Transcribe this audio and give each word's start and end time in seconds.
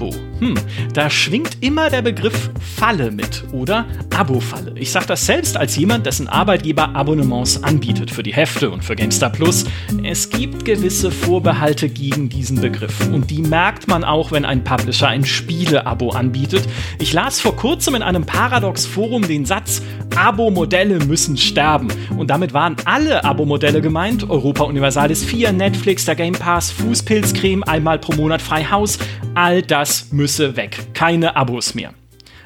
Abo. 0.00 0.14
Hm, 0.38 0.54
da 0.94 1.10
schwingt 1.10 1.58
immer 1.60 1.90
der 1.90 2.00
Begriff 2.00 2.50
Falle 2.58 3.10
mit, 3.10 3.44
oder? 3.52 3.86
Abo-Falle. 4.20 4.74
Ich 4.74 4.92
sage 4.92 5.06
das 5.06 5.24
selbst 5.24 5.56
als 5.56 5.76
jemand, 5.76 6.04
dessen 6.04 6.28
Arbeitgeber 6.28 6.94
Abonnements 6.94 7.64
anbietet 7.64 8.10
für 8.10 8.22
die 8.22 8.34
Hefte 8.34 8.70
und 8.70 8.84
für 8.84 8.94
GameStar 8.94 9.30
Plus. 9.30 9.64
Es 10.04 10.28
gibt 10.28 10.66
gewisse 10.66 11.10
Vorbehalte 11.10 11.88
gegen 11.88 12.28
diesen 12.28 12.60
Begriff 12.60 13.08
und 13.10 13.30
die 13.30 13.40
merkt 13.40 13.88
man 13.88 14.04
auch, 14.04 14.30
wenn 14.30 14.44
ein 14.44 14.62
Publisher 14.62 15.08
ein 15.08 15.24
Spiele-Abo 15.24 16.10
anbietet. 16.10 16.68
Ich 16.98 17.14
las 17.14 17.40
vor 17.40 17.56
kurzem 17.56 17.94
in 17.94 18.02
einem 18.02 18.26
Paradox-Forum 18.26 19.26
den 19.26 19.46
Satz, 19.46 19.80
Abo-Modelle 20.14 20.98
müssen 20.98 21.38
sterben. 21.38 21.88
Und 22.18 22.28
damit 22.28 22.52
waren 22.52 22.76
alle 22.84 23.24
Abo-Modelle 23.24 23.80
gemeint. 23.80 24.28
Europa 24.28 24.64
Universalis 24.64 25.24
4, 25.24 25.52
Netflix, 25.52 26.04
der 26.04 26.16
Game 26.16 26.34
Pass, 26.34 26.70
Fußpilzcreme, 26.72 27.62
einmal 27.62 27.98
pro 27.98 28.12
Monat 28.12 28.42
frei 28.42 28.64
Haus. 28.64 28.98
All 29.34 29.62
das 29.62 30.12
müsse 30.12 30.56
weg. 30.56 30.78
Keine 30.92 31.36
Abos 31.36 31.74
mehr. 31.74 31.94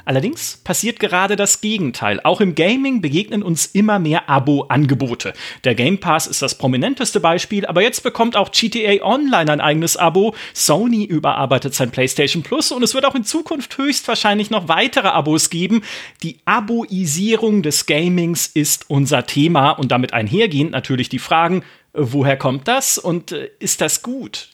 Allerdings 0.04 0.58
passiert 0.64 1.00
gerade 1.00 1.36
das 1.36 1.60
Gegenteil. 1.60 2.20
Auch 2.22 2.40
im 2.40 2.54
Gaming 2.54 3.00
begegnen 3.00 3.42
uns 3.42 3.66
immer 3.66 3.98
mehr 3.98 4.28
Abo-Angebote. 4.28 5.32
Der 5.64 5.74
Game 5.74 5.98
Pass 5.98 6.26
ist 6.26 6.42
das 6.42 6.58
prominenteste 6.58 7.20
Beispiel, 7.20 7.66
aber 7.66 7.82
jetzt 7.82 8.02
bekommt 8.02 8.36
auch 8.36 8.50
GTA 8.50 9.02
Online 9.02 9.50
ein 9.50 9.60
eigenes 9.60 9.96
Abo. 9.96 10.34
Sony 10.52 11.04
überarbeitet 11.04 11.74
sein 11.74 11.90
PlayStation 11.90 12.42
Plus 12.42 12.72
und 12.72 12.82
es 12.82 12.94
wird 12.94 13.06
auch 13.06 13.14
in 13.14 13.24
Zukunft 13.24 13.78
höchstwahrscheinlich 13.78 14.50
noch 14.50 14.68
weitere 14.68 15.08
Abos 15.08 15.50
geben. 15.50 15.82
Die 16.22 16.38
Aboisierung 16.44 17.62
des 17.62 17.86
Gamings 17.86 18.46
ist 18.46 18.84
unser 18.88 19.26
Thema 19.26 19.70
und 19.70 19.90
damit 19.90 20.12
einhergehend 20.12 20.72
natürlich 20.72 21.08
die 21.08 21.18
Fragen, 21.18 21.64
woher 21.94 22.36
kommt 22.36 22.68
das 22.68 22.98
und 22.98 23.32
äh, 23.32 23.50
ist 23.60 23.80
das 23.80 24.02
gut? 24.02 24.48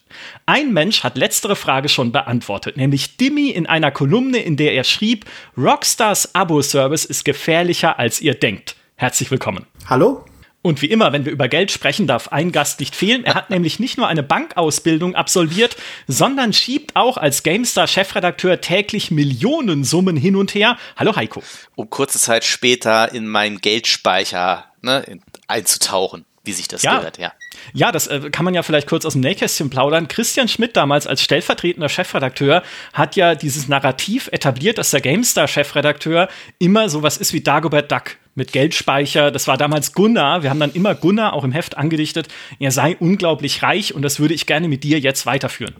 Ein 0.45 0.71
Mensch 0.71 1.03
hat 1.03 1.17
letztere 1.17 1.55
Frage 1.55 1.89
schon 1.89 2.11
beantwortet, 2.11 2.77
nämlich 2.77 3.17
Dimmy 3.17 3.49
in 3.49 3.65
einer 3.65 3.91
Kolumne, 3.91 4.37
in 4.37 4.57
der 4.57 4.73
er 4.73 4.83
schrieb, 4.83 5.25
Rockstars 5.57 6.35
Abo-Service 6.35 7.05
ist 7.05 7.25
gefährlicher, 7.25 7.99
als 7.99 8.21
ihr 8.21 8.35
denkt. 8.35 8.75
Herzlich 8.95 9.31
willkommen. 9.31 9.65
Hallo? 9.87 10.23
Und 10.63 10.83
wie 10.83 10.91
immer, 10.91 11.11
wenn 11.11 11.25
wir 11.25 11.31
über 11.31 11.47
Geld 11.47 11.71
sprechen, 11.71 12.05
darf 12.05 12.27
ein 12.27 12.51
Gast 12.51 12.79
nicht 12.79 12.95
fehlen. 12.95 13.23
Er 13.25 13.33
hat 13.33 13.49
nämlich 13.49 13.79
nicht 13.79 13.97
nur 13.97 14.07
eine 14.07 14.21
Bankausbildung 14.21 15.15
absolviert, 15.15 15.75
sondern 16.07 16.53
schiebt 16.53 16.95
auch 16.95 17.17
als 17.17 17.41
GameStar-Chefredakteur 17.41 18.61
täglich 18.61 19.09
Millionensummen 19.09 20.15
hin 20.15 20.35
und 20.35 20.53
her. 20.53 20.77
Hallo 20.97 21.15
Heiko. 21.15 21.41
Um 21.75 21.89
kurze 21.89 22.19
Zeit 22.19 22.43
später 22.43 23.11
in 23.11 23.27
meinen 23.27 23.59
Geldspeicher 23.59 24.65
ne, 24.81 25.03
einzutauchen 25.47 26.25
wie 26.43 26.53
sich 26.53 26.67
das 26.67 26.81
ja. 26.81 26.97
gehört, 26.97 27.17
ja. 27.19 27.33
Ja, 27.73 27.91
das 27.91 28.07
äh, 28.07 28.29
kann 28.31 28.45
man 28.45 28.53
ja 28.53 28.63
vielleicht 28.63 28.87
kurz 28.87 29.05
aus 29.05 29.13
dem 29.13 29.21
Nähkästchen 29.21 29.69
plaudern. 29.69 30.07
Christian 30.07 30.47
Schmidt 30.47 30.75
damals 30.75 31.05
als 31.05 31.21
stellvertretender 31.21 31.89
Chefredakteur 31.89 32.63
hat 32.93 33.15
ja 33.15 33.35
dieses 33.35 33.67
Narrativ 33.67 34.27
etabliert, 34.31 34.77
dass 34.77 34.91
der 34.91 35.01
GameStar-Chefredakteur 35.01 36.29
immer 36.57 36.89
sowas 36.89 37.17
ist 37.17 37.33
wie 37.33 37.41
Dagobert 37.41 37.91
Duck 37.91 38.17
mit 38.33 38.51
Geldspeicher. 38.53 39.29
Das 39.29 39.47
war 39.47 39.57
damals 39.57 39.93
Gunnar. 39.93 40.41
Wir 40.41 40.49
haben 40.49 40.59
dann 40.59 40.71
immer 40.71 40.95
Gunnar 40.95 41.33
auch 41.33 41.43
im 41.43 41.51
Heft 41.51 41.77
angedichtet. 41.77 42.27
Er 42.59 42.71
sei 42.71 42.95
unglaublich 42.99 43.61
reich 43.61 43.93
und 43.93 44.01
das 44.01 44.19
würde 44.19 44.33
ich 44.33 44.47
gerne 44.47 44.67
mit 44.67 44.83
dir 44.83 44.99
jetzt 44.99 45.25
weiterführen. 45.27 45.75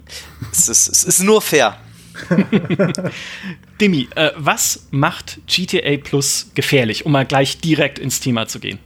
Es 0.51 0.67
ist, 0.67 0.87
es 0.87 1.03
ist 1.03 1.21
nur 1.21 1.41
fair. 1.41 1.77
Demi, 3.79 4.07
äh, 4.15 4.31
was 4.35 4.87
macht 4.91 5.39
GTA 5.47 5.97
Plus 5.97 6.51
gefährlich, 6.53 7.05
um 7.05 7.13
mal 7.13 7.25
gleich 7.25 7.59
direkt 7.59 7.97
ins 7.97 8.19
Thema 8.19 8.47
zu 8.47 8.59
gehen? 8.59 8.79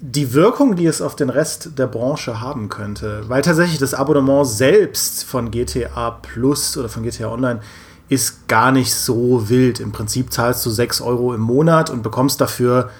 Die 0.00 0.32
Wirkung, 0.32 0.76
die 0.76 0.86
es 0.86 1.02
auf 1.02 1.16
den 1.16 1.28
Rest 1.28 1.70
der 1.76 1.88
Branche 1.88 2.40
haben 2.40 2.68
könnte, 2.68 3.24
weil 3.28 3.42
tatsächlich 3.42 3.78
das 3.78 3.94
Abonnement 3.94 4.46
selbst 4.46 5.24
von 5.24 5.50
GTA 5.50 6.10
Plus 6.10 6.76
oder 6.76 6.88
von 6.88 7.02
GTA 7.02 7.28
Online 7.28 7.60
ist 8.08 8.46
gar 8.46 8.70
nicht 8.70 8.94
so 8.94 9.48
wild. 9.48 9.80
Im 9.80 9.92
Prinzip 9.92 10.32
zahlst 10.32 10.64
du 10.64 10.70
6 10.70 11.00
Euro 11.00 11.34
im 11.34 11.40
Monat 11.40 11.90
und 11.90 12.02
bekommst 12.02 12.40
dafür 12.40 12.90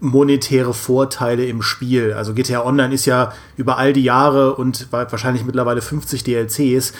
monetäre 0.00 0.74
Vorteile 0.74 1.46
im 1.46 1.62
Spiel. 1.62 2.12
Also 2.14 2.34
GTA 2.34 2.64
Online 2.64 2.92
ist 2.92 3.06
ja 3.06 3.32
über 3.56 3.78
all 3.78 3.92
die 3.92 4.02
Jahre 4.02 4.56
und 4.56 4.88
wahrscheinlich 4.90 5.44
mittlerweile 5.44 5.80
50 5.80 6.24
DLCs 6.24 6.92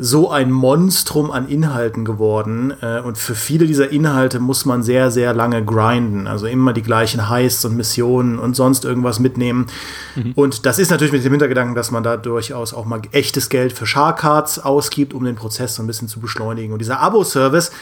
so 0.00 0.30
ein 0.30 0.52
Monstrum 0.52 1.32
an 1.32 1.48
Inhalten 1.48 2.04
geworden. 2.04 2.72
Äh, 2.80 3.00
und 3.00 3.18
für 3.18 3.34
viele 3.34 3.66
dieser 3.66 3.90
Inhalte 3.90 4.38
muss 4.38 4.64
man 4.64 4.84
sehr, 4.84 5.10
sehr 5.10 5.34
lange 5.34 5.64
grinden. 5.64 6.28
Also 6.28 6.46
immer 6.46 6.72
die 6.72 6.82
gleichen 6.82 7.28
Heists 7.28 7.64
und 7.64 7.76
Missionen 7.76 8.38
und 8.38 8.54
sonst 8.54 8.84
irgendwas 8.84 9.18
mitnehmen. 9.18 9.66
Mhm. 10.14 10.32
Und 10.36 10.66
das 10.66 10.78
ist 10.78 10.90
natürlich 10.90 11.12
mit 11.12 11.24
dem 11.24 11.32
Hintergedanken, 11.32 11.74
dass 11.74 11.90
man 11.90 12.04
da 12.04 12.16
durchaus 12.16 12.72
auch 12.72 12.84
mal 12.84 13.02
echtes 13.10 13.48
Geld 13.48 13.72
für 13.72 13.86
Sharkcards 13.86 14.60
ausgibt, 14.60 15.14
um 15.14 15.24
den 15.24 15.34
Prozess 15.34 15.74
so 15.74 15.82
ein 15.82 15.88
bisschen 15.88 16.06
zu 16.06 16.20
beschleunigen. 16.20 16.72
Und 16.72 16.78
dieser 16.78 17.00
Abo-Service 17.00 17.72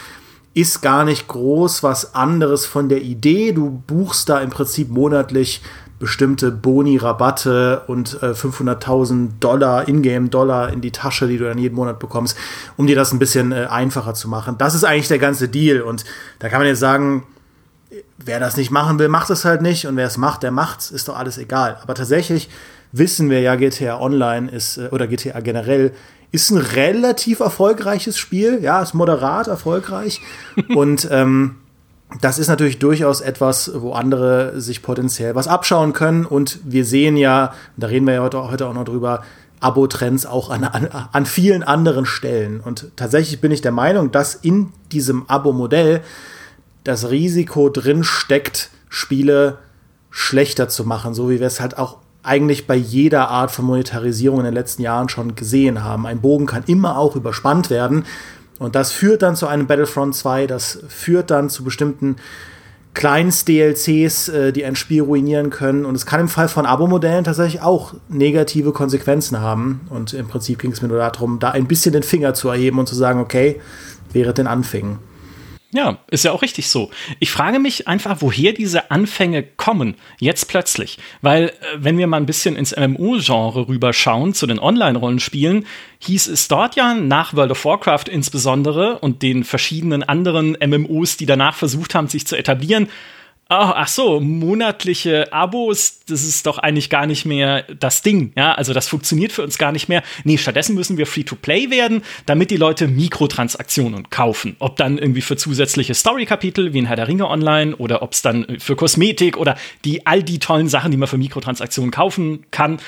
ist 0.55 0.81
gar 0.81 1.05
nicht 1.05 1.27
groß 1.27 1.83
was 1.83 2.15
anderes 2.15 2.65
von 2.65 2.89
der 2.89 3.03
Idee. 3.03 3.51
Du 3.51 3.83
buchst 3.85 4.27
da 4.27 4.39
im 4.39 4.49
Prinzip 4.49 4.89
monatlich 4.89 5.61
bestimmte 5.99 6.51
Boni, 6.51 6.97
Rabatte 6.97 7.81
und 7.87 8.21
äh, 8.21 8.27
500.000 8.27 9.39
Dollar, 9.39 9.87
Ingame-Dollar 9.87 10.71
in 10.71 10.81
die 10.81 10.91
Tasche, 10.91 11.27
die 11.27 11.37
du 11.37 11.45
dann 11.45 11.57
jeden 11.57 11.75
Monat 11.75 11.99
bekommst, 11.99 12.37
um 12.75 12.85
dir 12.85 12.95
das 12.95 13.11
ein 13.11 13.19
bisschen 13.19 13.51
äh, 13.51 13.67
einfacher 13.69 14.13
zu 14.13 14.27
machen. 14.27 14.57
Das 14.57 14.75
ist 14.75 14.83
eigentlich 14.83 15.07
der 15.07 15.19
ganze 15.19 15.49
Deal. 15.49 15.81
Und 15.81 16.05
da 16.39 16.49
kann 16.49 16.59
man 16.59 16.67
jetzt 16.67 16.79
sagen, 16.79 17.23
wer 18.17 18.39
das 18.39 18.57
nicht 18.57 18.69
machen 18.69 18.99
will, 18.99 19.07
macht 19.07 19.29
es 19.31 19.43
halt 19.43 19.61
nicht. 19.61 19.87
Und 19.87 19.95
wer 19.95 20.07
es 20.07 20.17
macht, 20.17 20.43
der 20.43 20.51
macht's. 20.51 20.91
Ist 20.91 21.07
doch 21.07 21.17
alles 21.17 21.37
egal. 21.37 21.77
Aber 21.81 21.95
tatsächlich 21.95 22.49
wissen 22.91 23.29
wir 23.29 23.41
ja, 23.41 23.55
GTA 23.55 23.99
Online 23.99 24.51
ist, 24.51 24.77
äh, 24.77 24.89
oder 24.91 25.07
GTA 25.07 25.39
generell, 25.39 25.93
ist 26.31 26.51
ein 26.51 26.57
relativ 26.57 27.39
erfolgreiches 27.39 28.19
Spiel. 28.19 28.59
Ja, 28.61 28.83
ist 28.83 28.93
moderat 28.93 29.47
erfolgreich. 29.47 30.21
und 30.75 31.07
ähm, 31.09 31.55
das 32.21 32.39
ist 32.39 32.47
natürlich 32.47 32.79
durchaus 32.79 33.21
etwas, 33.21 33.71
wo 33.75 33.91
andere 33.91 34.59
sich 34.61 34.81
potenziell 34.81 35.35
was 35.35 35.47
abschauen 35.47 35.93
können. 35.93 36.25
Und 36.25 36.59
wir 36.63 36.85
sehen 36.85 37.17
ja, 37.17 37.53
da 37.75 37.87
reden 37.87 38.07
wir 38.07 38.15
ja 38.15 38.21
heute, 38.21 38.49
heute 38.49 38.67
auch 38.67 38.73
noch 38.73 38.85
drüber, 38.85 39.23
Abo-Trends 39.59 40.25
auch 40.25 40.49
an, 40.49 40.63
an, 40.63 40.87
an 41.11 41.25
vielen 41.25 41.63
anderen 41.63 42.05
Stellen. 42.05 42.59
Und 42.59 42.91
tatsächlich 42.95 43.41
bin 43.41 43.51
ich 43.51 43.61
der 43.61 43.71
Meinung, 43.71 44.11
dass 44.11 44.35
in 44.35 44.71
diesem 44.91 45.27
Abo-Modell 45.27 46.01
das 46.83 47.09
Risiko 47.09 47.69
drin 47.69 48.03
steckt, 48.03 48.69
Spiele 48.87 49.57
schlechter 50.09 50.69
zu 50.69 50.85
machen, 50.85 51.13
so 51.13 51.29
wie 51.29 51.39
wir 51.39 51.47
es 51.47 51.59
halt 51.59 51.77
auch 51.77 51.97
eigentlich 52.23 52.67
bei 52.67 52.75
jeder 52.75 53.29
Art 53.29 53.51
von 53.51 53.65
Monetarisierung 53.65 54.39
in 54.39 54.45
den 54.45 54.53
letzten 54.53 54.81
Jahren 54.81 55.09
schon 55.09 55.35
gesehen 55.35 55.83
haben. 55.83 56.05
Ein 56.05 56.21
Bogen 56.21 56.45
kann 56.45 56.63
immer 56.67 56.97
auch 56.97 57.15
überspannt 57.15 57.69
werden 57.69 58.05
und 58.59 58.75
das 58.75 58.91
führt 58.91 59.21
dann 59.21 59.35
zu 59.35 59.47
einem 59.47 59.67
Battlefront 59.67 60.15
2, 60.15 60.47
das 60.47 60.79
führt 60.87 61.31
dann 61.31 61.49
zu 61.49 61.63
bestimmten 61.63 62.15
Kleinst-DLCs, 62.97 64.29
äh, 64.29 64.51
die 64.51 64.65
ein 64.65 64.75
Spiel 64.75 65.03
ruinieren 65.03 65.51
können. 65.51 65.85
Und 65.85 65.93
es 65.93 66.07
kann 66.07 66.21
im 66.21 66.27
Fall 66.27 66.47
von 66.47 66.65
Abo-Modellen 66.65 67.23
tatsächlich 67.23 67.61
auch 67.61 67.93
negative 68.09 68.71
Konsequenzen 68.71 69.39
haben. 69.39 69.81
Und 69.91 70.13
im 70.13 70.27
Prinzip 70.27 70.59
ging 70.59 70.71
es 70.71 70.81
mir 70.81 70.87
nur 70.87 70.97
darum, 70.97 71.37
da 71.37 71.51
ein 71.51 71.67
bisschen 71.67 71.93
den 71.93 72.01
Finger 72.01 72.33
zu 72.33 72.49
erheben 72.49 72.79
und 72.79 72.87
zu 72.87 72.95
sagen, 72.95 73.19
okay, 73.19 73.61
wäre 74.13 74.33
denn 74.33 74.47
Anfängen. 74.47 74.97
Ja, 75.71 75.97
ist 76.09 76.23
ja 76.23 76.31
auch 76.31 76.41
richtig 76.41 76.69
so. 76.69 76.91
Ich 77.19 77.29
frage 77.29 77.59
mich 77.59 77.89
einfach, 77.89 78.17
woher 78.21 78.53
diese 78.53 78.89
Anfänge 78.89 79.43
kommen, 79.43 79.95
jetzt 80.17 80.47
plötzlich. 80.47 80.97
Weil, 81.21 81.49
äh, 81.49 81.53
wenn 81.75 81.97
wir 81.97 82.07
mal 82.07 82.17
ein 82.17 82.25
bisschen 82.25 82.55
ins 82.55 82.73
MMO-Genre 82.75 83.67
rüberschauen, 83.67 84.33
zu 84.33 84.47
den 84.47 84.59
Online-Rollenspielen, 84.59 85.65
hieß 85.99 86.27
es 86.27 86.47
dort 86.47 86.77
ja 86.77 86.93
nach 86.93 87.35
World 87.35 87.51
of 87.51 87.65
Warcraft 87.65 88.05
insbesondere 88.09 88.99
und 88.99 89.21
den 89.21 89.43
verschiedenen 89.43 90.03
anderen 90.03 90.57
MMOs, 90.65 91.17
die 91.17 91.25
danach 91.25 91.55
versucht 91.55 91.95
haben, 91.95 92.07
sich 92.07 92.25
zu 92.25 92.37
etablieren, 92.37 92.87
Oh, 93.49 93.71
ach 93.75 93.87
so, 93.87 94.19
monatliche 94.19 95.31
Abos, 95.31 96.01
das 96.05 96.23
ist 96.23 96.45
doch 96.45 96.57
eigentlich 96.57 96.89
gar 96.89 97.05
nicht 97.05 97.25
mehr 97.25 97.63
das 97.63 98.01
Ding. 98.01 98.33
Ja, 98.35 98.53
also 98.53 98.73
das 98.73 98.89
funktioniert 98.89 99.31
für 99.31 99.41
uns 99.41 99.57
gar 99.57 99.71
nicht 99.71 99.87
mehr. 99.87 100.03
Nee, 100.25 100.37
stattdessen 100.37 100.75
müssen 100.75 100.97
wir 100.97 101.07
Free-to-Play 101.07 101.69
werden, 101.69 102.01
damit 102.25 102.51
die 102.51 102.57
Leute 102.57 102.89
Mikrotransaktionen 102.89 104.09
kaufen. 104.09 104.57
Ob 104.59 104.75
dann 104.75 104.97
irgendwie 104.97 105.21
für 105.21 105.37
zusätzliche 105.37 105.93
Story-Kapitel 105.93 106.73
wie 106.73 106.79
in 106.79 106.87
Herr 106.87 106.97
der 106.97 107.07
Ringe 107.07 107.29
Online 107.29 107.73
oder 107.77 108.01
ob 108.01 108.11
es 108.11 108.21
dann 108.21 108.59
für 108.59 108.75
Kosmetik 108.75 109.37
oder 109.37 109.57
die 109.85 110.05
all 110.05 110.23
die 110.23 110.39
tollen 110.39 110.67
Sachen, 110.67 110.91
die 110.91 110.97
man 110.97 111.07
für 111.07 111.17
Mikrotransaktionen 111.17 111.91
kaufen 111.91 112.45
kann. 112.51 112.79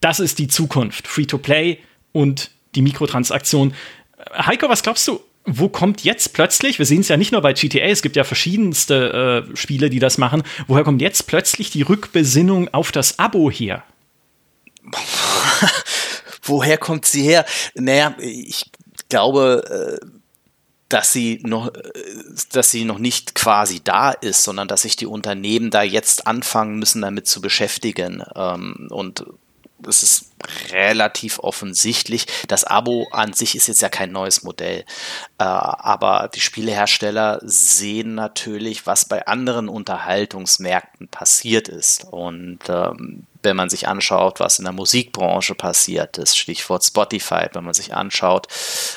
Das 0.00 0.20
ist 0.20 0.38
die 0.38 0.46
Zukunft. 0.46 1.08
Free-to-Play 1.08 1.78
und 2.12 2.52
die 2.76 2.82
Mikrotransaktion. 2.82 3.74
Heiko, 4.32 4.68
was 4.68 4.84
glaubst 4.84 5.08
du? 5.08 5.20
Wo 5.50 5.68
kommt 5.68 6.04
jetzt 6.04 6.34
plötzlich, 6.34 6.78
wir 6.78 6.86
sehen 6.86 7.00
es 7.00 7.08
ja 7.08 7.16
nicht 7.16 7.32
nur 7.32 7.40
bei 7.40 7.52
GTA, 7.52 7.86
es 7.86 8.02
gibt 8.02 8.16
ja 8.16 8.24
verschiedenste 8.24 9.46
äh, 9.52 9.56
Spiele, 9.56 9.90
die 9.90 9.98
das 9.98 10.18
machen, 10.18 10.42
woher 10.66 10.84
kommt 10.84 11.00
jetzt 11.00 11.26
plötzlich 11.26 11.70
die 11.70 11.82
Rückbesinnung 11.82 12.72
auf 12.74 12.92
das 12.92 13.18
Abo 13.18 13.50
her? 13.50 13.82
woher 16.42 16.78
kommt 16.78 17.06
sie 17.06 17.22
her? 17.22 17.44
Naja, 17.74 18.14
ich 18.20 18.70
glaube, 19.08 19.98
äh, 20.02 20.06
dass 20.88 21.12
sie 21.12 21.40
noch, 21.44 21.68
äh, 21.68 21.82
dass 22.52 22.70
sie 22.70 22.84
noch 22.84 22.98
nicht 22.98 23.34
quasi 23.34 23.80
da 23.82 24.10
ist, 24.10 24.44
sondern 24.44 24.68
dass 24.68 24.82
sich 24.82 24.96
die 24.96 25.06
Unternehmen 25.06 25.70
da 25.70 25.82
jetzt 25.82 26.26
anfangen 26.26 26.78
müssen, 26.78 27.02
damit 27.02 27.26
zu 27.26 27.40
beschäftigen. 27.40 28.22
Ähm, 28.34 28.88
und 28.90 29.24
es 29.86 30.02
ist 30.02 30.26
relativ 30.70 31.38
offensichtlich. 31.38 32.26
Das 32.48 32.64
Abo 32.64 33.08
an 33.10 33.32
sich 33.32 33.54
ist 33.54 33.66
jetzt 33.66 33.82
ja 33.82 33.88
kein 33.88 34.12
neues 34.12 34.42
Modell. 34.42 34.84
Äh, 35.38 35.44
aber 35.44 36.30
die 36.34 36.40
Spielehersteller 36.40 37.40
sehen 37.42 38.14
natürlich, 38.14 38.86
was 38.86 39.04
bei 39.04 39.26
anderen 39.26 39.68
Unterhaltungsmärkten 39.68 41.08
passiert 41.08 41.68
ist. 41.68 42.04
Und 42.10 42.60
ähm, 42.68 43.26
wenn 43.42 43.56
man 43.56 43.70
sich 43.70 43.88
anschaut, 43.88 44.40
was 44.40 44.58
in 44.58 44.64
der 44.64 44.72
Musikbranche 44.72 45.54
passiert 45.54 46.18
ist, 46.18 46.36
Stichwort 46.36 46.84
Spotify, 46.84 47.46
wenn 47.52 47.64
man 47.64 47.74
sich 47.74 47.94
anschaut, 47.94 48.48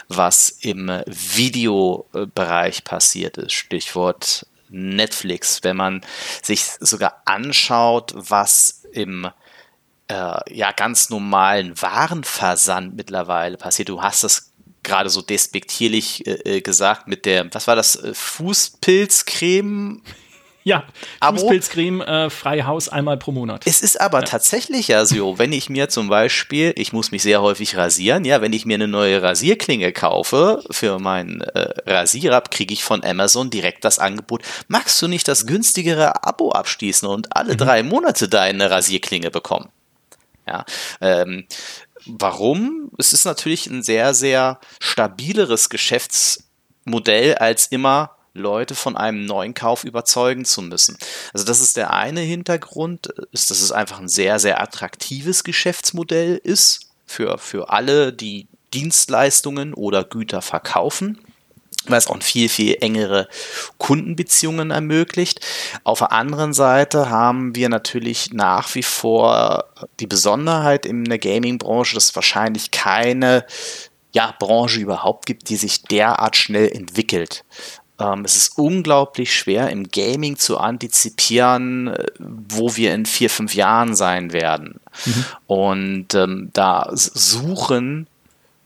was 0.08 0.50
im 0.50 0.90
Videobereich 1.06 2.84
passiert 2.84 3.38
ist, 3.38 3.54
Stichwort 3.54 4.46
Netflix, 4.70 5.64
wenn 5.64 5.78
man 5.78 6.02
sich 6.42 6.64
sogar 6.80 7.22
anschaut, 7.26 8.14
was 8.16 8.84
im 8.94 9.30
äh, 10.12 10.58
ja 10.58 10.72
ganz 10.72 11.10
normalen 11.10 11.80
Warenversand 11.82 12.96
mittlerweile 12.96 13.58
passiert. 13.58 13.90
Du 13.90 14.02
hast 14.02 14.24
das 14.24 14.52
gerade 14.84 15.10
so 15.10 15.22
despektierlich 15.22 16.26
äh, 16.28 16.58
äh 16.58 16.62
gesagt 16.62 17.08
mit 17.08 17.26
der, 17.26 17.54
was 17.54 17.68
war 17.68 17.76
das, 17.76 17.96
äh, 17.96 18.14
Fußpilzcreme? 18.14 20.02
Ja, 20.64 20.84
Fußpilzcreme, 21.24 22.02
äh, 22.02 22.30
frei 22.30 22.64
Haus 22.64 22.88
einmal 22.88 23.18
pro 23.18 23.32
Monat. 23.32 23.64
Es 23.66 23.82
ist 23.82 24.00
aber 24.00 24.20
ja. 24.20 24.26
tatsächlich 24.26 24.90
ja 24.90 25.06
so, 25.06 25.40
wenn 25.40 25.54
ich 25.54 25.70
mir 25.70 25.90
zum 25.90 26.08
Beispiel, 26.08 26.74
ich 26.76 26.94
muss 26.94 27.12
mich 27.12 27.24
sehr 27.24 27.42
häufig 27.42 27.78
rasieren, 27.78 28.26
ja, 28.26 28.42
wenn 28.42 28.54
ich 28.54 28.66
mir 28.66 28.76
eine 28.76 28.88
neue 28.88 29.24
Rasierklinge 29.24 29.92
kaufe 29.92 30.64
für 30.70 31.00
meinen 31.00 31.42
äh, 31.42 31.74
Rasierer, 31.88 32.42
kriege 32.42 32.74
ich 32.74 32.84
von 32.84 33.04
Amazon 33.04 33.50
direkt 33.50 33.86
das 33.86 33.98
Angebot, 33.98 34.44
magst 34.68 35.02
du 35.02 35.08
nicht 35.08 35.28
das 35.28 35.48
günstigere 35.48 36.24
Abo 36.24 36.52
abschließen 36.52 37.08
und 37.08 37.36
alle 37.36 37.54
mhm. 37.54 37.58
drei 37.58 37.84
Monate 37.84 38.30
deine 38.30 38.70
Rasierklinge 38.70 39.32
bekommen? 39.32 39.70
Ja, 40.48 40.66
ähm, 41.00 41.46
warum? 42.06 42.92
Es 42.98 43.14
ist 43.14 43.26
natürlich 43.26 43.68
ein 43.68 43.84
sehr, 43.84 44.14
sehr 44.14 44.60
stabileres 44.80 45.70
Geschäftsmodell 45.70 47.36
als 47.36 47.68
immer 47.68 48.16
Leute 48.34 48.76
von 48.76 48.96
einem 48.96 49.26
neuen 49.26 49.54
Kauf 49.54 49.84
überzeugen 49.84 50.46
zu 50.46 50.62
müssen. 50.62 50.98
Also 51.34 51.46
das 51.46 51.60
ist 51.60 51.78
der 51.78 51.92
eine 51.92 52.22
Hintergrund, 52.22 53.08
ist, 53.32 53.52
dass 53.52 53.62
es 53.62 53.72
einfach 53.72 54.00
ein 54.00 54.08
sehr, 54.08 54.40
sehr 54.40 54.62
attraktives 54.62 55.44
Geschäftsmodell 55.44 56.40
ist 56.44 56.92
für, 57.06 57.38
für 57.38 57.70
alle, 57.70 58.14
die 58.14 58.48
Dienstleistungen 58.74 59.74
oder 59.74 60.06
Güter 60.06 60.42
verkaufen 60.42 61.20
weil 61.88 61.98
es 61.98 62.08
auch 62.08 62.22
viel, 62.22 62.50
viel 62.50 62.78
engere 62.82 63.28
Kundenbeziehungen 63.78 64.72
ermöglicht. 64.72 65.42
Auf 65.84 66.00
der 66.00 66.12
anderen 66.12 66.54
Seite 66.54 67.10
haben 67.10 67.56
wir 67.56 67.70
natürlich 67.70 68.34
nach 68.34 68.74
wie 68.76 68.84
vor 68.84 69.66
die 70.00 70.08
Besonderheit 70.08 70.86
in 70.86 71.06
der 71.06 71.20
Gaming-Branche, 71.20 71.96
dass 71.96 72.06
es 72.06 72.16
wahrscheinlich 72.16 72.72
keine 72.72 73.46
ja, 74.14 74.34
Branche 74.38 74.80
überhaupt 74.80 75.26
gibt, 75.26 75.50
die 75.50 75.56
sich 75.56 75.84
derart 75.84 76.36
schnell 76.36 76.70
entwickelt. 76.70 77.44
Ähm, 78.02 78.26
es 78.26 78.36
ist 78.36 78.58
unglaublich 78.58 79.34
schwer 79.34 79.70
im 79.70 79.88
Gaming 79.90 80.38
zu 80.38 80.58
antizipieren, 80.58 81.88
äh, 81.88 82.06
wo 82.20 82.76
wir 82.76 82.94
in 82.94 83.06
vier, 83.06 83.30
fünf 83.30 83.56
Jahren 83.56 83.96
sein 83.96 84.34
werden. 84.34 84.80
Mhm. 85.06 85.26
Und 85.48 86.16
ähm, 86.16 86.50
da 86.54 86.90
suchen 86.94 88.08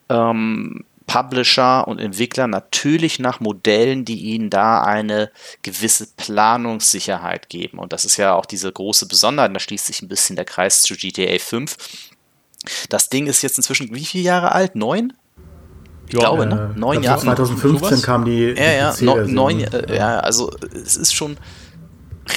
ähm, 0.09 0.83
Publisher 1.07 1.87
und 1.87 1.99
Entwickler 1.99 2.47
natürlich 2.47 3.19
nach 3.19 3.39
Modellen, 3.39 4.05
die 4.05 4.19
ihnen 4.19 4.49
da 4.49 4.83
eine 4.83 5.31
gewisse 5.61 6.07
Planungssicherheit 6.17 7.49
geben. 7.49 7.79
Und 7.79 7.93
das 7.93 8.05
ist 8.05 8.17
ja 8.17 8.33
auch 8.33 8.45
diese 8.45 8.71
große 8.71 9.07
Besonderheit, 9.07 9.55
da 9.55 9.59
schließt 9.59 9.85
sich 9.85 10.01
ein 10.01 10.07
bisschen 10.07 10.35
der 10.35 10.45
Kreis 10.45 10.81
zu 10.81 10.95
GTA 10.95 11.37
5. 11.37 11.77
Das 12.89 13.09
Ding 13.09 13.27
ist 13.27 13.41
jetzt 13.41 13.57
inzwischen 13.57 13.93
wie 13.93 14.05
viele 14.05 14.23
Jahre 14.23 14.51
alt? 14.51 14.75
Neun? 14.75 15.13
Ich 16.07 16.13
ja, 16.13 16.19
glaube, 16.19 16.45
ne? 16.45 16.73
Neun 16.75 17.03
Jahre. 17.03 17.21
2015 17.21 18.01
kam 18.01 18.25
die. 18.25 18.53
Ja, 18.55 18.71
ja, 18.71 18.95
no, 19.01 19.17
neun, 19.25 19.61
äh, 19.61 19.95
ja, 19.95 20.19
also 20.19 20.51
es 20.73 20.97
ist 20.97 21.13
schon 21.13 21.37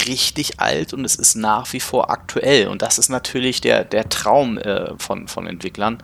richtig 0.06 0.60
alt 0.60 0.92
und 0.92 1.04
es 1.04 1.16
ist 1.16 1.34
nach 1.34 1.72
wie 1.72 1.80
vor 1.80 2.10
aktuell. 2.10 2.68
Und 2.68 2.82
das 2.82 2.98
ist 2.98 3.08
natürlich 3.08 3.60
der, 3.60 3.84
der 3.84 4.08
Traum 4.08 4.58
äh, 4.58 4.92
von, 4.98 5.28
von 5.28 5.46
Entwicklern. 5.46 6.02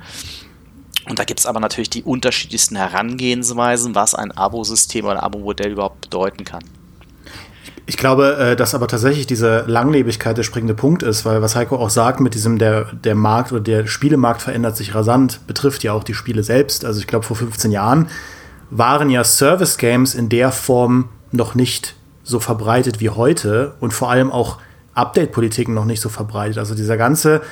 Und 1.09 1.19
da 1.19 1.25
gibt 1.25 1.41
es 1.41 1.47
aber 1.47 1.61
natürlich 1.61 1.91
die 1.91 2.03
unterschiedlichsten 2.03 2.77
Herangehensweisen, 2.77 3.95
was 3.95 4.15
ein 4.15 4.33
Abo-System 4.33 5.05
oder 5.05 5.17
ein 5.17 5.21
Abo-Modell 5.21 5.73
überhaupt 5.73 6.01
bedeuten 6.01 6.45
kann. 6.45 6.65
Ich 7.87 7.99
glaube, 7.99 8.37
äh, 8.37 8.56
dass 8.56 8.75
aber 8.75 8.89
tatsächlich 8.89 9.27
diese 9.27 9.65
Langlebigkeit 9.67 10.39
der 10.39 10.43
springende 10.43 10.75
Punkt 10.75 11.03
ist, 11.03 11.27
weil 11.27 11.43
was 11.43 11.55
Heiko 11.55 11.77
auch 11.77 11.91
sagt 11.91 12.21
mit 12.21 12.35
diesem, 12.35 12.59
der, 12.59 12.87
der 12.93 13.15
Markt 13.15 13.53
oder 13.53 13.61
der 13.61 13.87
Spielemarkt 13.87 14.41
verändert 14.41 14.77
sich 14.77 14.95
rasant, 14.95 15.47
betrifft 15.47 15.83
ja 15.83 15.93
auch 15.93 16.05
die 16.05 16.15
Spiele 16.15 16.43
selbst. 16.43 16.87
Also 16.87 17.01
ich 17.01 17.06
glaube, 17.06 17.27
vor 17.27 17.37
15 17.37 17.71
Jahren 17.71 18.09
waren 18.71 19.11
ja 19.11 19.23
Service-Games 19.23 20.15
in 20.15 20.31
der 20.31 20.51
Form 20.51 21.11
noch 21.31 21.55
nicht 21.55 21.95
so 22.23 22.41
verbreitet 22.41 23.01
wie 23.01 23.11
heute 23.11 23.75
und 23.81 23.93
vor 23.93 24.11
allem 24.11 24.33
auch 24.33 24.59
Update-Politiken 24.95 25.75
noch 25.75 25.85
nicht 25.85 26.01
so 26.01 26.09
verbreitet. 26.09 26.56
Also 26.56 26.75
dieser 26.75 26.97
ganze 26.97 27.43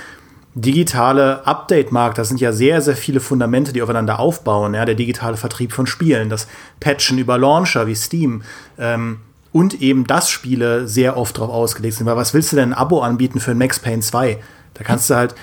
digitale 0.55 1.47
Update-Markt, 1.47 2.19
das 2.19 2.29
sind 2.29 2.41
ja 2.41 2.53
sehr, 2.53 2.83
sehr 2.83 2.97
viele 2.97 3.21
Fundamente, 3.21 3.73
die 3.73 3.83
aufeinander 3.83 4.19
aufbauen. 4.19 4.75
Ja? 4.75 4.85
Der 4.85 4.95
digitale 4.95 5.37
Vertrieb 5.37 5.73
von 5.73 5.87
Spielen, 5.87 6.29
das 6.29 6.47
Patchen 6.81 7.19
über 7.19 7.39
Launcher 7.39 7.87
wie 7.87 7.95
Steam, 7.95 8.43
ähm, 8.79 9.19
und 9.53 9.83
eben, 9.83 10.07
dass 10.07 10.31
Spiele 10.31 10.89
sehr 10.89 11.17
oft 11.17 11.37
darauf 11.37 11.51
ausgelegt 11.51 11.97
sind. 11.97 12.07
Weil 12.07 12.17
was 12.17 12.33
willst 12.33 12.53
du 12.53 12.57
denn 12.57 12.71
ein 12.71 12.79
Abo 12.79 13.03
anbieten 13.03 13.39
für 13.39 13.51
ein 13.51 13.59
Max 13.59 13.79
Payne 13.79 14.01
2? 14.01 14.39
Da 14.75 14.85
kannst 14.85 15.11
du 15.11 15.15
halt, 15.15 15.35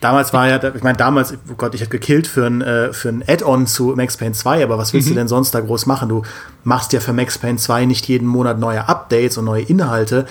damals 0.00 0.32
war 0.32 0.48
ja, 0.48 0.74
ich 0.74 0.82
meine, 0.82 0.98
damals, 0.98 1.32
oh 1.32 1.54
Gott, 1.56 1.74
ich 1.76 1.80
hätte 1.80 1.90
gekillt 1.90 2.26
für 2.26 2.44
ein, 2.44 2.60
äh, 2.60 2.92
für 2.92 3.08
ein 3.08 3.22
Add-on 3.26 3.68
zu 3.68 3.94
Max 3.96 4.16
Payne 4.16 4.32
2, 4.32 4.64
aber 4.64 4.78
was 4.78 4.92
willst 4.92 5.06
mhm. 5.06 5.12
du 5.12 5.18
denn 5.20 5.28
sonst 5.28 5.52
da 5.52 5.60
groß 5.60 5.86
machen? 5.86 6.08
Du 6.08 6.22
machst 6.64 6.92
ja 6.92 6.98
für 6.98 7.12
Max 7.12 7.38
Payne 7.38 7.58
2 7.58 7.86
nicht 7.86 8.08
jeden 8.08 8.26
Monat 8.26 8.58
neue 8.58 8.88
Updates 8.88 9.38
und 9.38 9.44
neue 9.44 9.62
Inhalte, 9.62 10.26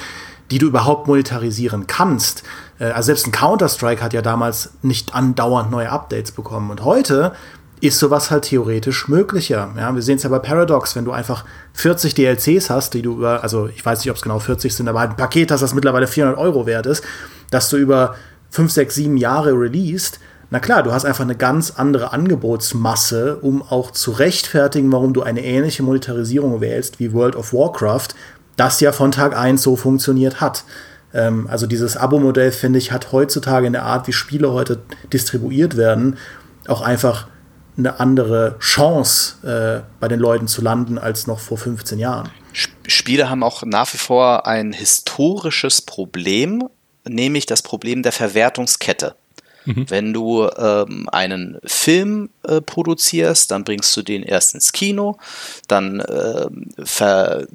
die 0.51 0.57
du 0.57 0.67
überhaupt 0.67 1.07
monetarisieren 1.07 1.87
kannst. 1.87 2.43
Äh, 2.83 2.91
also 2.91 3.07
selbst 3.07 3.25
ein 3.27 3.31
Counter-Strike 3.31 4.03
hat 4.03 4.13
ja 4.13 4.21
damals 4.21 4.71
nicht 4.81 5.15
andauernd 5.15 5.71
neue 5.71 5.89
Updates 5.89 6.31
bekommen. 6.31 6.69
Und 6.69 6.83
heute 6.83 7.31
ist 7.79 7.99
sowas 7.99 8.31
halt 8.31 8.45
theoretisch 8.45 9.07
möglicher. 9.07 9.69
Ja, 9.77 9.93
wir 9.93 10.01
sehen 10.01 10.17
es 10.17 10.23
ja 10.23 10.29
bei 10.29 10.39
Paradox, 10.39 10.95
wenn 10.95 11.05
du 11.05 11.11
einfach 11.11 11.43
40 11.73 12.13
DLCs 12.15 12.69
hast, 12.69 12.93
die 12.93 13.01
du 13.01 13.13
über, 13.13 13.43
also 13.43 13.67
ich 13.67 13.85
weiß 13.85 13.99
nicht, 13.99 14.09
ob 14.09 14.15
es 14.17 14.21
genau 14.21 14.39
40 14.39 14.73
sind, 14.73 14.87
aber 14.87 15.01
ein 15.01 15.17
Paket 15.17 15.51
hast, 15.51 15.61
das 15.61 15.73
mittlerweile 15.73 16.07
400 16.07 16.39
Euro 16.39 16.65
wert 16.65 16.85
ist, 16.85 17.03
dass 17.51 17.69
du 17.69 17.77
über 17.77 18.15
5, 18.51 18.71
6, 18.71 18.95
7 18.95 19.17
Jahre 19.17 19.51
released, 19.51 20.19
na 20.49 20.59
klar, 20.59 20.83
du 20.83 20.93
hast 20.93 21.03
einfach 21.03 21.23
eine 21.23 21.35
ganz 21.35 21.71
andere 21.71 22.13
Angebotsmasse, 22.13 23.37
um 23.41 23.63
auch 23.63 23.91
zu 23.91 24.11
rechtfertigen, 24.11 24.91
warum 24.91 25.13
du 25.13 25.23
eine 25.23 25.43
ähnliche 25.43 25.83
Monetarisierung 25.83 26.61
wählst 26.61 26.99
wie 26.99 27.11
World 27.11 27.35
of 27.35 27.53
Warcraft, 27.53 28.09
das 28.55 28.79
ja 28.79 28.91
von 28.91 29.11
Tag 29.11 29.35
1 29.35 29.61
so 29.61 29.75
funktioniert 29.75 30.39
hat. 30.39 30.63
Ähm, 31.13 31.47
also 31.49 31.67
dieses 31.67 31.97
Abo-Modell, 31.97 32.51
finde 32.51 32.79
ich, 32.79 32.91
hat 32.91 33.11
heutzutage 33.11 33.67
in 33.67 33.73
der 33.73 33.83
Art, 33.83 34.07
wie 34.07 34.13
Spiele 34.13 34.51
heute 34.51 34.79
distribuiert 35.11 35.77
werden, 35.77 36.17
auch 36.67 36.81
einfach 36.81 37.27
eine 37.77 37.99
andere 37.99 38.55
Chance, 38.59 39.35
äh, 39.47 39.83
bei 39.99 40.07
den 40.07 40.19
Leuten 40.19 40.47
zu 40.47 40.61
landen, 40.61 40.97
als 40.97 41.27
noch 41.27 41.39
vor 41.39 41.57
15 41.57 41.99
Jahren. 41.99 42.29
Spiele 42.87 43.29
haben 43.29 43.43
auch 43.43 43.63
nach 43.63 43.91
wie 43.93 43.97
vor 43.97 44.45
ein 44.45 44.73
historisches 44.73 45.81
Problem, 45.81 46.63
nämlich 47.07 47.45
das 47.45 47.61
Problem 47.61 48.03
der 48.03 48.11
Verwertungskette. 48.11 49.15
Mhm. 49.65 49.89
Wenn 49.89 50.13
du 50.13 50.49
ähm, 50.57 51.07
einen 51.11 51.57
Film 51.65 52.29
äh, 52.43 52.61
produzierst, 52.61 53.49
dann 53.49 53.63
bringst 53.63 53.95
du 53.95 54.01
den 54.01 54.23
erst 54.23 54.53
ins 54.53 54.71
Kino, 54.71 55.17
dann 55.67 55.99
äh, 56.01 56.47
ver 56.83 57.47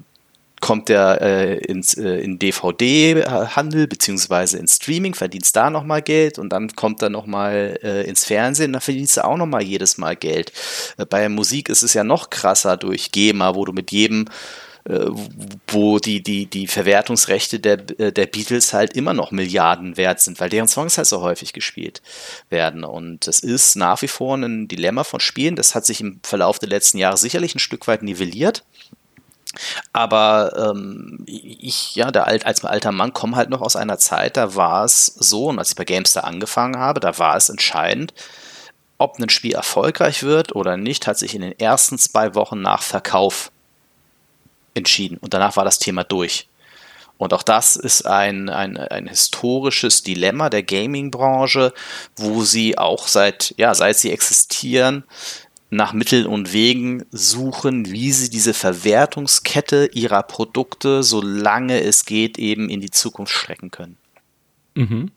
kommt 0.60 0.88
der 0.88 1.20
äh, 1.20 1.58
ins, 1.58 1.94
äh, 1.94 2.18
in 2.18 2.38
DVD-Handel 2.38 3.86
beziehungsweise 3.86 4.58
ins 4.58 4.76
Streaming, 4.76 5.14
verdienst 5.14 5.54
da 5.56 5.70
nochmal 5.70 6.02
Geld 6.02 6.38
und 6.38 6.50
dann 6.50 6.74
kommt 6.74 7.02
er 7.02 7.10
nochmal 7.10 7.78
äh, 7.82 8.08
ins 8.08 8.24
Fernsehen, 8.24 8.72
dann 8.72 8.82
verdienst 8.82 9.16
du 9.16 9.24
auch 9.24 9.36
nochmal 9.36 9.62
jedes 9.62 9.98
Mal 9.98 10.16
Geld. 10.16 10.52
Äh, 10.96 11.06
bei 11.06 11.28
Musik 11.28 11.68
ist 11.68 11.82
es 11.82 11.94
ja 11.94 12.04
noch 12.04 12.30
krasser 12.30 12.76
durch 12.76 13.12
GEMA, 13.12 13.54
wo 13.54 13.64
du 13.64 13.72
mit 13.72 13.92
jedem 13.92 14.26
äh, 14.88 15.10
wo 15.66 15.98
die, 15.98 16.22
die, 16.22 16.46
die 16.46 16.66
Verwertungsrechte 16.66 17.60
der, 17.60 17.78
äh, 18.00 18.10
der 18.10 18.26
Beatles 18.26 18.72
halt 18.72 18.94
immer 18.96 19.12
noch 19.12 19.32
Milliarden 19.32 19.98
wert 19.98 20.20
sind, 20.20 20.40
weil 20.40 20.48
deren 20.48 20.66
Songs 20.66 20.96
halt 20.96 21.06
so 21.06 21.20
häufig 21.20 21.52
gespielt 21.52 22.00
werden. 22.48 22.84
Und 22.84 23.26
das 23.26 23.40
ist 23.40 23.76
nach 23.76 24.00
wie 24.00 24.08
vor 24.08 24.36
ein 24.36 24.66
Dilemma 24.66 25.04
von 25.04 25.20
Spielen. 25.20 25.56
Das 25.56 25.74
hat 25.74 25.84
sich 25.84 26.00
im 26.00 26.20
Verlauf 26.22 26.58
der 26.58 26.70
letzten 26.70 26.96
Jahre 26.96 27.18
sicherlich 27.18 27.54
ein 27.54 27.58
Stück 27.58 27.86
weit 27.86 28.02
nivelliert. 28.02 28.64
Aber 29.92 30.72
ähm, 30.72 31.24
ich, 31.26 31.94
ja, 31.94 32.10
der 32.10 32.26
alt, 32.26 32.46
als 32.46 32.64
alter 32.64 32.92
Mann, 32.92 33.12
komme 33.12 33.36
halt 33.36 33.50
noch 33.50 33.60
aus 33.60 33.76
einer 33.76 33.98
Zeit, 33.98 34.36
da 34.36 34.54
war 34.54 34.84
es 34.84 35.06
so, 35.06 35.46
und 35.46 35.58
als 35.58 35.70
ich 35.70 35.76
bei 35.76 35.84
Gamestar 35.84 36.24
angefangen 36.24 36.78
habe, 36.78 37.00
da 37.00 37.18
war 37.18 37.36
es 37.36 37.48
entscheidend, 37.48 38.12
ob 38.98 39.18
ein 39.18 39.28
Spiel 39.28 39.54
erfolgreich 39.54 40.22
wird 40.22 40.54
oder 40.54 40.76
nicht, 40.76 41.06
hat 41.06 41.18
sich 41.18 41.34
in 41.34 41.40
den 41.40 41.58
ersten 41.58 41.98
zwei 41.98 42.34
Wochen 42.34 42.60
nach 42.60 42.82
Verkauf 42.82 43.50
entschieden. 44.74 45.18
Und 45.18 45.34
danach 45.34 45.56
war 45.56 45.64
das 45.64 45.78
Thema 45.78 46.04
durch. 46.04 46.48
Und 47.16 47.34
auch 47.34 47.42
das 47.42 47.74
ist 47.74 48.06
ein, 48.06 48.48
ein, 48.48 48.76
ein 48.76 49.08
historisches 49.08 50.02
Dilemma 50.02 50.50
der 50.50 50.62
Gaming-Branche, 50.62 51.74
wo 52.16 52.42
sie 52.42 52.78
auch 52.78 53.08
seit, 53.08 53.54
ja, 53.56 53.74
seit 53.74 53.96
sie 53.96 54.12
existieren, 54.12 55.04
nach 55.70 55.92
Mitteln 55.92 56.26
und 56.26 56.52
Wegen 56.52 57.04
suchen, 57.10 57.90
wie 57.90 58.12
sie 58.12 58.30
diese 58.30 58.54
Verwertungskette 58.54 59.90
ihrer 59.92 60.22
Produkte, 60.22 61.02
solange 61.02 61.80
es 61.80 62.04
geht, 62.04 62.38
eben 62.38 62.70
in 62.70 62.80
die 62.80 62.90
Zukunft 62.90 63.34
strecken 63.34 63.70
können. 63.70 63.96
Mhm. 64.74 65.10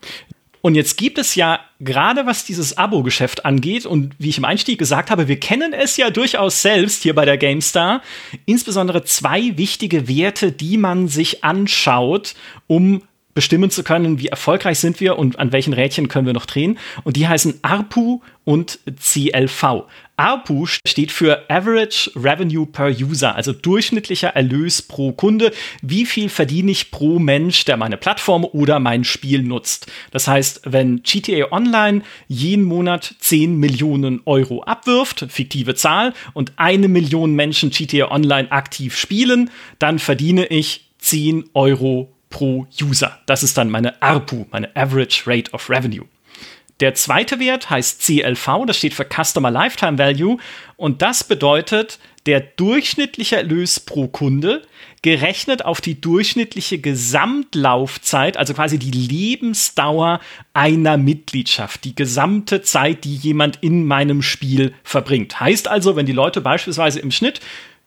Und 0.62 0.76
jetzt 0.76 0.98
gibt 0.98 1.18
es 1.18 1.34
ja 1.34 1.60
gerade 1.80 2.28
was 2.28 2.46
dieses 2.46 2.78
Abo-Geschäft 2.78 3.46
angeht 3.46 3.88
und 3.88 4.14
wie 4.20 4.30
ich 4.30 4.38
im 4.38 4.46
Einstieg 4.46 4.78
gesagt 4.78 5.10
habe, 5.10 5.28
wir 5.28 5.40
kennen 5.40 5.74
es 5.74 5.98
ja 5.98 6.12
durchaus 6.12 6.62
selbst 6.62 7.02
hier 7.02 7.16
bei 7.16 7.26
der 7.26 7.40
GameStar, 7.40 8.04
insbesondere 8.46 9.04
zwei 9.04 9.58
wichtige 9.58 10.08
Werte, 10.08 10.52
die 10.52 10.78
man 10.78 11.08
sich 11.08 11.44
anschaut, 11.44 12.36
um 12.68 13.02
bestimmen 13.34 13.70
zu 13.70 13.84
können, 13.84 14.20
wie 14.20 14.28
erfolgreich 14.28 14.80
sind 14.80 15.00
wir 15.00 15.18
und 15.18 15.40
an 15.40 15.52
welchen 15.52 15.74
Rädchen 15.74 16.08
können 16.08 16.26
wir 16.26 16.34
noch 16.34 16.46
drehen. 16.46 16.78
Und 17.04 17.16
die 17.16 17.28
heißen 17.28 17.60
ARPU 17.62 18.22
und 18.44 18.80
CLV. 19.00 19.86
ARPU 20.18 20.66
steht 20.66 21.12
für 21.12 21.50
Average 21.50 22.12
Revenue 22.16 22.66
per 22.66 22.90
User, 22.90 23.36
also 23.36 23.54
durchschnittlicher 23.54 24.30
Erlös 24.30 24.82
pro 24.82 25.14
Kunde. 25.14 25.52
Wie 25.82 26.06
viel 26.06 26.30
verdiene 26.30 26.72
ich 26.72 26.92
pro 26.92 27.18
Mensch, 27.18 27.66
der 27.66 27.78
meine 27.78 27.98
Plattform 27.98 28.46
oder 28.46 28.80
mein 28.80 29.04
Spiel 29.04 29.42
nutzt? 29.42 29.92
Das 30.12 30.28
heißt, 30.28 30.62
wenn 30.66 31.02
GTA 31.02 31.52
Online 31.52 32.04
jeden 32.28 32.66
Monat 32.66 33.16
10 33.20 33.58
Millionen 33.58 34.22
Euro 34.26 34.62
abwirft, 34.64 35.26
fiktive 35.30 35.76
Zahl, 35.76 36.14
und 36.34 36.54
eine 36.58 36.88
Million 36.88 37.34
Menschen 37.34 37.72
GTA 37.72 38.12
Online 38.12 38.52
aktiv 38.52 38.96
spielen, 38.96 39.50
dann 39.80 39.98
verdiene 39.98 40.46
ich 40.48 40.92
10 41.00 41.46
Euro 41.54 42.14
pro 42.32 42.66
User. 42.82 43.20
Das 43.28 43.44
ist 43.44 43.58
dann 43.58 43.70
meine 43.70 44.02
ARPU, 44.02 44.48
meine 44.50 44.76
Average 44.76 45.24
Rate 45.28 45.52
of 45.52 45.70
Revenue. 45.70 46.06
Der 46.82 46.96
zweite 46.96 47.40
Wert 47.40 47.70
heißt 47.70 48.02
CLV, 48.02 48.66
das 48.66 48.78
steht 48.78 48.96
für 48.96 49.06
Customer 49.06 49.52
Lifetime 49.52 50.00
Value 50.00 50.38
und 50.78 51.04
das 51.04 51.24
bedeutet 51.24 52.00
der 52.26 52.40
durchschnittliche 52.40 53.36
Erlös 53.36 53.80
pro 53.80 54.08
Kunde 54.08 54.64
gerechnet 55.04 55.64
auf 55.64 55.80
die 55.80 56.02
durchschnittliche 56.02 56.80
Gesamtlaufzeit, 56.80 58.36
also 58.38 58.56
quasi 58.56 58.80
die 58.80 58.92
Lebensdauer 58.92 60.22
einer 60.54 60.98
Mitgliedschaft, 60.98 61.84
die 61.84 61.96
gesamte 61.96 62.64
Zeit, 62.64 63.04
die 63.04 63.16
jemand 63.16 63.60
in 63.62 63.86
meinem 63.86 64.24
Spiel 64.24 64.74
verbringt. 64.84 65.40
Heißt 65.40 65.68
also, 65.68 65.96
wenn 65.96 66.06
die 66.08 66.12
Leute 66.12 66.42
beispielsweise 66.42 67.00
im 67.00 67.12
Schnitt 67.12 67.42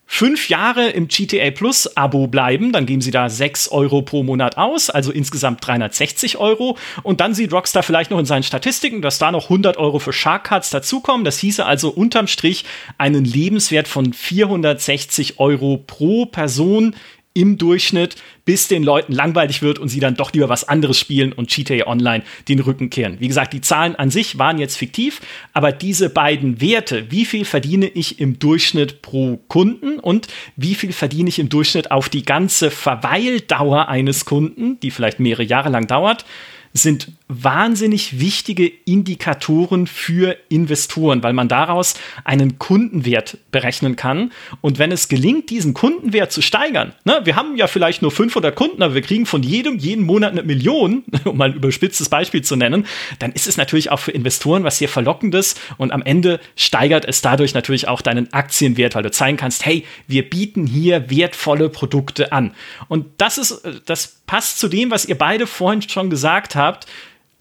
fünf 0.07 0.49
Jahre 0.49 0.91
im 0.91 1.09
GTA 1.09 1.51
Plus 1.51 1.97
Abo 1.97 2.27
bleiben, 2.27 2.73
dann 2.73 2.87
geben 2.87 3.01
sie 3.01 3.11
da 3.11 3.29
sechs 3.29 3.69
Euro 3.69 4.03
pro 4.03 4.23
Monat 4.23 4.57
aus, 4.57 4.91
also 4.91 5.11
insgesamt 5.11 5.67
360 5.67 6.39
Euro. 6.39 6.77
Und 7.03 7.21
dann 7.21 7.35
sieht 7.35 7.53
Rockstar 7.53 7.83
vielleicht 7.83 8.11
noch 8.11 8.19
in 8.19 8.27
seinen 8.27 8.43
Statistiken, 8.43 9.03
dass 9.03 9.19
da 9.19 9.33
noch 9.33 9.45
100 9.45 9.77
Euro 9.77 9.99
für 9.99 10.13
Shark 10.13 10.45
Cards 10.45 10.71
dazukommen. 10.71 11.25
Das 11.25 11.39
hieße 11.39 11.65
also 11.65 11.91
unterm 11.91 12.27
Strich 12.27 12.65
einen 12.99 13.25
Lebenswert 13.25 13.89
von 13.89 14.13
460 14.13 15.41
Euro 15.41 15.79
pro 15.79 16.27
Person 16.27 16.95
im 17.35 17.59
Durchschnitt, 17.59 18.17
bis 18.45 18.69
den 18.69 18.85
Leuten 18.85 19.13
langweilig 19.13 19.61
wird 19.61 19.79
und 19.81 19.89
sie 19.89 20.01
dann 20.01 20.15
doch 20.15 20.33
lieber 20.33 20.49
was 20.49 20.69
anderes 20.69 20.99
spielen 20.99 21.33
und 21.33 21.51
GTA 21.51 21.87
Online 21.87 22.23
den 22.49 22.61
Rücken 22.61 22.91
kehren. 22.91 23.19
Wie 23.19 23.29
gesagt, 23.29 23.53
die 23.53 23.61
Zahlen 23.61 23.97
an 23.97 24.11
sich 24.11 24.39
waren 24.39 24.59
jetzt 24.59 24.77
fiktiv, 24.77 25.21
aber 25.53 25.73
diese 25.73 26.09
beiden 26.11 26.61
Werte, 26.61 27.11
wie 27.11 27.25
viel 27.25 27.45
verdiene 27.45 27.89
ich 27.89 28.21
im 28.21 28.39
Durchschnitt 28.39 29.03
pro 29.03 29.39
Kunden 29.49 29.99
und 29.99 30.29
wie 30.57 30.77
viel 30.77 30.93
verdiene 30.93 31.29
ich 31.29 31.41
im 31.41 31.49
Durchschnitt 31.49 31.91
auf 31.91 32.09
die 32.09 32.25
ganze 32.25 32.71
Verweildauer 32.71 33.89
eines 33.89 34.25
Kunden, 34.25 34.79
die 34.81 34.93
vielleicht 34.93 35.19
mehrere 35.19 35.43
Jahre 35.43 35.71
lang 35.71 35.89
dauert, 35.89 36.25
sind 36.73 37.13
wahnsinnig 37.27 38.21
wichtige 38.21 38.67
Indikatoren 38.67 39.87
für 39.87 40.37
Investoren, 40.51 41.23
weil 41.23 41.33
man 41.33 41.49
daraus 41.49 41.95
einen 42.25 42.59
Kundenwert 42.59 43.39
berechnen 43.51 43.97
kann. 43.97 44.31
Und 44.61 44.79
wenn 44.79 44.93
es 44.93 45.09
gelingt, 45.09 45.49
diesen 45.49 45.73
Kundenwert 45.73 46.33
zu 46.33 46.43
steigern, 46.43 46.93
ne, 47.05 47.21
wir 47.25 47.35
haben 47.35 47.57
ja 47.57 47.67
vielleicht 47.67 48.03
nur 48.03 48.11
500 48.11 48.55
Kunden, 48.55 48.83
aber 48.83 48.95
wir 48.95 49.01
kriegen 49.01 49.25
von 49.25 49.43
jedem 49.43 49.79
jeden 49.79 50.05
Monat 50.05 50.33
eine 50.33 50.43
Million, 50.43 51.05
um 51.25 51.39
mal 51.39 51.51
ein 51.51 51.55
überspitztes 51.55 52.11
Beispiel 52.11 52.43
zu 52.43 52.57
nennen, 52.57 52.87
dann 53.21 53.33
ist 53.33 53.47
es 53.47 53.57
natürlich 53.57 53.91
auch 53.91 54.01
für 54.01 54.13
Investoren 54.13 54.63
was 54.63 54.79
sehr 54.79 54.89
Verlockendes 54.89 55.55
und 55.79 55.93
am 55.93 56.03
Ende 56.03 56.41
steigert 56.57 57.07
es 57.07 57.23
dadurch 57.23 57.55
natürlich 57.55 57.89
auch 57.89 58.03
deinen 58.03 58.33
Aktienwert, 58.35 58.95
weil 58.95 59.03
du 59.03 59.11
zeigen 59.11 59.39
kannst, 59.39 59.65
hey, 59.65 59.87
wir 60.07 60.29
bieten 60.29 60.67
hier 60.67 61.11
wertvolle 61.11 61.71
Produkte 61.71 62.33
an. 62.33 62.55
Und 62.89 63.07
das 63.17 63.39
ist, 63.39 63.63
das 63.87 64.21
passt 64.27 64.59
zu 64.59 64.69
dem, 64.69 64.91
was 64.91 65.07
ihr 65.07 65.17
beide 65.17 65.47
vorhin 65.47 65.81
schon 65.83 66.11
gesagt 66.11 66.55
habt. 66.55 66.87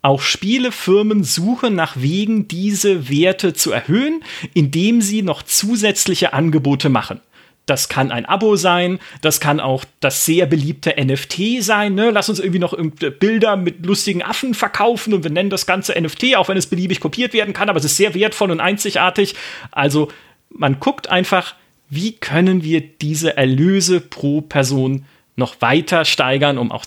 Auch 0.04 0.22
Spielefirmen 0.22 1.24
suchen 1.24 1.76
nach 1.76 1.96
Wegen, 1.96 2.50
diese 2.50 3.10
Werte 3.10 3.54
zu 3.54 3.72
erhöhen, 3.72 4.22
indem 4.54 5.02
sie 5.02 5.22
noch 5.22 5.44
zusätzliche 5.44 6.34
Angebote 6.34 6.90
machen. 6.90 7.22
Das 7.66 7.88
kann 7.88 8.12
ein 8.12 8.26
Abo 8.26 8.58
sein, 8.58 9.00
das 9.22 9.40
kann 9.40 9.62
auch 9.62 9.86
das 10.02 10.26
sehr 10.26 10.46
beliebte 10.46 10.94
NFT 11.02 11.64
sein. 11.64 11.96
Ne? 11.96 12.12
Lass 12.12 12.28
uns 12.28 12.40
irgendwie 12.40 12.60
noch 12.60 12.78
Bilder 13.20 13.56
mit 13.56 13.86
lustigen 13.86 14.22
Affen 14.22 14.54
verkaufen 14.54 15.14
und 15.14 15.24
wir 15.24 15.32
nennen 15.32 15.50
das 15.50 15.66
Ganze 15.66 16.00
NFT, 16.00 16.36
auch 16.36 16.50
wenn 16.50 16.58
es 16.58 16.68
beliebig 16.68 17.00
kopiert 17.00 17.32
werden 17.32 17.54
kann, 17.54 17.70
aber 17.70 17.80
es 17.80 17.86
ist 17.86 17.96
sehr 17.96 18.14
wertvoll 18.14 18.52
und 18.52 18.60
einzigartig. 18.60 19.36
Also 19.72 20.12
man 20.50 20.82
guckt 20.82 21.10
einfach, 21.10 21.56
wie 21.90 22.12
können 22.12 22.64
wir 22.64 22.82
diese 22.82 23.38
Erlöse 23.38 24.02
pro 24.02 24.42
Person 24.42 25.06
noch 25.38 25.62
weiter 25.62 26.04
steigern, 26.04 26.58
um 26.58 26.74
auch 26.74 26.86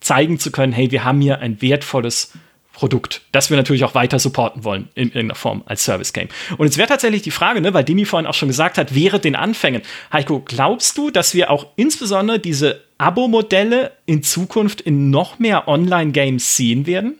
zeigen 0.00 0.38
zu 0.38 0.50
können, 0.50 0.74
hey, 0.74 0.90
wir 0.90 1.04
haben 1.04 1.22
hier 1.22 1.38
ein 1.38 1.62
wertvolles 1.62 2.32
Produkt, 2.78 3.22
das 3.32 3.50
wir 3.50 3.56
natürlich 3.56 3.82
auch 3.82 3.96
weiter 3.96 4.20
supporten 4.20 4.62
wollen 4.62 4.88
in 4.94 5.08
irgendeiner 5.08 5.34
Form 5.34 5.64
als 5.66 5.82
Service 5.84 6.12
Game. 6.12 6.28
Und 6.58 6.68
jetzt 6.68 6.78
wäre 6.78 6.86
tatsächlich 6.86 7.22
die 7.22 7.32
Frage, 7.32 7.60
ne, 7.60 7.74
weil 7.74 7.82
Demi 7.82 8.04
vorhin 8.04 8.28
auch 8.28 8.34
schon 8.34 8.46
gesagt 8.46 8.78
hat, 8.78 8.94
während 8.94 9.24
den 9.24 9.34
Anfängen, 9.34 9.82
Heiko, 10.12 10.38
glaubst 10.38 10.96
du, 10.96 11.10
dass 11.10 11.34
wir 11.34 11.50
auch 11.50 11.66
insbesondere 11.74 12.38
diese 12.38 12.84
Abo-Modelle 12.96 13.90
in 14.06 14.22
Zukunft 14.22 14.80
in 14.80 15.10
noch 15.10 15.40
mehr 15.40 15.66
Online-Games 15.66 16.56
sehen 16.56 16.86
werden? 16.86 17.18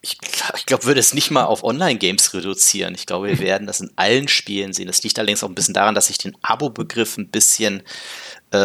Ich, 0.00 0.18
ich 0.56 0.66
glaube, 0.66 0.84
würde 0.84 1.00
es 1.00 1.12
nicht 1.12 1.32
mal 1.32 1.44
auf 1.44 1.64
Online-Games 1.64 2.32
reduzieren. 2.32 2.94
Ich 2.94 3.06
glaube, 3.06 3.30
wir 3.30 3.40
werden 3.40 3.66
das 3.66 3.80
in 3.80 3.90
allen 3.96 4.28
Spielen 4.28 4.72
sehen. 4.72 4.86
Das 4.86 5.02
liegt 5.02 5.18
allerdings 5.18 5.42
auch 5.42 5.48
ein 5.48 5.56
bisschen 5.56 5.74
daran, 5.74 5.96
dass 5.96 6.08
ich 6.08 6.18
den 6.18 6.36
Abo-Begriff 6.42 7.18
ein 7.18 7.30
bisschen 7.30 7.82
äh, 8.52 8.56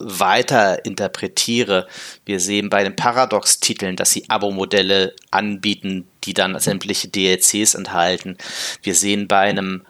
weiter 0.00 0.84
interpretiere. 0.84 1.88
Wir 2.24 2.40
sehen 2.40 2.70
bei 2.70 2.84
den 2.84 2.96
Paradox-Titeln, 2.96 3.96
dass 3.96 4.12
sie 4.12 4.28
Abo-Modelle 4.28 5.14
anbieten, 5.30 6.06
die 6.24 6.34
dann 6.34 6.58
sämtliche 6.60 7.08
DLCs 7.08 7.74
enthalten. 7.74 8.38
Wir 8.82 8.94
sehen 8.94 9.26
bei 9.28 9.40
einem 9.40 9.84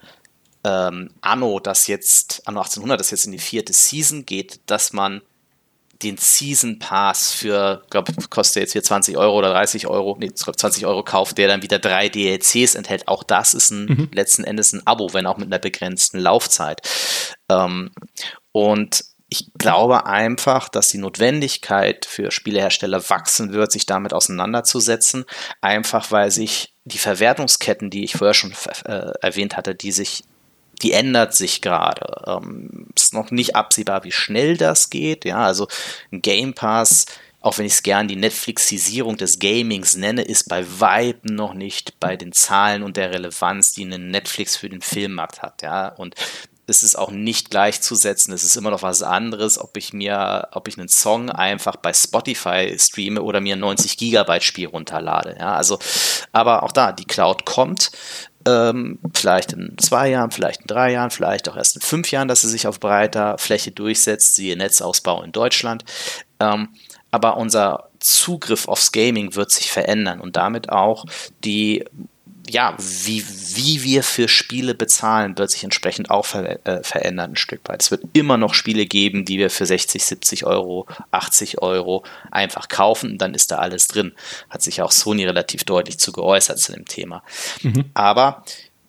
ähm, 0.64 1.10
Anno, 1.20 1.60
das 1.60 1.86
jetzt, 1.86 2.42
Anno 2.46 2.60
1800, 2.60 2.98
das 2.98 3.10
jetzt 3.10 3.26
in 3.26 3.32
die 3.32 3.38
vierte 3.38 3.72
Season 3.72 4.24
geht, 4.24 4.60
dass 4.66 4.92
man 4.92 5.20
den 6.02 6.16
Season 6.16 6.78
Pass 6.78 7.32
für, 7.32 7.84
glaube 7.90 8.12
kostet 8.30 8.62
jetzt 8.62 8.72
hier 8.72 8.82
20 8.82 9.16
Euro 9.16 9.38
oder 9.38 9.50
30 9.50 9.86
Euro, 9.86 10.16
nee, 10.18 10.32
20 10.32 10.86
Euro 10.86 11.04
kauft, 11.04 11.38
der 11.38 11.48
dann 11.48 11.62
wieder 11.62 11.78
drei 11.78 12.08
DLCs 12.08 12.74
enthält. 12.74 13.06
Auch 13.06 13.22
das 13.22 13.54
ist 13.54 13.70
ein 13.70 13.84
mhm. 13.84 14.08
letzten 14.12 14.44
Endes 14.44 14.72
ein 14.72 14.86
Abo, 14.86 15.12
wenn 15.12 15.26
auch 15.26 15.36
mit 15.36 15.46
einer 15.46 15.58
begrenzten 15.58 16.18
Laufzeit. 16.18 16.80
Ähm, 17.48 17.90
und 18.50 19.04
ich 19.32 19.50
glaube 19.58 20.04
einfach, 20.04 20.68
dass 20.68 20.88
die 20.88 20.98
Notwendigkeit 20.98 22.04
für 22.04 22.30
Spielehersteller 22.30 23.08
wachsen 23.08 23.54
wird, 23.54 23.72
sich 23.72 23.86
damit 23.86 24.12
auseinanderzusetzen, 24.12 25.24
einfach 25.62 26.10
weil 26.10 26.30
sich 26.30 26.74
die 26.84 26.98
Verwertungsketten, 26.98 27.88
die 27.88 28.04
ich 28.04 28.12
vorher 28.12 28.34
schon 28.34 28.52
äh, 28.84 29.12
erwähnt 29.22 29.56
hatte, 29.56 29.74
die 29.74 29.90
sich 29.90 30.24
die 30.82 30.92
ändert 30.92 31.32
sich 31.32 31.62
gerade. 31.62 32.22
Ähm, 32.26 32.88
ist 32.96 33.14
noch 33.14 33.30
nicht 33.30 33.54
absehbar, 33.54 34.02
wie 34.04 34.10
schnell 34.10 34.56
das 34.56 34.90
geht. 34.90 35.24
Ja, 35.24 35.38
also 35.38 35.68
ein 36.10 36.22
Game 36.22 36.54
Pass, 36.54 37.06
auch 37.40 37.58
wenn 37.58 37.66
ich 37.66 37.74
es 37.74 37.82
gern 37.84 38.08
die 38.08 38.16
Netflixisierung 38.16 39.16
des 39.16 39.38
Gamings 39.38 39.96
nenne, 39.96 40.22
ist 40.22 40.48
bei 40.48 40.64
Weitem 40.80 41.36
noch 41.36 41.54
nicht 41.54 42.00
bei 42.00 42.16
den 42.16 42.32
Zahlen 42.32 42.82
und 42.82 42.96
der 42.96 43.12
Relevanz, 43.12 43.72
die 43.72 43.84
ein 43.84 44.10
Netflix 44.10 44.56
für 44.56 44.68
den 44.68 44.80
Filmmarkt 44.80 45.40
hat. 45.40 45.62
Ja, 45.62 45.88
und 45.88 46.16
es 46.72 46.82
ist 46.82 46.96
auch 46.96 47.10
nicht 47.10 47.50
gleichzusetzen. 47.50 48.32
Es 48.32 48.44
ist 48.44 48.56
immer 48.56 48.70
noch 48.70 48.82
was 48.82 49.02
anderes, 49.02 49.58
ob 49.58 49.76
ich 49.76 49.92
mir, 49.92 50.48
ob 50.52 50.68
ich 50.68 50.78
einen 50.78 50.88
Song 50.88 51.30
einfach 51.30 51.76
bei 51.76 51.92
Spotify 51.92 52.74
streame 52.78 53.22
oder 53.22 53.40
mir 53.42 53.56
ein 53.56 53.60
90 53.60 53.98
Gigabyte 53.98 54.42
Spiel 54.42 54.68
runterlade. 54.68 55.36
Ja, 55.38 55.54
also, 55.54 55.78
aber 56.32 56.62
auch 56.62 56.72
da, 56.72 56.92
die 56.92 57.04
Cloud 57.04 57.44
kommt. 57.44 57.90
Ähm, 58.46 58.98
vielleicht 59.14 59.52
in 59.52 59.76
zwei 59.78 60.08
Jahren, 60.08 60.30
vielleicht 60.30 60.62
in 60.62 60.66
drei 60.66 60.92
Jahren, 60.92 61.10
vielleicht 61.10 61.48
auch 61.48 61.56
erst 61.56 61.76
in 61.76 61.82
fünf 61.82 62.10
Jahren, 62.10 62.26
dass 62.26 62.40
sie 62.40 62.48
sich 62.48 62.66
auf 62.66 62.80
breiter 62.80 63.36
Fläche 63.38 63.70
durchsetzt, 63.70 64.34
siehe 64.34 64.56
Netzausbau 64.56 65.22
in 65.22 65.30
Deutschland. 65.30 65.84
Ähm, 66.40 66.70
aber 67.10 67.36
unser 67.36 67.90
Zugriff 68.00 68.66
aufs 68.66 68.90
Gaming 68.90 69.36
wird 69.36 69.50
sich 69.52 69.70
verändern 69.70 70.20
und 70.20 70.36
damit 70.36 70.70
auch 70.70 71.04
die 71.44 71.84
ja, 72.48 72.76
wie, 72.78 73.24
wie 73.54 73.82
wir 73.82 74.02
für 74.02 74.28
Spiele 74.28 74.74
bezahlen, 74.74 75.38
wird 75.38 75.50
sich 75.50 75.64
entsprechend 75.64 76.10
auch 76.10 76.26
ver 76.26 76.66
äh, 76.66 76.82
verändern 76.82 77.32
ein 77.32 77.36
Stück 77.36 77.60
weit. 77.66 77.82
Es 77.82 77.90
wird 77.90 78.04
immer 78.12 78.36
noch 78.36 78.54
Spiele 78.54 78.86
geben, 78.86 79.24
die 79.24 79.38
wir 79.38 79.50
für 79.50 79.66
60, 79.66 80.02
70 80.02 80.46
Euro, 80.46 80.86
80 81.10 81.62
Euro 81.62 82.04
einfach 82.30 82.68
kaufen 82.68 83.12
und 83.12 83.18
dann 83.18 83.34
ist 83.34 83.50
da 83.50 83.56
alles 83.56 83.86
drin. 83.86 84.12
Hat 84.50 84.62
sich 84.62 84.82
auch 84.82 84.90
Sony 84.90 85.24
relativ 85.24 85.64
deutlich 85.64 85.98
zu 85.98 86.12
geäußert 86.12 86.58
zu 86.58 86.72
dem 86.72 86.86
Thema. 86.86 87.22
Mhm. 87.62 87.84
Aber 87.94 88.44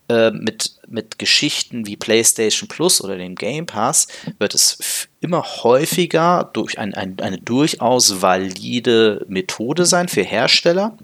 äh, 0.10 0.32
mit, 0.32 0.74
mit 0.88 1.20
Geschichten 1.20 1.86
wie 1.86 1.96
PlayStation 1.96 2.68
Plus 2.68 3.02
oder 3.02 3.18
dem 3.18 3.36
Game 3.36 3.66
Pass 3.66 4.08
wird 4.40 4.54
es 4.54 5.08
immer 5.22 5.44
häufiger 5.44 6.50
durch 6.54 6.78
ein, 6.80 6.94
ein, 6.94 7.20
eine 7.22 7.38
durchaus 7.38 8.22
valide 8.22 9.26
Methode 9.28 9.86
sein 9.86 10.10
für 10.10 10.24
Hersteller, 10.24 10.98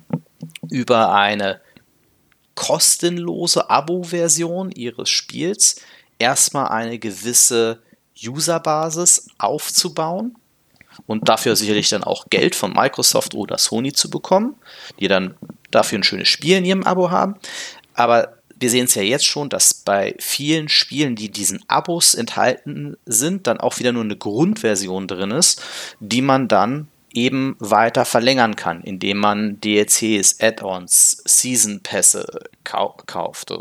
über 0.70 1.14
eine 1.14 1.62
kostenlose 2.60 3.70
Abo-Version 3.70 4.72
ihres 4.72 5.10
Spiels 5.10 5.78
erstmal 6.20 6.68
eine 6.68 7.00
gewisse 7.00 7.82
Userbasis 8.22 9.28
aufzubauen 9.38 10.36
und 11.08 11.30
dafür 11.30 11.56
sicherlich 11.56 11.88
dann 11.88 12.04
auch 12.04 12.26
Geld 12.30 12.56
von 12.56 12.74
Microsoft 12.74 13.34
oder 13.34 13.58
Sony 13.58 13.94
zu 13.94 14.10
bekommen, 14.10 14.56
die 15.00 15.08
dann 15.08 15.36
dafür 15.72 16.00
ein 16.00 16.04
schönes 16.04 16.28
Spiel 16.28 16.58
in 16.58 16.66
ihrem 16.66 16.84
Abo 16.84 17.10
haben. 17.10 17.36
Aber 17.94 18.38
wir 18.60 18.70
sehen 18.70 18.86
es 18.86 18.96
ja 18.96 19.04
jetzt 19.04 19.26
schon, 19.26 19.48
dass 19.48 19.74
bei 19.74 20.16
vielen 20.20 20.68
Spielen, 20.68 21.16
die 21.16 21.32
diesen 21.32 21.64
Abos 21.70 22.14
enthalten 22.14 22.98
sind, 23.06 23.48
dann 23.48 23.62
auch 23.62 23.80
wieder 23.80 23.94
nur 23.94 24.04
eine 24.04 24.18
Grundversion 24.18 25.08
drin 25.08 25.32
ist, 25.32 25.62
die 26.02 26.22
man 26.22 26.50
dann 26.50 26.90
eben 27.14 27.56
weiter 27.60 28.06
verlängern 28.06 28.56
kann, 28.56 28.82
indem 28.82 29.18
man 29.18 29.60
DLCs, 29.62 30.40
Add-ons, 30.40 31.22
Season-Pässe 31.26 32.26
kau 32.64 32.96
kauft. 33.06 33.52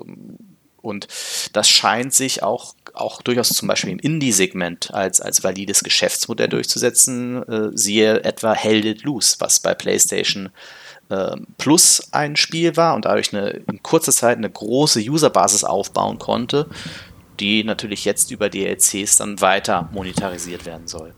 Und 0.80 1.08
das 1.52 1.68
scheint 1.68 2.14
sich 2.14 2.42
auch, 2.42 2.74
auch 2.94 3.22
durchaus 3.22 3.48
zum 3.48 3.68
Beispiel 3.68 3.90
im 3.90 3.98
Indie-Segment 3.98 4.92
als, 4.94 5.20
als 5.20 5.42
valides 5.42 5.82
Geschäftsmodell 5.82 6.48
durchzusetzen. 6.48 7.42
Äh, 7.48 7.70
siehe 7.74 8.24
etwa 8.24 8.54
Held 8.54 8.84
It 8.84 9.02
Loose, 9.02 9.36
was 9.38 9.60
bei 9.60 9.74
PlayStation 9.74 10.50
äh, 11.08 11.36
Plus 11.58 12.08
ein 12.12 12.36
Spiel 12.36 12.76
war 12.76 12.94
und 12.94 13.04
dadurch 13.04 13.34
eine, 13.34 13.50
in 13.50 13.82
kurzer 13.82 14.12
Zeit 14.12 14.38
eine 14.38 14.50
große 14.50 15.00
Userbasis 15.00 15.64
aufbauen 15.64 16.18
konnte, 16.18 16.68
die 17.40 17.64
natürlich 17.64 18.04
jetzt 18.04 18.30
über 18.30 18.48
DLCs 18.48 19.16
dann 19.16 19.40
weiter 19.40 19.88
monetarisiert 19.92 20.66
werden 20.66 20.86
soll. 20.86 21.14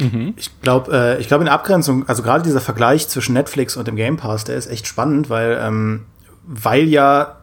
Mhm. 0.00 0.34
Ich 0.36 0.50
glaube, 0.60 0.92
äh, 0.92 1.20
ich 1.20 1.28
glaube 1.28 1.44
in 1.44 1.48
Abgrenzung, 1.48 2.08
also 2.08 2.22
gerade 2.22 2.42
dieser 2.42 2.60
Vergleich 2.60 3.08
zwischen 3.08 3.34
Netflix 3.34 3.76
und 3.76 3.86
dem 3.86 3.96
Game 3.96 4.16
Pass, 4.16 4.44
der 4.44 4.56
ist 4.56 4.66
echt 4.66 4.86
spannend, 4.86 5.30
weil, 5.30 5.58
ähm, 5.60 6.06
weil 6.46 6.84
ja 6.88 7.36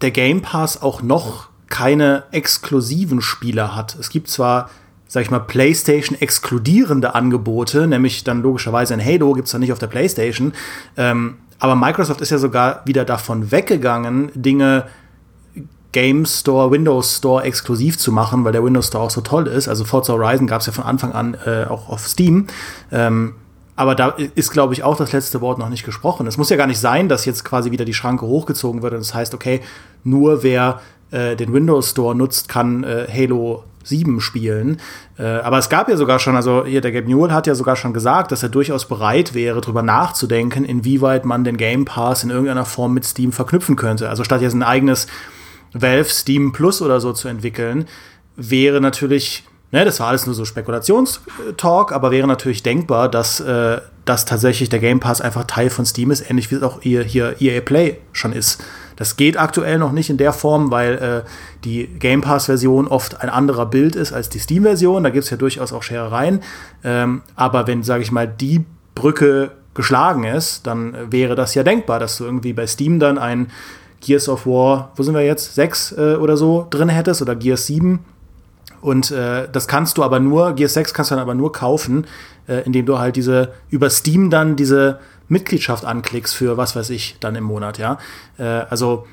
der 0.00 0.10
Game 0.10 0.42
Pass 0.42 0.80
auch 0.80 1.02
noch 1.02 1.48
keine 1.68 2.24
exklusiven 2.30 3.20
Spiele 3.20 3.76
hat. 3.76 3.96
Es 3.96 4.08
gibt 4.08 4.28
zwar, 4.28 4.70
sag 5.06 5.22
ich 5.22 5.30
mal, 5.30 5.40
PlayStation 5.40 6.18
exkludierende 6.18 7.14
Angebote, 7.14 7.86
nämlich 7.86 8.24
dann 8.24 8.42
logischerweise 8.42 8.94
ein 8.94 9.04
Halo 9.04 9.34
gibt's 9.34 9.50
dann 9.50 9.60
nicht 9.60 9.72
auf 9.72 9.78
der 9.78 9.86
PlayStation, 9.88 10.52
ähm, 10.96 11.36
aber 11.58 11.74
Microsoft 11.74 12.20
ist 12.20 12.30
ja 12.30 12.38
sogar 12.38 12.82
wieder 12.84 13.04
davon 13.04 13.50
weggegangen, 13.50 14.30
Dinge 14.34 14.86
Game 16.00 16.26
Store, 16.26 16.70
Windows 16.70 17.16
Store 17.16 17.42
exklusiv 17.42 17.98
zu 17.98 18.12
machen, 18.12 18.44
weil 18.44 18.52
der 18.52 18.62
Windows 18.62 18.86
Store 18.86 19.02
auch 19.02 19.10
so 19.10 19.20
toll 19.20 19.48
ist. 19.48 19.66
Also 19.66 19.84
Forza 19.84 20.12
Horizon 20.12 20.46
gab 20.46 20.60
es 20.60 20.68
ja 20.68 20.72
von 20.72 20.84
Anfang 20.84 21.10
an 21.10 21.36
äh, 21.44 21.64
auch 21.64 21.88
auf 21.88 22.06
Steam. 22.06 22.46
Ähm, 22.92 23.34
aber 23.74 23.96
da 23.96 24.10
ist, 24.36 24.52
glaube 24.52 24.74
ich, 24.74 24.84
auch 24.84 24.96
das 24.96 25.10
letzte 25.10 25.40
Wort 25.40 25.58
noch 25.58 25.68
nicht 25.68 25.84
gesprochen. 25.84 26.28
Es 26.28 26.36
muss 26.36 26.50
ja 26.50 26.56
gar 26.56 26.68
nicht 26.68 26.78
sein, 26.78 27.08
dass 27.08 27.24
jetzt 27.24 27.44
quasi 27.44 27.72
wieder 27.72 27.84
die 27.84 27.94
Schranke 27.94 28.26
hochgezogen 28.26 28.80
wird 28.82 28.92
und 28.92 29.00
das 29.00 29.12
heißt, 29.12 29.34
okay, 29.34 29.60
nur 30.04 30.44
wer 30.44 30.80
äh, 31.10 31.34
den 31.34 31.52
Windows 31.52 31.90
Store 31.90 32.14
nutzt, 32.14 32.48
kann 32.48 32.84
äh, 32.84 33.08
Halo 33.12 33.64
7 33.82 34.20
spielen. 34.20 34.80
Äh, 35.18 35.24
aber 35.24 35.58
es 35.58 35.68
gab 35.68 35.88
ja 35.88 35.96
sogar 35.96 36.20
schon, 36.20 36.36
also 36.36 36.64
hier 36.64 36.80
der 36.80 36.92
Gabe 36.92 37.08
Newell 37.08 37.32
hat 37.32 37.48
ja 37.48 37.56
sogar 37.56 37.74
schon 37.74 37.92
gesagt, 37.92 38.30
dass 38.30 38.44
er 38.44 38.50
durchaus 38.50 38.84
bereit 38.84 39.34
wäre, 39.34 39.60
darüber 39.60 39.82
nachzudenken, 39.82 40.64
inwieweit 40.64 41.24
man 41.24 41.42
den 41.42 41.56
Game 41.56 41.86
Pass 41.86 42.22
in 42.22 42.30
irgendeiner 42.30 42.66
Form 42.66 42.94
mit 42.94 43.04
Steam 43.04 43.32
verknüpfen 43.32 43.74
könnte. 43.74 44.08
Also 44.08 44.22
statt 44.22 44.42
jetzt 44.42 44.54
ein 44.54 44.62
eigenes 44.62 45.08
Valve 45.72 46.08
Steam 46.08 46.52
Plus 46.52 46.82
oder 46.82 47.00
so 47.00 47.12
zu 47.12 47.28
entwickeln, 47.28 47.86
wäre 48.36 48.80
natürlich, 48.80 49.44
ne, 49.72 49.84
das 49.84 50.00
war 50.00 50.08
alles 50.08 50.26
nur 50.26 50.34
so 50.34 50.44
Spekulationstalk, 50.44 51.92
aber 51.92 52.10
wäre 52.10 52.26
natürlich 52.26 52.62
denkbar, 52.62 53.08
dass, 53.08 53.40
äh, 53.40 53.80
dass 54.04 54.24
tatsächlich 54.24 54.68
der 54.68 54.78
Game 54.78 55.00
Pass 55.00 55.20
einfach 55.20 55.44
Teil 55.44 55.70
von 55.70 55.84
Steam 55.84 56.10
ist, 56.10 56.28
ähnlich 56.30 56.50
wie 56.50 56.56
es 56.56 56.62
auch 56.62 56.82
ihr, 56.82 57.02
hier 57.02 57.36
EA 57.40 57.60
Play 57.60 57.98
schon 58.12 58.32
ist. 58.32 58.62
Das 58.96 59.16
geht 59.16 59.36
aktuell 59.36 59.78
noch 59.78 59.92
nicht 59.92 60.10
in 60.10 60.16
der 60.16 60.32
Form, 60.32 60.72
weil 60.72 60.94
äh, 61.24 61.28
die 61.64 61.86
Game 61.86 62.20
Pass-Version 62.20 62.88
oft 62.88 63.20
ein 63.20 63.28
anderer 63.28 63.66
Bild 63.66 63.94
ist 63.94 64.12
als 64.12 64.28
die 64.28 64.40
Steam-Version. 64.40 65.04
Da 65.04 65.10
gibt 65.10 65.22
es 65.22 65.30
ja 65.30 65.36
durchaus 65.36 65.72
auch 65.72 65.84
Scherereien. 65.84 66.40
Ähm, 66.82 67.22
aber 67.36 67.68
wenn, 67.68 67.84
sage 67.84 68.02
ich 68.02 68.10
mal, 68.10 68.26
die 68.26 68.64
Brücke 68.96 69.52
geschlagen 69.74 70.24
ist, 70.24 70.66
dann 70.66 71.12
wäre 71.12 71.36
das 71.36 71.54
ja 71.54 71.62
denkbar, 71.62 72.00
dass 72.00 72.16
du 72.16 72.24
irgendwie 72.24 72.52
bei 72.52 72.66
Steam 72.66 72.98
dann 72.98 73.18
ein 73.18 73.52
Gears 74.00 74.28
of 74.28 74.46
War, 74.46 74.92
wo 74.96 75.02
sind 75.02 75.14
wir 75.14 75.24
jetzt? 75.24 75.54
Sechs 75.54 75.92
äh, 75.92 76.14
oder 76.14 76.36
so 76.36 76.66
drin 76.70 76.88
hättest 76.88 77.22
oder 77.22 77.34
Gears 77.34 77.66
7. 77.66 78.00
Und 78.80 79.10
äh, 79.10 79.48
das 79.50 79.66
kannst 79.66 79.98
du 79.98 80.04
aber 80.04 80.20
nur, 80.20 80.52
Gears 80.54 80.74
6 80.74 80.94
kannst 80.94 81.10
du 81.10 81.16
dann 81.16 81.22
aber 81.22 81.34
nur 81.34 81.52
kaufen, 81.52 82.06
äh, 82.46 82.64
indem 82.64 82.86
du 82.86 82.98
halt 82.98 83.16
diese 83.16 83.52
über 83.70 83.90
Steam 83.90 84.30
dann 84.30 84.56
diese 84.56 85.00
Mitgliedschaft 85.28 85.84
anklickst 85.84 86.34
für 86.34 86.56
was 86.56 86.76
weiß 86.76 86.90
ich 86.90 87.16
dann 87.20 87.34
im 87.34 87.44
Monat, 87.44 87.78
ja. 87.78 87.98
Äh, 88.38 88.44
also 88.44 89.04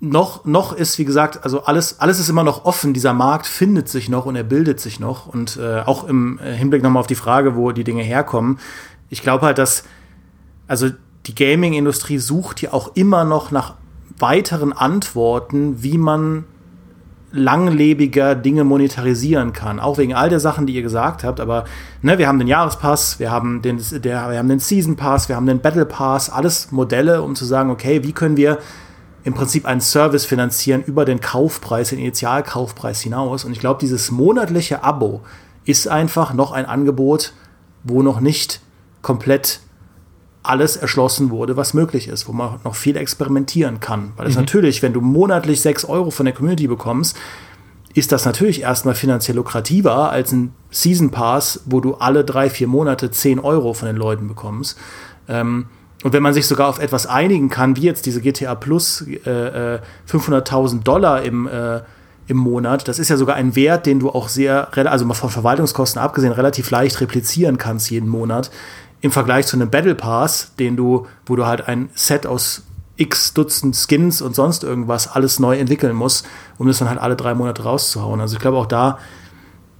noch, 0.00 0.44
noch 0.44 0.72
ist, 0.72 0.98
wie 0.98 1.04
gesagt, 1.04 1.42
also 1.44 1.64
alles, 1.64 2.00
alles 2.00 2.20
ist 2.20 2.28
immer 2.28 2.44
noch 2.44 2.64
offen. 2.64 2.94
Dieser 2.94 3.12
Markt 3.12 3.46
findet 3.46 3.88
sich 3.88 4.08
noch 4.08 4.26
und 4.26 4.36
er 4.36 4.44
bildet 4.44 4.80
sich 4.80 5.00
noch. 5.00 5.26
Und 5.26 5.56
äh, 5.56 5.80
auch 5.80 6.04
im 6.04 6.38
äh, 6.38 6.54
Hinblick 6.54 6.82
nochmal 6.82 7.00
auf 7.00 7.08
die 7.08 7.16
Frage, 7.16 7.56
wo 7.56 7.72
die 7.72 7.84
Dinge 7.84 8.02
herkommen. 8.02 8.60
Ich 9.10 9.22
glaube 9.22 9.44
halt, 9.44 9.58
dass, 9.58 9.82
also 10.68 10.88
die 11.26 11.34
Gaming-Industrie 11.34 12.18
sucht 12.18 12.62
ja 12.62 12.72
auch 12.72 12.92
immer 12.94 13.24
noch 13.24 13.50
nach 13.50 13.74
weiteren 14.18 14.72
Antworten, 14.72 15.82
wie 15.82 15.98
man 15.98 16.44
langlebiger 17.30 18.34
Dinge 18.34 18.64
monetarisieren 18.64 19.52
kann. 19.52 19.80
Auch 19.80 19.98
wegen 19.98 20.14
all 20.14 20.30
der 20.30 20.40
Sachen, 20.40 20.66
die 20.66 20.74
ihr 20.74 20.82
gesagt 20.82 21.24
habt. 21.24 21.40
Aber 21.40 21.64
ne, 22.00 22.18
wir 22.18 22.26
haben 22.26 22.38
den 22.38 22.48
Jahrespass, 22.48 23.18
wir 23.18 23.30
haben 23.30 23.60
den, 23.60 23.80
der, 23.92 24.30
wir 24.30 24.38
haben 24.38 24.48
den 24.48 24.60
Season 24.60 24.96
Pass, 24.96 25.28
wir 25.28 25.36
haben 25.36 25.46
den 25.46 25.60
Battle 25.60 25.84
Pass, 25.84 26.30
alles 26.30 26.72
Modelle, 26.72 27.22
um 27.22 27.34
zu 27.34 27.44
sagen, 27.44 27.70
okay, 27.70 28.02
wie 28.02 28.12
können 28.12 28.36
wir 28.36 28.58
im 29.24 29.34
Prinzip 29.34 29.66
einen 29.66 29.82
Service 29.82 30.24
finanzieren 30.24 30.82
über 30.82 31.04
den 31.04 31.20
Kaufpreis, 31.20 31.90
den 31.90 31.98
Initialkaufpreis 31.98 33.02
hinaus. 33.02 33.44
Und 33.44 33.52
ich 33.52 33.60
glaube, 33.60 33.80
dieses 33.80 34.10
monatliche 34.10 34.82
Abo 34.82 35.20
ist 35.66 35.86
einfach 35.86 36.32
noch 36.32 36.52
ein 36.52 36.64
Angebot, 36.64 37.34
wo 37.84 38.02
noch 38.02 38.20
nicht 38.20 38.60
komplett 39.02 39.60
alles 40.48 40.76
erschlossen 40.76 41.30
wurde, 41.30 41.56
was 41.56 41.74
möglich 41.74 42.08
ist, 42.08 42.28
wo 42.28 42.32
man 42.32 42.60
noch 42.64 42.74
viel 42.74 42.96
experimentieren 42.96 43.80
kann. 43.80 44.12
Weil 44.16 44.28
es 44.28 44.34
mhm. 44.34 44.42
natürlich, 44.42 44.82
wenn 44.82 44.92
du 44.92 45.00
monatlich 45.00 45.60
6 45.60 45.84
Euro 45.84 46.10
von 46.10 46.26
der 46.26 46.34
Community 46.34 46.66
bekommst, 46.66 47.16
ist 47.94 48.12
das 48.12 48.24
natürlich 48.24 48.62
erstmal 48.62 48.94
finanziell 48.94 49.36
lukrativer 49.36 50.10
als 50.10 50.32
ein 50.32 50.52
Season 50.70 51.10
Pass, 51.10 51.62
wo 51.66 51.80
du 51.80 51.94
alle 51.94 52.24
drei, 52.24 52.48
vier 52.48 52.68
Monate 52.68 53.10
10 53.10 53.40
Euro 53.40 53.74
von 53.74 53.86
den 53.86 53.96
Leuten 53.96 54.28
bekommst. 54.28 54.78
Ähm, 55.28 55.66
und 56.04 56.12
wenn 56.12 56.22
man 56.22 56.32
sich 56.32 56.46
sogar 56.46 56.68
auf 56.68 56.78
etwas 56.78 57.06
einigen 57.06 57.48
kann, 57.48 57.76
wie 57.76 57.82
jetzt 57.82 58.06
diese 58.06 58.20
GTA 58.20 58.54
Plus 58.54 59.02
äh, 59.02 59.80
500.000 60.08 60.76
äh, 60.76 60.80
Dollar 60.84 61.22
im, 61.22 61.48
äh, 61.48 61.80
im 62.28 62.36
Monat, 62.36 62.86
das 62.86 62.98
ist 62.98 63.08
ja 63.08 63.16
sogar 63.16 63.34
ein 63.34 63.56
Wert, 63.56 63.84
den 63.86 63.98
du 63.98 64.10
auch 64.10 64.28
sehr, 64.28 64.68
also 64.72 65.04
mal 65.04 65.14
von 65.14 65.30
Verwaltungskosten 65.30 66.00
abgesehen, 66.00 66.32
relativ 66.32 66.70
leicht 66.70 67.00
replizieren 67.00 67.58
kannst 67.58 67.90
jeden 67.90 68.08
Monat 68.08 68.50
im 69.00 69.10
Vergleich 69.10 69.46
zu 69.46 69.56
einem 69.56 69.70
Battle 69.70 69.94
Pass, 69.94 70.54
den 70.58 70.76
du, 70.76 71.06
wo 71.26 71.36
du 71.36 71.46
halt 71.46 71.68
ein 71.68 71.90
Set 71.94 72.26
aus 72.26 72.64
x 72.96 73.32
Dutzend 73.32 73.76
Skins 73.76 74.20
und 74.20 74.34
sonst 74.34 74.64
irgendwas 74.64 75.08
alles 75.08 75.38
neu 75.38 75.56
entwickeln 75.56 75.94
musst, 75.94 76.26
um 76.58 76.66
das 76.66 76.78
dann 76.78 76.88
halt 76.88 76.98
alle 76.98 77.16
drei 77.16 77.34
Monate 77.34 77.62
rauszuhauen. 77.62 78.20
Also 78.20 78.36
ich 78.36 78.42
glaube 78.42 78.56
auch 78.56 78.66
da, 78.66 78.98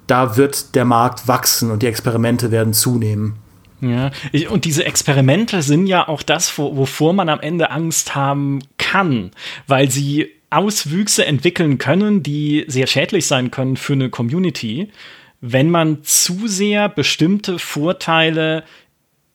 da 0.07 0.37
wird 0.37 0.75
der 0.75 0.85
Markt 0.85 1.29
wachsen 1.29 1.71
und 1.71 1.83
die 1.83 1.87
Experimente 1.87 2.51
werden 2.51 2.73
zunehmen. 2.73 3.35
Ja, 3.81 4.11
und 4.51 4.65
diese 4.65 4.85
Experimente 4.85 5.63
sind 5.63 5.87
ja 5.87 6.09
auch 6.09 6.23
das, 6.23 6.59
wovor 6.59 7.13
man 7.13 7.29
am 7.29 7.41
Ende 7.41 7.71
Angst 7.71 8.17
haben 8.17 8.61
kann, 8.77 9.31
weil 9.69 9.91
sie 9.91 10.33
Auswüchse 10.51 11.27
entwickeln 11.27 11.79
können, 11.79 12.23
die 12.23 12.65
sehr 12.67 12.87
schädlich 12.87 13.27
sein 13.27 13.51
können 13.51 13.77
für 13.77 13.93
eine 13.93 14.11
Community, 14.11 14.91
wenn 15.41 15.71
man 15.71 16.03
zu 16.03 16.49
sehr 16.49 16.89
bestimmte 16.89 17.59
Vorteile 17.59 18.65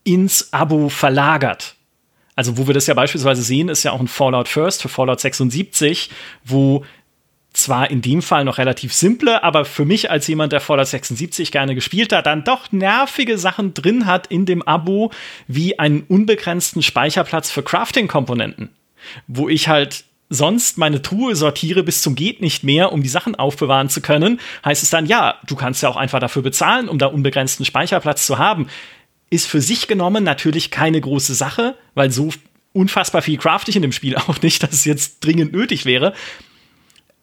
ins 0.03 0.51
Abo 0.51 0.89
verlagert. 0.89 1.75
Also, 2.35 2.57
wo 2.57 2.67
wir 2.67 2.73
das 2.73 2.87
ja 2.87 2.93
beispielsweise 2.93 3.43
sehen, 3.43 3.69
ist 3.69 3.83
ja 3.83 3.91
auch 3.91 3.99
ein 3.99 4.07
Fallout 4.07 4.47
First 4.47 4.81
für 4.81 4.89
Fallout 4.89 5.19
76, 5.19 6.09
wo 6.43 6.83
zwar 7.53 7.91
in 7.91 8.01
dem 8.01 8.23
Fall 8.23 8.45
noch 8.45 8.57
relativ 8.57 8.93
simple, 8.93 9.43
aber 9.43 9.63
für 9.63 9.85
mich 9.85 10.09
als 10.09 10.25
jemand, 10.27 10.51
der 10.51 10.59
Fallout 10.59 10.87
76 10.87 11.51
gerne 11.51 11.75
gespielt 11.75 12.11
hat, 12.11 12.25
dann 12.25 12.43
doch 12.43 12.71
nervige 12.71 13.37
Sachen 13.37 13.75
drin 13.75 14.07
hat 14.07 14.27
in 14.27 14.47
dem 14.47 14.63
Abo, 14.63 15.11
wie 15.47 15.77
einen 15.77 16.01
unbegrenzten 16.01 16.81
Speicherplatz 16.81 17.51
für 17.51 17.63
Crafting-Komponenten. 17.63 18.69
wo 19.27 19.49
ich 19.49 19.67
halt 19.67 20.05
sonst 20.29 20.77
meine 20.77 21.01
Truhe 21.01 21.35
sortiere 21.35 21.83
bis 21.83 22.01
zum 22.01 22.15
geht 22.15 22.41
nicht 22.41 22.63
mehr, 22.63 22.91
um 22.91 23.03
die 23.03 23.09
Sachen 23.09 23.35
aufbewahren 23.35 23.89
zu 23.89 24.01
können, 24.01 24.39
heißt 24.65 24.81
es 24.81 24.89
dann, 24.89 25.05
ja, 25.05 25.35
du 25.45 25.55
kannst 25.55 25.83
ja 25.83 25.89
auch 25.89 25.97
einfach 25.97 26.19
dafür 26.19 26.41
bezahlen, 26.41 26.89
um 26.89 26.97
da 26.97 27.07
unbegrenzten 27.07 27.65
Speicherplatz 27.65 28.25
zu 28.25 28.37
haben. 28.37 28.67
Ist 29.33 29.47
für 29.47 29.61
sich 29.61 29.87
genommen 29.87 30.23
natürlich 30.23 30.69
keine 30.69 31.01
große 31.01 31.33
Sache, 31.33 31.75
weil 31.95 32.11
so 32.11 32.29
unfassbar 32.71 33.23
viel 33.23 33.39
crafte 33.39 33.71
ich 33.71 33.75
in 33.75 33.81
dem 33.81 33.91
Spiel 33.91 34.15
auch 34.27 34.39
nicht, 34.43 34.61
dass 34.61 34.73
es 34.73 34.85
jetzt 34.85 35.21
dringend 35.21 35.53
nötig 35.53 35.85
wäre. 35.85 36.13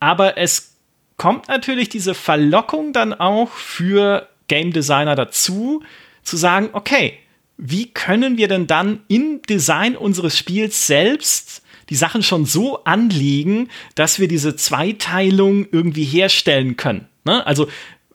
Aber 0.00 0.36
es 0.36 0.74
kommt 1.16 1.46
natürlich 1.46 1.88
diese 1.88 2.14
Verlockung 2.14 2.92
dann 2.92 3.14
auch 3.14 3.52
für 3.52 4.28
Game 4.48 4.72
Designer 4.72 5.14
dazu, 5.14 5.84
zu 6.24 6.36
sagen, 6.36 6.70
okay, 6.72 7.14
wie 7.56 7.86
können 7.86 8.38
wir 8.38 8.48
denn 8.48 8.66
dann 8.66 9.02
im 9.06 9.40
Design 9.42 9.96
unseres 9.96 10.36
Spiels 10.36 10.88
selbst 10.88 11.62
die 11.90 11.94
Sachen 11.94 12.24
schon 12.24 12.44
so 12.44 12.82
anlegen, 12.82 13.68
dass 13.94 14.18
wir 14.18 14.26
diese 14.26 14.56
Zweiteilung 14.56 15.68
irgendwie 15.70 16.04
herstellen 16.04 16.76
können. 16.76 17.06
Ne? 17.24 17.46
Also 17.46 17.68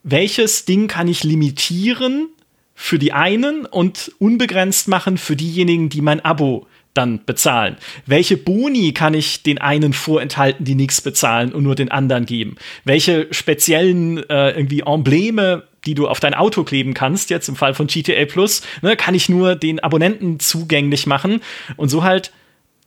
welches 0.04 0.66
Ding 0.66 0.90
kann 0.90 1.08
ich 1.08 1.24
limitieren 1.24 2.28
für 2.76 3.00
die 3.00 3.14
einen 3.14 3.66
und 3.66 4.12
unbegrenzt 4.20 4.88
machen 4.88 5.18
für 5.18 5.36
diejenigen, 5.36 5.90
die 5.90 6.02
mein 6.02 6.24
Abo 6.24 6.68
dann 6.94 7.26
bezahlen? 7.26 7.78
Welche 8.06 8.38
Boni 8.38 8.94
kann 8.94 9.14
ich 9.14 9.44
den 9.44 9.58
einen 9.58 9.94
vorenthalten, 9.94 10.66
die 10.66 10.76
nichts 10.76 11.02
bezahlen 11.02 11.54
und 11.54 11.64
nur 11.64 11.76
den 11.76 11.90
anderen 11.90 12.26
geben? 12.26 12.58
Welche 12.84 13.28
speziellen 13.32 14.30
äh, 14.30 14.52
irgendwie 14.52 14.82
Embleme, 14.82 15.64
die 15.86 15.96
du 15.96 16.08
auf 16.08 16.20
dein 16.20 16.34
Auto 16.34 16.64
kleben 16.64 16.94
kannst, 16.94 17.30
jetzt 17.30 17.48
im 17.48 17.56
Fall 17.56 17.74
von 17.74 17.88
GTA 17.88 18.26
Plus, 18.26 18.62
ne, 18.82 18.96
kann 18.96 19.16
ich 19.16 19.30
nur 19.30 19.56
den 19.56 19.80
Abonnenten 19.80 20.40
zugänglich 20.40 21.06
machen 21.06 21.42
und 21.78 21.90
so 21.90 22.04
halt 22.04 22.32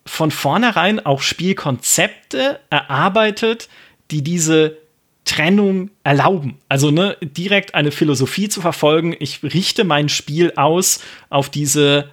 von 0.05 0.31
vornherein 0.31 1.05
auch 1.05 1.21
Spielkonzepte 1.21 2.61
erarbeitet, 2.71 3.69
die 4.11 4.23
diese 4.23 4.79
Trennung 5.29 5.91
erlauben. 6.05 6.59
Also 6.71 6.91
ne, 6.91 7.17
direkt 7.21 7.75
eine 7.75 7.91
Philosophie 7.91 8.49
zu 8.49 8.63
verfolgen. 8.63 9.15
Ich 9.19 9.43
richte 9.43 9.85
mein 9.85 10.09
Spiel 10.09 10.55
aus 10.57 11.01
auf 11.29 11.51
diese, 11.51 12.09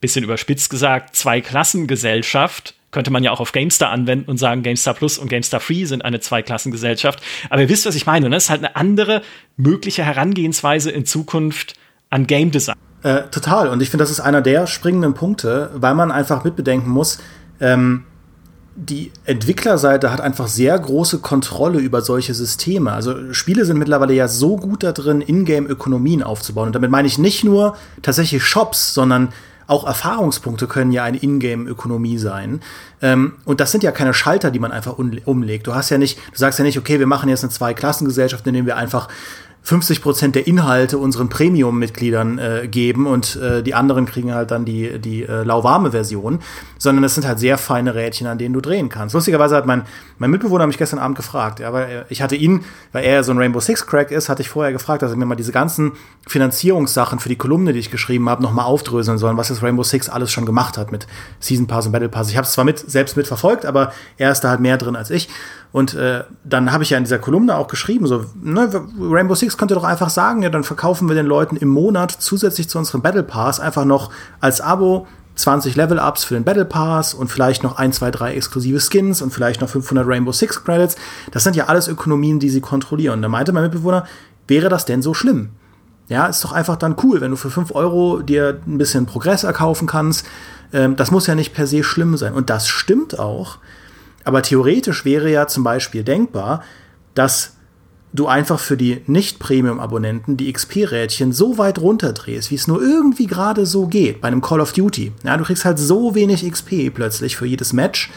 bisschen 0.00 0.22
überspitzt 0.22 0.70
gesagt, 0.70 1.16
Zwei-Klassen-Gesellschaft. 1.16 2.74
Könnte 2.92 3.10
man 3.10 3.24
ja 3.24 3.32
auch 3.32 3.40
auf 3.40 3.50
GameStar 3.50 3.90
anwenden 3.90 4.30
und 4.30 4.38
sagen, 4.38 4.62
GameStar 4.62 4.94
Plus 4.94 5.18
und 5.18 5.28
GameStar 5.28 5.58
Free 5.58 5.84
sind 5.84 6.04
eine 6.04 6.20
Zweiklassengesellschaft. 6.20 7.20
Aber 7.50 7.60
ihr 7.60 7.68
wisst, 7.68 7.86
was 7.86 7.96
ich 7.96 8.06
meine. 8.06 8.30
Ne? 8.30 8.36
Es 8.36 8.44
ist 8.44 8.50
halt 8.50 8.64
eine 8.64 8.76
andere 8.76 9.22
mögliche 9.56 10.04
Herangehensweise 10.04 10.92
in 10.92 11.04
Zukunft 11.04 11.74
an 12.08 12.28
Game 12.28 12.52
Design. 12.52 12.76
Äh, 13.02 13.22
total. 13.32 13.68
Und 13.68 13.82
ich 13.82 13.90
finde, 13.90 14.04
das 14.04 14.12
ist 14.12 14.20
einer 14.20 14.42
der 14.42 14.68
springenden 14.68 15.14
Punkte, 15.14 15.72
weil 15.74 15.96
man 15.96 16.12
einfach 16.12 16.44
mitbedenken 16.44 16.88
muss, 16.88 17.18
ähm, 17.60 18.04
die 18.76 19.10
Entwicklerseite 19.24 20.12
hat 20.12 20.20
einfach 20.20 20.48
sehr 20.48 20.78
große 20.78 21.20
Kontrolle 21.20 21.78
über 21.78 22.02
solche 22.02 22.34
Systeme. 22.34 22.92
Also 22.92 23.32
Spiele 23.32 23.64
sind 23.64 23.78
mittlerweile 23.78 24.12
ja 24.12 24.28
so 24.28 24.56
gut 24.56 24.82
da 24.82 24.92
drin, 24.92 25.22
Ingame-Ökonomien 25.22 26.22
aufzubauen. 26.22 26.66
Und 26.66 26.74
damit 26.74 26.90
meine 26.90 27.08
ich 27.08 27.16
nicht 27.16 27.42
nur 27.42 27.76
tatsächlich 28.02 28.44
Shops, 28.44 28.92
sondern 28.92 29.30
auch 29.66 29.86
Erfahrungspunkte 29.86 30.66
können 30.66 30.92
ja 30.92 31.04
eine 31.04 31.16
Ingame-Ökonomie 31.16 32.18
sein. 32.18 32.60
Ähm, 33.02 33.32
und 33.46 33.60
das 33.60 33.72
sind 33.72 33.82
ja 33.82 33.92
keine 33.92 34.14
Schalter, 34.14 34.50
die 34.50 34.58
man 34.58 34.72
einfach 34.72 34.98
umlegt. 34.98 35.66
Du 35.66 35.74
hast 35.74 35.90
ja 35.90 35.98
nicht, 35.98 36.18
du 36.18 36.38
sagst 36.38 36.58
ja 36.58 36.64
nicht, 36.64 36.78
okay, 36.78 36.98
wir 36.98 37.06
machen 37.06 37.28
jetzt 37.30 37.42
eine 37.42 37.50
Zweiklassengesellschaft, 37.50 38.46
indem 38.46 38.66
wir 38.66 38.76
einfach 38.76 39.08
50 39.66 40.00
Prozent 40.00 40.36
der 40.36 40.46
Inhalte 40.46 40.96
unseren 40.96 41.28
Premium-Mitgliedern 41.28 42.38
äh, 42.38 42.68
geben 42.68 43.08
und 43.08 43.34
äh, 43.34 43.64
die 43.64 43.74
anderen 43.74 44.06
kriegen 44.06 44.32
halt 44.32 44.52
dann 44.52 44.64
die, 44.64 45.00
die 45.00 45.24
äh, 45.24 45.42
lauwarme 45.42 45.90
Version, 45.90 46.38
sondern 46.78 47.02
es 47.02 47.16
sind 47.16 47.26
halt 47.26 47.40
sehr 47.40 47.58
feine 47.58 47.96
Rädchen, 47.96 48.28
an 48.28 48.38
denen 48.38 48.54
du 48.54 48.60
drehen 48.60 48.88
kannst. 48.88 49.16
Lustigerweise 49.16 49.56
hat 49.56 49.66
mein, 49.66 49.82
mein 50.18 50.30
Mitbewohner 50.30 50.68
mich 50.68 50.78
gestern 50.78 51.00
Abend 51.00 51.16
gefragt, 51.16 51.58
ja, 51.58 51.72
weil 51.72 52.06
ich 52.10 52.22
hatte 52.22 52.36
ihn, 52.36 52.64
weil 52.92 53.04
er 53.04 53.24
so 53.24 53.32
ein 53.32 53.38
Rainbow 53.38 53.58
Six 53.58 53.88
Crack 53.88 54.12
ist, 54.12 54.28
hatte 54.28 54.40
ich 54.40 54.48
vorher 54.48 54.72
gefragt, 54.72 55.02
dass 55.02 55.10
er 55.10 55.16
mir 55.16 55.26
mal 55.26 55.34
diese 55.34 55.50
ganzen 55.50 55.94
Finanzierungssachen 56.28 57.18
für 57.18 57.28
die 57.28 57.34
Kolumne, 57.34 57.72
die 57.72 57.80
ich 57.80 57.90
geschrieben 57.90 58.28
habe, 58.28 58.44
nochmal 58.44 58.66
aufdröseln 58.66 59.18
sollen, 59.18 59.36
was 59.36 59.48
das 59.48 59.64
Rainbow 59.64 59.82
Six 59.82 60.08
alles 60.08 60.30
schon 60.30 60.46
gemacht 60.46 60.78
hat 60.78 60.92
mit 60.92 61.08
Season 61.40 61.66
Pass 61.66 61.86
und 61.86 61.92
Battle 61.92 62.08
Pass. 62.08 62.30
Ich 62.30 62.36
habe 62.36 62.46
es 62.46 62.52
zwar 62.52 62.64
mit, 62.64 62.78
selbst 62.78 63.16
mitverfolgt, 63.16 63.66
aber 63.66 63.92
er 64.16 64.30
ist 64.30 64.42
da 64.42 64.50
halt 64.50 64.60
mehr 64.60 64.78
drin 64.78 64.94
als 64.94 65.10
ich. 65.10 65.28
Und 65.76 65.92
äh, 65.92 66.24
dann 66.42 66.72
habe 66.72 66.84
ich 66.84 66.88
ja 66.88 66.96
in 66.96 67.04
dieser 67.04 67.18
Kolumne 67.18 67.54
auch 67.54 67.68
geschrieben, 67.68 68.06
so, 68.06 68.24
ne, 68.40 68.70
Rainbow 68.98 69.34
Six 69.34 69.58
könnte 69.58 69.74
doch 69.74 69.84
einfach 69.84 70.08
sagen, 70.08 70.40
ja, 70.40 70.48
dann 70.48 70.64
verkaufen 70.64 71.06
wir 71.06 71.14
den 71.14 71.26
Leuten 71.26 71.54
im 71.56 71.68
Monat 71.68 72.10
zusätzlich 72.12 72.70
zu 72.70 72.78
unserem 72.78 73.02
Battle 73.02 73.22
Pass 73.22 73.60
einfach 73.60 73.84
noch 73.84 74.10
als 74.40 74.62
Abo 74.62 75.06
20 75.34 75.76
Level-Ups 75.76 76.24
für 76.24 76.32
den 76.32 76.44
Battle 76.44 76.64
Pass 76.64 77.12
und 77.12 77.28
vielleicht 77.28 77.62
noch 77.62 77.76
ein, 77.76 77.92
zwei, 77.92 78.10
drei 78.10 78.34
exklusive 78.36 78.80
Skins 78.80 79.20
und 79.20 79.34
vielleicht 79.34 79.60
noch 79.60 79.68
500 79.68 80.06
Rainbow 80.08 80.32
Six 80.32 80.64
Credits. 80.64 80.96
Das 81.30 81.44
sind 81.44 81.56
ja 81.56 81.66
alles 81.66 81.88
Ökonomien, 81.88 82.40
die 82.40 82.48
sie 82.48 82.62
kontrollieren. 82.62 83.16
Und 83.16 83.22
da 83.22 83.28
meinte 83.28 83.52
mein 83.52 83.64
Mitbewohner, 83.64 84.06
wäre 84.48 84.70
das 84.70 84.86
denn 84.86 85.02
so 85.02 85.12
schlimm? 85.12 85.50
Ja, 86.08 86.24
ist 86.24 86.42
doch 86.42 86.52
einfach 86.52 86.76
dann 86.76 86.96
cool, 87.02 87.20
wenn 87.20 87.32
du 87.32 87.36
für 87.36 87.50
5 87.50 87.74
Euro 87.74 88.22
dir 88.22 88.62
ein 88.66 88.78
bisschen 88.78 89.04
Progress 89.04 89.44
erkaufen 89.44 89.86
kannst. 89.86 90.24
Ähm, 90.72 90.96
das 90.96 91.10
muss 91.10 91.26
ja 91.26 91.34
nicht 91.34 91.52
per 91.52 91.66
se 91.66 91.84
schlimm 91.84 92.16
sein. 92.16 92.32
Und 92.32 92.48
das 92.48 92.66
stimmt 92.66 93.18
auch. 93.18 93.58
Aber 94.26 94.42
theoretisch 94.42 95.04
wäre 95.04 95.30
ja 95.30 95.46
zum 95.46 95.62
Beispiel 95.62 96.02
denkbar, 96.02 96.64
dass 97.14 97.52
du 98.12 98.26
einfach 98.26 98.58
für 98.58 98.76
die 98.76 99.02
Nicht-Premium-Abonnenten 99.06 100.36
die 100.36 100.52
XP-Rädchen 100.52 101.32
so 101.32 101.58
weit 101.58 101.78
runterdrehst, 101.78 102.50
wie 102.50 102.56
es 102.56 102.66
nur 102.66 102.82
irgendwie 102.82 103.28
gerade 103.28 103.66
so 103.66 103.86
geht 103.86 104.20
bei 104.20 104.26
einem 104.26 104.42
Call 104.42 104.60
of 104.60 104.72
Duty. 104.72 105.12
Ja, 105.22 105.36
du 105.36 105.44
kriegst 105.44 105.64
halt 105.64 105.78
so 105.78 106.16
wenig 106.16 106.50
XP 106.50 106.92
plötzlich 106.92 107.36
für 107.36 107.46
jedes 107.46 107.72
Match. 107.72 108.10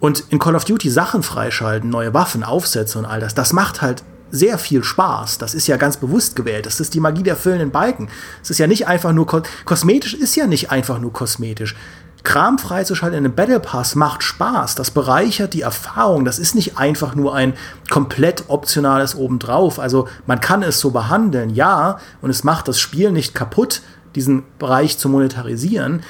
Und 0.00 0.24
in 0.30 0.40
Call 0.40 0.56
of 0.56 0.64
Duty 0.64 0.90
Sachen 0.90 1.22
freischalten, 1.22 1.88
neue 1.88 2.12
Waffen, 2.12 2.42
Aufsätze 2.42 2.98
und 2.98 3.04
all 3.04 3.20
das, 3.20 3.36
das 3.36 3.52
macht 3.52 3.80
halt 3.80 4.02
sehr 4.32 4.58
viel 4.58 4.82
Spaß. 4.82 5.38
Das 5.38 5.54
ist 5.54 5.68
ja 5.68 5.76
ganz 5.76 5.98
bewusst 5.98 6.34
gewählt. 6.34 6.66
Das 6.66 6.80
ist 6.80 6.94
die 6.94 7.00
Magie 7.00 7.22
der 7.22 7.36
füllenden 7.36 7.70
Balken. 7.70 8.08
Es 8.42 8.50
ist 8.50 8.58
ja 8.58 8.66
nicht 8.66 8.88
einfach 8.88 9.12
nur 9.12 9.26
kosmetisch, 9.64 10.14
ist 10.14 10.34
ja 10.34 10.48
nicht 10.48 10.72
einfach 10.72 10.98
nur 10.98 11.12
kosmetisch. 11.12 11.76
Kram 12.22 12.58
freizuschalten 12.58 13.18
in 13.18 13.24
einem 13.24 13.34
Battle 13.34 13.60
Pass 13.60 13.94
macht 13.94 14.22
Spaß. 14.22 14.74
Das 14.74 14.90
bereichert 14.90 15.54
die 15.54 15.62
Erfahrung. 15.62 16.24
Das 16.24 16.38
ist 16.38 16.54
nicht 16.54 16.78
einfach 16.78 17.14
nur 17.14 17.34
ein 17.34 17.54
komplett 17.90 18.44
optionales 18.48 19.14
obendrauf. 19.14 19.78
Also 19.78 20.08
man 20.26 20.40
kann 20.40 20.62
es 20.62 20.78
so 20.78 20.90
behandeln, 20.90 21.50
ja, 21.50 21.98
und 22.20 22.30
es 22.30 22.44
macht 22.44 22.68
das 22.68 22.78
Spiel 22.78 23.10
nicht 23.10 23.34
kaputt, 23.34 23.82
diesen 24.14 24.44
Bereich 24.58 24.98
zu 24.98 25.08
monetarisieren. 25.08 26.02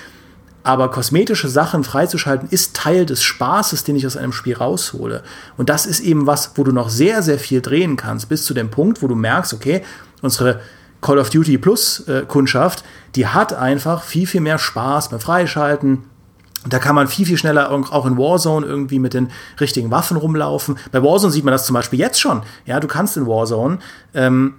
Aber 0.64 0.90
kosmetische 0.90 1.48
Sachen 1.48 1.82
freizuschalten 1.82 2.48
ist 2.50 2.76
Teil 2.76 3.04
des 3.04 3.22
Spaßes, 3.22 3.82
den 3.84 3.96
ich 3.96 4.06
aus 4.06 4.16
einem 4.16 4.32
Spiel 4.32 4.54
raushole. 4.54 5.22
Und 5.56 5.68
das 5.70 5.86
ist 5.86 6.00
eben 6.00 6.26
was, 6.26 6.52
wo 6.54 6.62
du 6.62 6.72
noch 6.72 6.88
sehr, 6.88 7.22
sehr 7.22 7.38
viel 7.38 7.60
drehen 7.60 7.96
kannst, 7.96 8.28
bis 8.28 8.44
zu 8.44 8.54
dem 8.54 8.70
Punkt, 8.70 9.02
wo 9.02 9.08
du 9.08 9.16
merkst, 9.16 9.54
okay, 9.54 9.82
unsere 10.20 10.60
Call 11.02 11.18
of 11.18 11.28
Duty 11.28 11.58
Plus 11.58 12.08
äh, 12.08 12.24
Kundschaft, 12.26 12.84
die 13.14 13.26
hat 13.26 13.52
einfach 13.52 14.02
viel, 14.02 14.26
viel 14.26 14.40
mehr 14.40 14.58
Spaß 14.58 15.10
beim 15.10 15.20
Freischalten. 15.20 16.04
Da 16.66 16.78
kann 16.78 16.94
man 16.94 17.08
viel, 17.08 17.26
viel 17.26 17.36
schneller 17.36 17.70
auch 17.70 18.06
in 18.06 18.16
Warzone 18.16 18.64
irgendwie 18.64 19.00
mit 19.00 19.12
den 19.14 19.30
richtigen 19.60 19.90
Waffen 19.90 20.16
rumlaufen. 20.16 20.78
Bei 20.92 21.02
Warzone 21.02 21.32
sieht 21.32 21.44
man 21.44 21.52
das 21.52 21.66
zum 21.66 21.74
Beispiel 21.74 21.98
jetzt 21.98 22.20
schon. 22.20 22.42
Ja, 22.64 22.78
du 22.78 22.86
kannst 22.86 23.16
in 23.16 23.26
Warzone 23.26 23.80
ähm, 24.14 24.54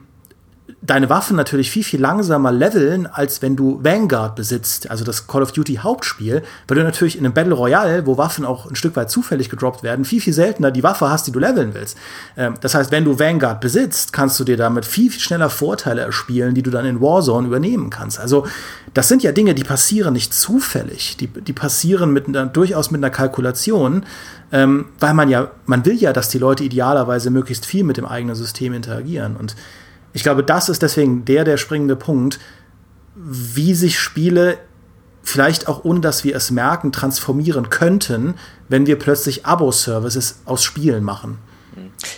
deine 0.82 1.10
Waffen 1.10 1.36
natürlich 1.36 1.72
viel, 1.72 1.84
viel 1.84 2.00
langsamer 2.00 2.52
leveln, 2.52 3.06
als 3.06 3.42
wenn 3.42 3.56
du 3.56 3.80
Vanguard 3.84 4.36
besitzt, 4.36 4.90
also 4.90 5.04
das 5.04 5.28
Call 5.28 5.42
of 5.42 5.52
Duty 5.52 5.76
Hauptspiel, 5.76 6.42
weil 6.68 6.78
du 6.78 6.84
natürlich 6.84 7.18
in 7.18 7.26
einem 7.26 7.34
Battle 7.34 7.54
Royale, 7.54 8.06
wo 8.06 8.18
Waffen 8.18 8.46
auch 8.46 8.70
ein 8.70 8.76
Stück 8.76 8.96
weit 8.96 9.10
zufällig 9.10 9.50
gedroppt 9.50 9.84
werden, 9.84 10.06
viel, 10.06 10.22
viel 10.22 10.34
seltener 10.34 10.72
die 10.72 10.84
Waffe 10.84 11.10
hast, 11.10 11.28
die 11.28 11.32
du 11.32 11.40
leveln 11.40 11.74
willst. 11.74 11.98
Ähm, 12.38 12.56
das 12.62 12.76
heißt, 12.76 12.92
wenn 12.92 13.04
du 13.04 13.20
Vanguard 13.20 13.60
besitzt, 13.60 14.14
kannst 14.14 14.40
du 14.40 14.44
dir 14.44 14.58
damit 14.58 14.86
viel, 14.86 15.10
viel 15.10 15.22
schneller 15.22 15.50
Vorteile 15.50 16.02
erspielen, 16.02 16.54
die 16.56 16.64
du 16.64 16.72
dann 16.72 16.86
in 16.86 17.02
Warzone 17.02 17.48
übernehmen 17.48 17.90
kannst. 17.90 18.20
Also, 18.20 18.46
das 18.94 19.08
sind 19.08 19.24
ja 19.24 19.32
Dinge, 19.32 19.56
die 19.56 19.64
passieren 19.64 20.14
nicht 20.14 20.34
zufällig, 20.34 21.18
die, 21.18 21.28
die 21.28 21.54
passieren 21.54 22.14
mit 22.14 22.28
einer, 22.28 22.46
durchaus 22.46 22.92
mit 22.92 23.00
einer 23.00 23.10
Kalkulation, 23.10 24.06
ähm, 24.52 24.86
weil 25.00 25.14
man 25.14 25.30
ja, 25.30 25.52
man 25.66 25.86
will 25.86 25.96
ja, 25.96 26.14
dass 26.14 26.30
die 26.30 26.38
Leute 26.38 26.64
idealerweise 26.64 27.32
möglichst 27.32 27.66
viel 27.66 27.84
mit 27.84 27.98
dem 27.98 28.06
eigenen 28.06 28.36
System 28.36 28.74
interagieren 28.74 29.36
und 29.36 29.56
ich 30.14 30.24
glaube, 30.24 30.44
das 30.44 30.70
ist 30.70 30.82
deswegen 30.82 31.26
der, 31.26 31.44
der 31.44 31.58
springende 31.58 31.96
Punkt, 31.96 32.40
wie 33.16 33.74
sich 33.74 34.00
Spiele 34.00 34.60
vielleicht 35.24 35.68
auch 35.68 35.84
ohne 35.86 36.02
dass 36.02 36.24
wir 36.24 36.36
es 36.36 36.52
merken, 36.52 36.92
transformieren 36.92 37.70
könnten, 37.70 38.36
wenn 38.68 38.86
wir 38.86 39.00
plötzlich 39.00 39.46
Abo-Services 39.46 40.42
aus 40.46 40.64
Spielen 40.64 41.04
machen. 41.04 41.40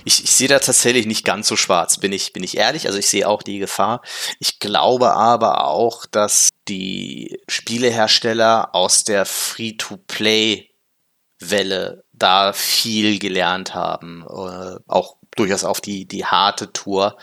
Ich, 0.03 0.23
ich 0.23 0.31
sehe 0.31 0.47
da 0.47 0.59
tatsächlich 0.59 1.05
nicht 1.05 1.23
ganz 1.23 1.47
so 1.47 1.55
schwarz, 1.55 1.99
bin 1.99 2.11
ich, 2.11 2.33
bin 2.33 2.43
ich 2.43 2.57
ehrlich. 2.57 2.87
Also 2.87 2.99
ich 2.99 3.07
sehe 3.07 3.27
auch 3.27 3.43
die 3.43 3.59
Gefahr. 3.59 4.01
Ich 4.39 4.59
glaube 4.59 5.13
aber 5.13 5.65
auch, 5.65 6.05
dass 6.05 6.49
die 6.67 7.39
Spielehersteller 7.47 8.73
aus 8.73 9.03
der 9.03 9.25
Free-to-Play 9.25 10.69
Welle 11.39 12.03
da 12.13 12.53
viel 12.53 13.19
gelernt 13.19 13.75
haben, 13.75 14.23
äh, 14.23 14.77
auch 14.87 15.17
durchaus 15.35 15.63
auf 15.63 15.81
die, 15.81 16.05
die 16.05 16.25
harte 16.25 16.71
Tour. 16.71 17.17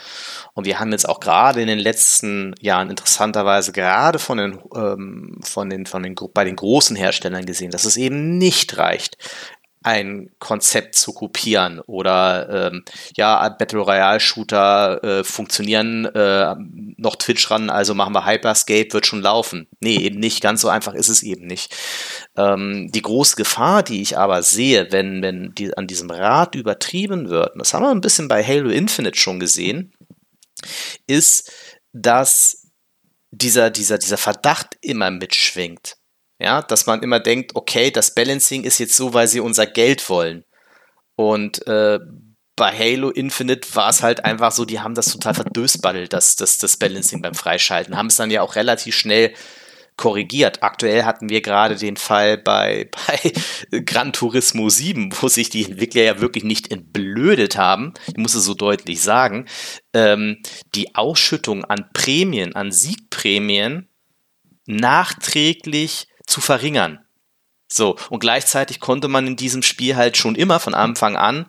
Und 0.54 0.66
wir 0.66 0.78
haben 0.78 0.92
jetzt 0.92 1.08
auch 1.08 1.20
gerade 1.20 1.60
in 1.60 1.68
den 1.68 1.78
letzten 1.78 2.54
Jahren 2.60 2.90
interessanterweise 2.90 3.72
gerade 3.72 4.18
von 4.18 4.38
den, 4.38 4.58
ähm, 4.74 5.40
von 5.42 5.70
den, 5.70 5.86
von 5.86 6.02
den, 6.02 6.14
bei 6.34 6.44
den 6.44 6.56
großen 6.56 6.96
Herstellern 6.96 7.46
gesehen, 7.46 7.70
dass 7.70 7.84
es 7.84 7.96
eben 7.96 8.38
nicht 8.38 8.76
reicht, 8.76 9.16
ein 9.84 10.30
Konzept 10.38 10.94
zu 10.94 11.12
kopieren 11.12 11.80
oder 11.80 12.68
ähm, 12.68 12.84
ja, 13.16 13.48
Battle 13.48 13.80
Royale 13.80 14.20
Shooter 14.20 15.02
äh, 15.02 15.24
funktionieren 15.24 16.04
äh, 16.06 16.54
noch 16.96 17.16
Twitch 17.16 17.50
ran, 17.50 17.70
also 17.70 17.94
machen 17.94 18.14
wir 18.14 18.26
Hyperscape, 18.26 18.92
wird 18.92 19.06
schon 19.06 19.22
laufen. 19.22 19.66
Nee, 19.80 19.96
eben 19.96 20.20
nicht, 20.20 20.40
ganz 20.40 20.60
so 20.60 20.68
einfach 20.68 20.94
ist 20.94 21.08
es 21.08 21.22
eben 21.22 21.46
nicht. 21.46 21.74
Ähm, 22.36 22.90
die 22.90 23.02
große 23.02 23.36
Gefahr, 23.36 23.82
die 23.82 24.00
ich 24.00 24.16
aber 24.16 24.42
sehe, 24.42 24.90
wenn, 24.90 25.22
wenn 25.22 25.54
die, 25.54 25.76
an 25.76 25.86
diesem 25.86 26.10
Rad 26.10 26.54
übertrieben 26.54 27.28
wird, 27.28 27.52
das 27.56 27.74
haben 27.74 27.82
wir 27.82 27.90
ein 27.90 28.00
bisschen 28.00 28.28
bei 28.28 28.42
Halo 28.42 28.70
Infinite 28.70 29.18
schon 29.18 29.38
gesehen, 29.38 29.92
ist, 31.06 31.52
dass 31.92 32.68
dieser, 33.30 33.70
dieser, 33.70 33.98
dieser 33.98 34.18
Verdacht 34.18 34.76
immer 34.80 35.10
mitschwingt. 35.10 35.96
Ja, 36.38 36.62
dass 36.62 36.86
man 36.86 37.02
immer 37.02 37.20
denkt, 37.20 37.54
okay, 37.54 37.90
das 37.90 38.14
Balancing 38.14 38.64
ist 38.64 38.78
jetzt 38.78 38.96
so, 38.96 39.14
weil 39.14 39.28
sie 39.28 39.40
unser 39.40 39.66
Geld 39.66 40.08
wollen. 40.08 40.44
Und 41.14 41.64
äh, 41.68 42.00
bei 42.56 42.76
Halo 42.76 43.10
Infinite 43.10 43.74
war 43.74 43.90
es 43.90 44.02
halt 44.02 44.24
einfach 44.24 44.52
so, 44.52 44.64
die 44.64 44.80
haben 44.80 44.94
das 44.94 45.12
total 45.12 45.34
verdösbaddelt, 45.34 46.12
das, 46.12 46.36
das, 46.36 46.58
das 46.58 46.76
Balancing 46.76 47.22
beim 47.22 47.34
Freischalten. 47.34 47.96
Haben 47.96 48.08
es 48.08 48.16
dann 48.16 48.30
ja 48.30 48.42
auch 48.42 48.56
relativ 48.56 48.96
schnell 48.96 49.32
korrigiert. 50.02 50.64
Aktuell 50.64 51.04
hatten 51.04 51.28
wir 51.28 51.42
gerade 51.42 51.76
den 51.76 51.96
Fall 51.96 52.36
bei, 52.36 52.90
bei 53.70 53.78
Gran 53.84 54.12
Turismo 54.12 54.68
7, 54.68 55.14
wo 55.20 55.28
sich 55.28 55.48
die 55.48 55.64
Entwickler 55.64 56.02
ja 56.02 56.20
wirklich 56.20 56.42
nicht 56.42 56.72
entblödet 56.72 57.56
haben. 57.56 57.94
Ich 58.08 58.16
muss 58.16 58.34
es 58.34 58.44
so 58.44 58.54
deutlich 58.54 59.00
sagen. 59.00 59.46
Ähm, 59.94 60.42
die 60.74 60.96
Ausschüttung 60.96 61.64
an 61.64 61.88
Prämien, 61.92 62.56
an 62.56 62.72
Siegprämien 62.72 63.88
nachträglich 64.66 66.08
zu 66.26 66.40
verringern. 66.40 66.98
So, 67.68 67.96
und 68.10 68.18
gleichzeitig 68.18 68.80
konnte 68.80 69.06
man 69.06 69.28
in 69.28 69.36
diesem 69.36 69.62
Spiel 69.62 69.94
halt 69.94 70.16
schon 70.16 70.34
immer 70.34 70.58
von 70.58 70.74
Anfang 70.74 71.16
an 71.16 71.46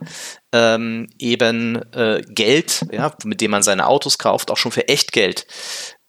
ähm, 0.52 1.10
eben 1.18 1.82
äh, 1.92 2.22
Geld, 2.30 2.86
ja, 2.92 3.16
mit 3.24 3.42
dem 3.42 3.50
man 3.50 3.63
seine 3.63 3.88
Autos 3.88 4.20
kauft, 4.20 4.52
auch 4.52 4.58
schon 4.58 4.72
für 4.72 4.88
Echtgeld 4.88 5.48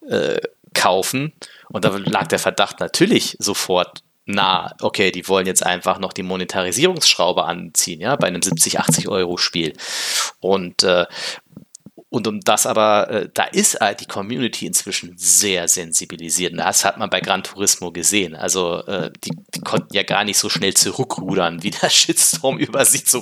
äh, 0.07 0.39
kaufen. 0.75 1.33
Und 1.69 1.83
da 1.83 1.89
lag 1.97 2.27
der 2.27 2.39
Verdacht 2.39 2.79
natürlich 2.79 3.35
sofort 3.39 4.03
nah, 4.27 4.73
okay, 4.81 5.11
die 5.11 5.27
wollen 5.27 5.45
jetzt 5.45 5.63
einfach 5.63 5.99
noch 5.99 6.11
die 6.11 6.23
Monetarisierungsschraube 6.23 7.45
anziehen, 7.45 8.01
ja, 8.01 8.15
bei 8.15 8.27
einem 8.27 8.41
70, 8.41 8.79
80 8.79 9.07
Euro 9.07 9.37
Spiel. 9.37 9.73
Und 10.39 10.83
äh, 10.83 11.05
und 12.15 12.27
um 12.27 12.39
das 12.39 12.65
aber, 12.65 13.09
äh, 13.09 13.29
da 13.33 13.43
ist 13.43 13.81
halt 13.81 13.99
die 13.99 14.05
Community 14.05 14.65
inzwischen 14.65 15.17
sehr 15.17 15.67
sensibilisiert. 15.67 16.53
Und 16.53 16.59
das 16.59 16.85
hat 16.85 16.97
man 16.97 17.09
bei 17.09 17.19
Gran 17.19 17.43
Turismo 17.43 17.91
gesehen. 17.91 18.35
Also 18.35 18.85
äh, 18.85 19.11
die, 19.25 19.31
die, 19.53 19.59
konnten 19.59 19.93
ja 19.93 20.03
gar 20.03 20.23
nicht 20.23 20.37
so 20.37 20.47
schnell 20.47 20.73
zurückrudern, 20.73 21.61
wie 21.63 21.71
der 21.71 21.89
Shitstorm 21.89 22.57
über 22.57 22.85
sie 22.85 23.03
zu, 23.03 23.19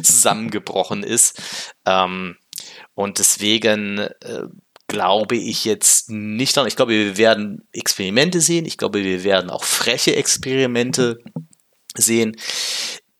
zusammengebrochen 0.00 1.02
ist. 1.02 1.42
Ähm, 1.86 2.36
und 2.94 3.18
deswegen 3.18 3.98
äh, 3.98 4.44
glaube 4.88 5.36
ich 5.36 5.64
jetzt 5.64 6.10
nicht 6.10 6.56
daran. 6.56 6.68
Ich 6.68 6.76
glaube, 6.76 6.92
wir 6.92 7.16
werden 7.16 7.66
Experimente 7.72 8.40
sehen. 8.40 8.64
Ich 8.64 8.78
glaube, 8.78 9.02
wir 9.02 9.24
werden 9.24 9.50
auch 9.50 9.64
freche 9.64 10.14
Experimente 10.16 11.18
sehen 11.96 12.36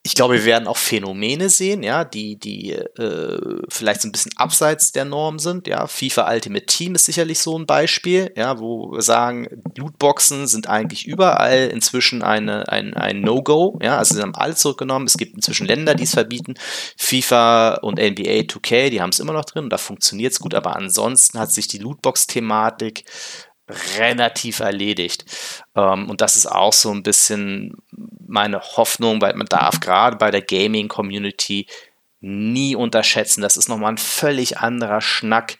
ich 0.07 0.15
glaube, 0.15 0.35
wir 0.35 0.45
werden 0.45 0.69
auch 0.69 0.77
Phänomene 0.77 1.51
sehen, 1.51 1.83
ja, 1.83 2.05
die, 2.05 2.37
die 2.37 2.71
äh, 2.71 3.61
vielleicht 3.69 4.03
so 4.03 4.09
ein 4.09 4.13
bisschen 4.13 4.31
abseits 4.37 4.93
der 4.93 5.05
Norm 5.05 5.41
sind. 5.41 5.67
Ja, 5.67 5.89
FIFA 5.89 6.33
Ultimate 6.33 6.67
Team 6.67 6.95
ist 6.95 7.07
sicherlich 7.07 7.41
so 7.41 7.59
ein 7.59 7.67
Beispiel, 7.67 8.33
ja, 8.37 8.61
wo 8.61 8.93
wir 8.93 9.03
sagen, 9.03 9.49
Lootboxen 9.77 10.47
sind 10.47 10.69
eigentlich 10.69 11.09
überall 11.09 11.71
inzwischen 11.73 12.23
eine, 12.23 12.69
ein, 12.69 12.95
ein 12.95 13.21
No-Go, 13.21 13.81
ja, 13.83 13.99
also 13.99 14.15
sie 14.15 14.23
haben 14.23 14.37
alle 14.37 14.55
zurückgenommen. 14.55 15.09
Es 15.09 15.17
gibt 15.17 15.35
inzwischen 15.35 15.67
Länder, 15.67 15.97
die 15.97 16.05
es 16.05 16.15
verbieten. 16.15 16.55
FIFA 16.97 17.79
und 17.83 17.99
NBA 17.99 18.47
2K, 18.47 18.91
die 18.91 19.01
haben 19.01 19.11
es 19.11 19.19
immer 19.19 19.33
noch 19.33 19.45
drin 19.45 19.65
und 19.65 19.71
da 19.71 19.79
funktioniert 19.79 20.33
es 20.33 20.39
gut, 20.39 20.55
aber 20.55 20.77
ansonsten 20.77 21.41
hat 21.41 21.51
sich 21.51 21.67
die 21.67 21.79
Lootbox-Thematik 21.79 23.03
relativ 23.99 24.61
erledigt. 24.61 25.25
Ähm, 25.75 26.09
und 26.09 26.21
das 26.21 26.37
ist 26.37 26.47
auch 26.47 26.73
so 26.73 26.91
ein 26.91 27.03
bisschen 27.03 27.75
meine 28.27 28.61
Hoffnung, 28.61 29.21
weil 29.21 29.35
man 29.35 29.47
darf 29.47 29.81
gerade 29.81 30.17
bei 30.17 30.31
der 30.31 30.43
Gaming-Community 30.43 31.67
nie 32.21 32.77
unterschätzen. 32.77 33.43
Das 33.43 33.57
ist 33.57 33.69
nochmal 33.69 33.93
ein 33.93 33.99
völlig 33.99 34.59
anderer 34.59 35.01
Schnack 35.01 35.59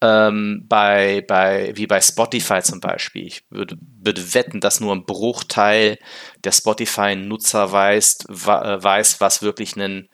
ähm, 0.00 0.64
bei, 0.68 1.24
bei, 1.26 1.72
wie 1.74 1.86
bei 1.86 2.00
Spotify 2.00 2.62
zum 2.62 2.80
Beispiel. 2.80 3.26
Ich 3.26 3.44
würde, 3.50 3.76
würde 3.80 4.34
wetten, 4.34 4.60
dass 4.60 4.80
nur 4.80 4.94
ein 4.94 5.04
Bruchteil 5.04 5.98
der 6.44 6.52
Spotify-Nutzer 6.52 7.72
weiß, 7.72 8.18
äh, 8.28 8.34
weiß, 8.82 9.20
was 9.20 9.42
wirklich 9.42 9.76
ein 9.76 10.08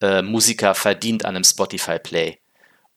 äh, 0.00 0.22
Musiker 0.22 0.74
verdient 0.74 1.24
an 1.24 1.36
einem 1.36 1.44
Spotify-Play. 1.44 2.38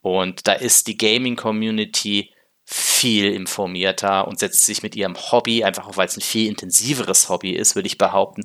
Und 0.01 0.47
da 0.47 0.53
ist 0.53 0.87
die 0.87 0.97
Gaming-Community 0.97 2.31
viel 2.69 3.32
informierter 3.34 4.27
und 4.27 4.39
setzt 4.39 4.65
sich 4.65 4.84
mit 4.84 4.95
ihrem 4.95 5.15
Hobby, 5.15 5.63
einfach 5.63 5.88
auch 5.88 5.95
weil 5.95 6.08
es 6.08 6.17
ein 6.17 6.21
viel 6.21 6.49
intensiveres 6.49 7.30
Hobby 7.30 7.51
ist, 7.51 7.75
würde 7.75 7.88
ich 7.88 7.97
behaupten, 7.97 8.43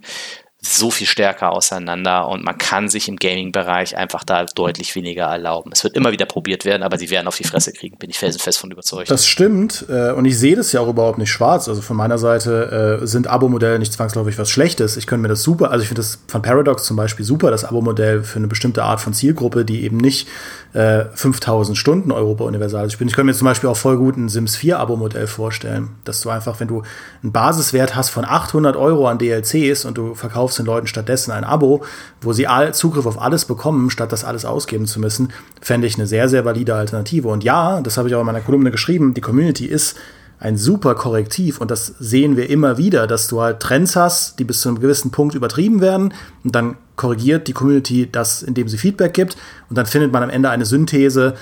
so 0.65 0.93
viel 0.93 1.09
stärker 1.09 1.51
auseinander 1.51 2.29
und 2.29 2.45
man 2.45 2.57
kann 2.57 2.89
sich 2.89 3.09
im 3.09 3.17
Gaming-Bereich 3.17 3.97
einfach 3.97 4.23
da 4.23 4.45
deutlich 4.45 4.95
weniger 4.95 5.25
erlauben. 5.25 5.71
Es 5.73 5.83
wird 5.83 5.97
immer 5.97 6.13
wieder 6.13 6.25
probiert 6.25 6.65
werden, 6.65 6.85
aber 6.85 6.99
sie 6.99 7.11
werden 7.11 7.27
auf 7.27 7.37
die 7.37 7.43
Fresse 7.43 7.73
kriegen, 7.73 7.99
bin 7.99 8.11
ich 8.11 8.19
felsenfest 8.19 8.61
von 8.61 8.71
überzeugt. 8.71 9.11
Das 9.11 9.27
stimmt 9.27 9.87
äh, 9.89 10.13
und 10.13 10.25
ich 10.25 10.39
sehe 10.39 10.55
das 10.55 10.71
ja 10.71 10.81
auch 10.81 10.89
überhaupt 10.89 11.19
nicht 11.19 11.33
schwarz. 11.33 11.69
Also 11.69 11.83
von 11.83 11.97
meiner 11.97 12.17
Seite 12.17 13.01
äh, 13.03 13.07
sind 13.09 13.27
Abo-Modelle 13.27 13.81
nicht 13.81 13.93
zwangsläufig 13.93 14.39
was 14.39 14.51
Schlechtes. 14.51 14.97
Ich 14.97 15.09
könnte 15.09 15.23
mir 15.23 15.29
das 15.29 15.43
super, 15.43 15.73
also 15.73 15.83
ich 15.83 15.89
finde 15.89 16.01
das 16.01 16.21
von 16.29 16.43
Paradox 16.43 16.85
zum 16.85 16.97
Beispiel 16.97 17.25
super, 17.25 17.51
das 17.51 17.65
Abo-Modell 17.65 18.23
für 18.23 18.39
eine 18.39 18.47
bestimmte 18.47 18.85
Art 18.85 19.01
von 19.01 19.15
Zielgruppe, 19.15 19.65
die 19.65 19.83
eben 19.83 19.97
nicht 19.97 20.29
äh, 20.73 21.05
5000 21.15 21.77
Stunden 21.77 22.13
Europa 22.13 22.45
Universal 22.45 22.91
spielen. 22.91 23.09
Ich 23.09 23.15
könnte 23.15 23.27
mir 23.27 23.35
zum 23.35 23.45
Beispiel 23.45 23.69
auch 23.69 23.77
voll 23.77 23.99
gut 23.99 24.17
ein 24.17 24.29
Sims 24.29 24.57
4 24.57 24.79
Abo-Modell 24.79 25.27
vorstellen, 25.27 25.91
dass 26.05 26.21
du 26.23 26.31
einfach, 26.31 26.61
wenn 26.61 26.69
du 26.69 26.83
einen 27.23 27.33
Basiswert 27.33 27.95
hast 27.95 28.11
von 28.11 28.25
800 28.25 28.77
Euro 28.77 29.07
an 29.07 29.19
DLCs 29.19 29.85
und 29.85 29.99
du 29.99 30.15
verkaufst 30.15 30.59
den 30.59 30.67
Leuten 30.67 30.87
stattdessen 30.87 31.31
ein 31.31 31.45
Abo, 31.45 31.85
wo 32.21 32.33
sie 32.33 32.47
all, 32.47 32.73
Zugriff 32.75 33.07
auf 33.07 33.21
alles 33.21 33.45
bekommen, 33.45 33.91
statt 33.91 34.13
das 34.13 34.25
alles 34.25 34.45
ausgeben 34.45 34.87
zu 34.87 34.99
müssen, 35.01 35.33
fände 35.61 35.87
ich 35.87 35.97
eine 35.97 36.07
sehr, 36.07 36.29
sehr 36.29 36.45
valide 36.45 36.75
Alternative. 36.75 37.29
Und 37.29 37.45
ja, 37.45 37.81
das 37.81 37.99
habe 37.99 38.09
ich 38.09 38.15
auch 38.15 38.21
in 38.21 38.27
meiner 38.27 38.41
Kolumne 38.41 38.71
geschrieben, 38.71 39.15
die 39.15 39.21
Community 39.21 39.67
ist 39.67 39.97
ein 40.43 40.57
super 40.57 40.97
Korrektiv 40.97 41.61
und 41.61 41.71
das 41.71 41.87
sehen 42.01 42.37
wir 42.37 42.51
immer 42.51 42.77
wieder, 42.77 43.07
dass 43.07 43.29
du 43.29 43.41
halt 43.41 43.61
Trends 43.61 43.95
hast, 43.95 44.41
die 44.41 44.45
bis 44.45 44.61
zu 44.61 44.69
einem 44.69 44.81
gewissen 44.81 45.13
Punkt 45.13 45.37
übertrieben 45.37 45.81
werden 45.81 46.13
und 46.43 46.53
dann 46.53 46.77
korrigiert 46.97 47.47
die 47.47 47.53
Community 47.53 48.09
das, 48.11 48.43
indem 48.43 48.67
sie 48.67 48.77
Feedback 48.77 49.15
gibt 49.15 49.37
und 49.71 49.79
dann 49.79 49.87
findet 49.87 50.11
man 50.11 50.25
am 50.25 50.31
Ende 50.31 50.51
eine 50.51 50.65
Synthese, 50.65 51.35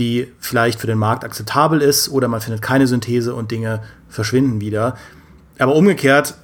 die 0.00 0.26
vielleicht 0.40 0.80
für 0.80 0.88
den 0.88 0.98
Markt 0.98 1.22
akzeptabel 1.22 1.80
ist 1.80 2.08
oder 2.08 2.26
man 2.26 2.40
findet 2.40 2.60
keine 2.60 2.88
Synthese 2.88 3.32
und 3.32 3.52
Dinge 3.52 3.80
verschwinden 4.08 4.60
wieder. 4.60 4.96
Aber 5.60 5.76
umgekehrt 5.76 6.34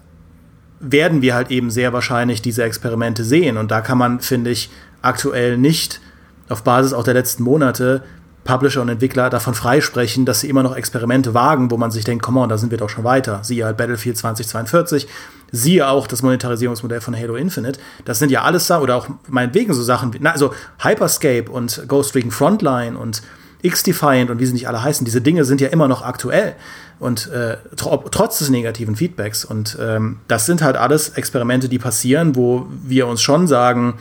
werden 0.79 1.21
wir 1.21 1.35
halt 1.35 1.51
eben 1.51 1.73
sehr 1.73 1.93
wahrscheinlich 1.93 2.41
diese 2.41 2.63
Experimente 2.63 3.25
sehen 3.25 3.57
und 3.57 3.73
da 3.73 3.81
kann 3.81 3.99
man, 3.99 4.21
finde 4.21 4.51
ich, 4.51 4.71
aktuell 5.03 5.59
nicht 5.59 6.01
auf 6.49 6.63
Basis 6.63 6.93
auch 6.93 7.03
der 7.03 7.15
letzten 7.15 7.43
Monate 7.43 8.05
Publisher 8.45 8.83
und 8.83 8.89
Entwickler 8.89 9.31
davon 9.31 9.55
freisprechen, 9.55 10.27
dass 10.27 10.41
sie 10.41 10.49
immer 10.49 10.63
noch 10.63 10.77
Experimente 10.77 11.35
wagen, 11.35 11.71
wo 11.71 11.77
man 11.77 11.91
sich 11.91 12.05
denkt, 12.05 12.23
komm 12.23 12.37
on, 12.37 12.49
da 12.49 12.59
sind 12.59 12.71
wir 12.71 12.79
doch 12.79 12.91
schon 12.91 13.05
weiter. 13.05 13.41
Siehe 13.43 13.65
halt 13.65 13.77
Battlefield 13.77 14.19
2042, 14.19 15.09
siehe 15.51 15.89
auch 15.89 16.07
das 16.07 16.23
Monetarisierungsmodell 16.23 17.01
von 17.01 17.17
Halo 17.17 17.37
Infinite. 17.37 17.81
Das 18.05 18.19
sind 18.19 18.31
ja 18.31 18.43
alles 18.43 18.67
da, 18.67 18.81
oder 18.81 18.97
auch 18.97 19.09
meinetwegen 19.29 19.73
so 19.73 19.83
Sachen 19.83 20.13
wie, 20.13 20.19
na, 20.21 20.33
also 20.33 20.53
Hyperscape 20.79 21.51
und 21.51 21.85
Ghost 21.89 22.15
Recon 22.15 22.31
Frontline 22.31 22.99
und 22.99 23.23
X-Defiant 23.63 24.31
und 24.31 24.41
wie 24.41 24.47
sie 24.47 24.53
nicht 24.53 24.69
alle 24.69 24.83
heißen, 24.83 25.07
diese 25.07 25.23
Dinge 25.23 25.47
sind 25.47 25.61
ja 25.61 25.69
immer 25.69 25.89
noch 25.89 26.03
aktuell. 26.03 26.55
Und 26.99 27.31
äh, 27.33 27.57
tr 27.77 28.05
trotz 28.11 28.39
des 28.39 28.51
negativen 28.51 28.95
Feedbacks. 28.95 29.45
Und 29.45 29.79
ähm, 29.81 30.19
das 30.29 30.47
sind 30.47 30.63
halt 30.63 30.77
alles 30.77 31.11
Experimente, 31.11 31.69
die 31.69 31.79
passieren, 31.79 32.37
wo 32.37 32.67
wir 32.83 33.07
uns 33.07 33.23
schon 33.23 33.47
sagen, 33.47 33.95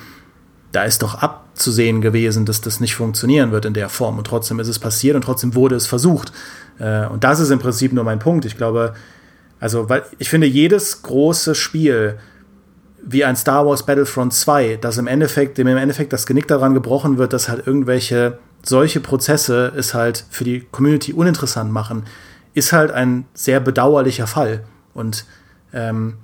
da 0.73 0.83
ist 0.83 1.01
doch 1.01 1.21
abzusehen 1.53 2.01
gewesen, 2.01 2.45
dass 2.45 2.61
das 2.61 2.79
nicht 2.79 2.95
funktionieren 2.95 3.51
wird 3.51 3.65
in 3.65 3.73
der 3.73 3.89
Form. 3.89 4.17
Und 4.17 4.25
trotzdem 4.25 4.59
ist 4.59 4.67
es 4.67 4.79
passiert 4.79 5.15
und 5.15 5.23
trotzdem 5.23 5.53
wurde 5.53 5.75
es 5.75 5.85
versucht. 5.85 6.33
Äh, 6.79 7.05
und 7.05 7.23
das 7.23 7.39
ist 7.39 7.51
im 7.51 7.59
Prinzip 7.59 7.93
nur 7.93 8.03
mein 8.03 8.19
Punkt. 8.19 8.45
Ich 8.45 8.57
glaube, 8.57 8.95
also, 9.59 9.87
weil 9.87 10.03
ich 10.17 10.29
finde, 10.29 10.47
jedes 10.47 11.03
große 11.03 11.53
Spiel, 11.53 12.17
wie 13.05 13.23
ein 13.23 13.35
Star 13.35 13.67
Wars 13.67 13.85
Battlefront 13.85 14.33
2, 14.33 14.77
das 14.81 14.97
im 14.97 15.07
Endeffekt, 15.07 15.57
dem 15.57 15.67
im 15.67 15.77
Endeffekt 15.77 16.11
das 16.11 16.25
Genick 16.25 16.47
daran 16.47 16.73
gebrochen 16.73 17.17
wird, 17.17 17.33
dass 17.33 17.49
halt 17.49 17.67
irgendwelche 17.67 18.39
solche 18.63 18.99
Prozesse 18.99 19.73
es 19.75 19.93
halt 19.93 20.25
für 20.29 20.45
die 20.45 20.61
Community 20.71 21.13
uninteressant 21.13 21.71
machen, 21.71 22.03
ist 22.53 22.73
halt 22.73 22.91
ein 22.91 23.25
sehr 23.33 23.59
bedauerlicher 23.59 24.25
Fall. 24.25 24.63
Und 24.93 25.25
ähm, 25.73 26.15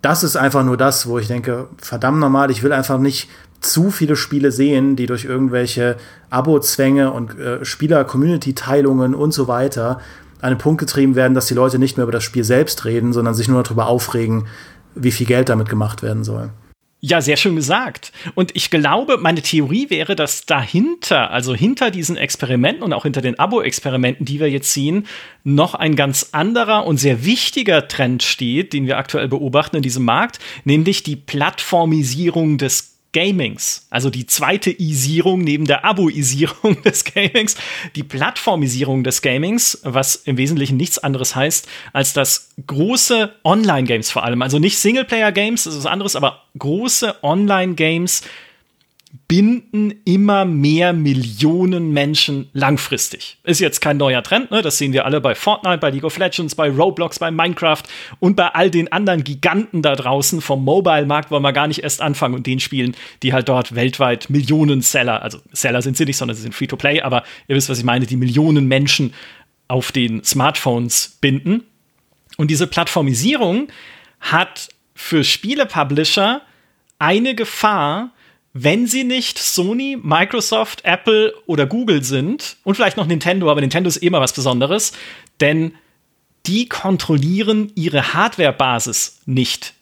das 0.00 0.22
ist 0.22 0.36
einfach 0.36 0.64
nur 0.64 0.76
das, 0.76 1.06
wo 1.06 1.18
ich 1.18 1.26
denke, 1.26 1.66
verdammt 1.78 2.18
normal, 2.18 2.50
ich 2.50 2.62
will 2.62 2.72
einfach 2.72 2.98
nicht 2.98 3.28
zu 3.60 3.90
viele 3.90 4.16
Spiele 4.16 4.52
sehen, 4.52 4.96
die 4.96 5.06
durch 5.06 5.24
irgendwelche 5.24 5.96
Abo-Zwänge 6.30 7.12
und 7.12 7.38
äh, 7.38 7.64
Spieler-Community-Teilungen 7.64 9.14
und 9.14 9.32
so 9.32 9.48
weiter 9.48 10.00
an 10.40 10.52
den 10.52 10.58
Punkt 10.58 10.80
getrieben 10.80 11.14
werden, 11.14 11.34
dass 11.34 11.46
die 11.46 11.54
Leute 11.54 11.78
nicht 11.78 11.96
mehr 11.96 12.04
über 12.04 12.12
das 12.12 12.24
Spiel 12.24 12.44
selbst 12.44 12.84
reden, 12.84 13.12
sondern 13.14 13.34
sich 13.34 13.48
nur 13.48 13.62
darüber 13.62 13.86
aufregen, 13.86 14.46
wie 14.94 15.10
viel 15.10 15.26
Geld 15.26 15.48
damit 15.48 15.68
gemacht 15.68 16.02
werden 16.02 16.22
soll. 16.22 16.50
Ja, 17.06 17.20
sehr 17.20 17.36
schön 17.36 17.54
gesagt. 17.54 18.12
Und 18.34 18.56
ich 18.56 18.70
glaube, 18.70 19.18
meine 19.18 19.42
Theorie 19.42 19.90
wäre, 19.90 20.16
dass 20.16 20.46
dahinter, 20.46 21.30
also 21.30 21.54
hinter 21.54 21.90
diesen 21.90 22.16
Experimenten 22.16 22.82
und 22.82 22.94
auch 22.94 23.02
hinter 23.02 23.20
den 23.20 23.38
Abo-Experimenten, 23.38 24.24
die 24.24 24.40
wir 24.40 24.50
jetzt 24.50 24.72
sehen, 24.72 25.06
noch 25.42 25.74
ein 25.74 25.96
ganz 25.96 26.30
anderer 26.32 26.86
und 26.86 26.96
sehr 26.96 27.26
wichtiger 27.26 27.88
Trend 27.88 28.22
steht, 28.22 28.72
den 28.72 28.86
wir 28.86 28.96
aktuell 28.96 29.28
beobachten 29.28 29.76
in 29.76 29.82
diesem 29.82 30.06
Markt, 30.06 30.38
nämlich 30.64 31.02
die 31.02 31.16
Plattformisierung 31.16 32.56
des 32.56 32.93
Gamings, 33.14 33.86
also 33.88 34.10
die 34.10 34.26
zweite 34.26 34.70
Isierung 34.70 35.40
neben 35.40 35.64
der 35.64 35.84
Aboisierung 35.86 36.82
des 36.84 37.04
Gamings, 37.04 37.56
die 37.94 38.02
Plattformisierung 38.02 39.04
des 39.04 39.22
Gamings, 39.22 39.80
was 39.84 40.16
im 40.16 40.36
Wesentlichen 40.36 40.76
nichts 40.76 40.98
anderes 40.98 41.34
heißt, 41.34 41.66
als 41.94 42.12
dass 42.12 42.50
große 42.66 43.32
Online-Games 43.44 44.10
vor 44.10 44.24
allem, 44.24 44.42
also 44.42 44.58
nicht 44.58 44.78
Singleplayer-Games, 44.78 45.64
das 45.64 45.74
ist 45.74 45.84
was 45.84 45.90
anderes, 45.90 46.16
aber 46.16 46.42
große 46.58 47.22
Online-Games 47.22 48.22
binden 49.28 49.94
immer 50.04 50.44
mehr 50.44 50.92
Millionen 50.92 51.92
Menschen 51.92 52.48
langfristig. 52.52 53.38
Ist 53.44 53.60
jetzt 53.60 53.80
kein 53.80 53.96
neuer 53.96 54.22
Trend, 54.22 54.50
ne? 54.50 54.60
das 54.60 54.76
sehen 54.76 54.92
wir 54.92 55.04
alle 55.04 55.20
bei 55.20 55.34
Fortnite, 55.36 55.78
bei 55.78 55.90
League 55.90 56.04
of 56.04 56.18
Legends, 56.18 56.54
bei 56.56 56.68
Roblox, 56.68 57.20
bei 57.20 57.30
Minecraft 57.30 57.82
und 58.18 58.34
bei 58.34 58.48
all 58.48 58.70
den 58.70 58.90
anderen 58.90 59.22
Giganten 59.22 59.82
da 59.82 59.94
draußen 59.94 60.40
vom 60.40 60.64
Mobile-Markt 60.64 61.30
wollen 61.30 61.42
wir 61.42 61.52
gar 61.52 61.68
nicht 61.68 61.84
erst 61.84 62.02
anfangen 62.02 62.34
und 62.34 62.46
den 62.46 62.58
Spielen, 62.58 62.96
die 63.22 63.32
halt 63.32 63.48
dort 63.48 63.74
weltweit 63.76 64.30
Millionen 64.30 64.82
Seller, 64.82 65.22
also 65.22 65.38
Seller 65.52 65.80
sind 65.80 65.96
sie 65.96 66.06
nicht, 66.06 66.16
sondern 66.16 66.36
sie 66.36 66.42
sind 66.42 66.54
Free-to-Play, 66.54 67.02
aber 67.02 67.22
ihr 67.46 67.54
wisst, 67.54 67.68
was 67.68 67.78
ich 67.78 67.84
meine, 67.84 68.06
die 68.06 68.16
Millionen 68.16 68.66
Menschen 68.66 69.14
auf 69.68 69.92
den 69.92 70.24
Smartphones 70.24 71.18
binden. 71.20 71.64
Und 72.36 72.50
diese 72.50 72.66
Plattformisierung 72.66 73.68
hat 74.20 74.68
für 74.94 75.22
Spiele-Publisher 75.22 76.42
eine 76.98 77.34
Gefahr, 77.34 78.10
wenn 78.54 78.86
sie 78.86 79.02
nicht 79.02 79.36
Sony, 79.36 79.98
Microsoft, 80.00 80.84
Apple 80.84 81.34
oder 81.46 81.66
Google 81.66 82.04
sind 82.04 82.56
und 82.62 82.76
vielleicht 82.76 82.96
noch 82.96 83.06
Nintendo, 83.06 83.50
aber 83.50 83.60
Nintendo 83.60 83.88
ist 83.88 83.96
immer 83.96 84.20
was 84.20 84.32
Besonderes, 84.32 84.92
denn 85.40 85.74
die 86.46 86.68
kontrollieren 86.68 87.72
ihre 87.74 88.14
Hardware-Basis 88.14 89.22
nicht. 89.26 89.74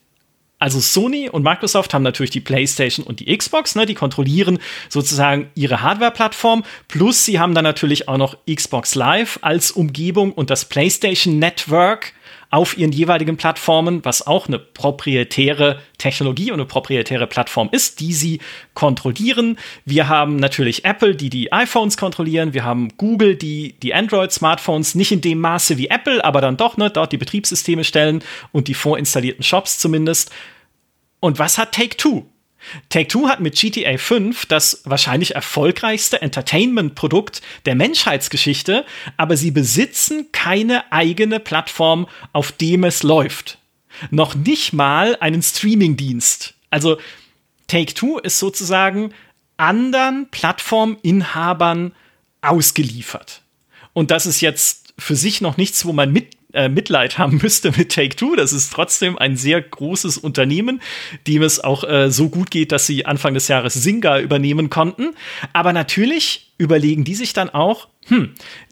Also 0.59 0.81
Sony 0.81 1.29
und 1.29 1.43
Microsoft 1.43 1.93
haben 1.93 2.05
natürlich 2.05 2.31
die 2.31 2.41
PlayStation 2.41 3.05
und 3.05 3.21
die 3.21 3.37
Xbox, 3.37 3.75
ne, 3.75 3.85
die 3.85 3.95
kontrollieren 3.95 4.59
sozusagen 4.89 5.51
ihre 5.55 5.83
Hardware-Plattform, 5.83 6.65
plus 6.89 7.27
sie 7.27 7.39
haben 7.41 7.55
dann 7.55 7.65
natürlich 7.65 8.09
auch 8.09 8.17
noch 8.17 8.37
Xbox 8.47 8.95
Live 8.95 9.39
als 9.43 9.73
Umgebung 9.73 10.33
und 10.33 10.51
das 10.51 10.65
PlayStation 10.65 11.39
Network 11.39 12.15
auf 12.53 12.77
ihren 12.77 12.93
jeweiligen 12.93 13.39
Plattformen, 13.39 14.05
was 14.05 14.27
auch 14.27 14.47
eine 14.47 14.59
proprietäre 14.59 15.81
Technologie 15.97 16.51
und 16.51 16.61
eine 16.61 16.67
proprietäre 16.67 17.27
Plattform 17.27 17.71
ist, 17.73 17.99
die 17.99 18.13
sie 18.13 18.41
kontrollieren. 18.75 19.59
Wir 19.87 20.09
haben 20.09 20.37
natürlich 20.37 20.85
Apple, 20.85 21.17
die 21.17 21.31
die 21.31 21.51
iPhones 21.51 21.97
kontrollieren. 21.97 22.53
Wir 22.53 22.63
haben 22.63 22.91
Google, 22.99 23.37
die 23.37 23.75
die 23.83 23.95
Android-Smartphones 23.95 24.95
nicht 24.95 25.13
in 25.13 25.23
dem 25.23 25.41
Maße 25.41 25.79
wie 25.79 25.89
Apple, 25.89 26.23
aber 26.23 26.43
dann 26.43 26.59
doch, 26.59 26.77
ne, 26.77 26.91
dort 26.91 27.13
die 27.13 27.17
Betriebssysteme 27.17 27.85
stellen 27.85 28.23
und 28.53 28.69
die 28.69 28.75
vorinstallierten 28.75 29.43
Shops 29.43 29.79
zumindest. 29.79 30.31
Und 31.21 31.39
was 31.39 31.57
hat 31.57 31.73
Take 31.73 31.97
Two? 31.97 32.27
Take-Two 32.89 33.29
hat 33.29 33.41
mit 33.41 33.55
GTA 33.57 33.99
5 33.99 34.47
das 34.47 34.83
wahrscheinlich 34.85 35.35
erfolgreichste 35.35 36.23
Entertainment-Produkt 36.23 37.43
der 37.67 37.75
Menschheitsgeschichte, 37.75 38.85
aber 39.17 39.37
sie 39.37 39.51
besitzen 39.51 40.29
keine 40.33 40.93
eigene 40.93 41.41
Plattform, 41.41 42.09
auf 42.33 42.53
dem 42.53 42.85
es 42.85 43.03
läuft. 43.03 43.59
Noch 44.11 44.35
nicht 44.35 44.73
mal 44.73 45.17
einen 45.21 45.43
Streaming-Dienst. 45.43 46.55
Also 46.71 46.99
Take-Two 47.67 48.19
ist 48.19 48.39
sozusagen 48.39 49.13
anderen 49.57 50.29
Plattforminhabern 50.31 51.95
ausgeliefert. 52.41 53.43
Und 53.93 54.11
das 54.11 54.27
ist 54.27 54.41
jetzt 54.41 54.95
für 54.99 55.17
sich 55.17 55.41
noch 55.41 55.57
nichts, 55.57 55.85
wo 55.85 55.93
man 55.93 56.13
mit 56.13 56.37
äh, 56.53 56.69
Mitleid 56.69 57.19
haben 57.19 57.39
müsste 57.43 57.73
mit 57.77 57.93
Take 57.93 58.17
Two. 58.17 58.37
Das 58.37 58.53
ist 58.53 58.73
trotzdem 58.73 59.19
ein 59.19 59.37
sehr 59.37 59.61
großes 59.61 60.19
Unternehmen, 60.19 60.81
dem 61.27 61.43
es 61.43 61.61
auch 61.61 61.85
äh, 61.85 62.11
so 62.11 62.29
gut 62.29 62.51
geht, 62.51 62.73
dass 62.73 62.87
sie 62.87 63.07
Anfang 63.07 63.35
des 63.35 63.49
Jahres 63.49 63.75
Singa 63.75 64.21
übernehmen 64.21 64.71
konnten. 64.71 65.15
Aber 65.53 65.73
natürlich 65.73 66.53
überlegen 66.59 67.05
die 67.05 67.15
sich 67.15 67.33
dann 67.33 67.51
auch, 67.51 67.89
hm, 68.07 68.31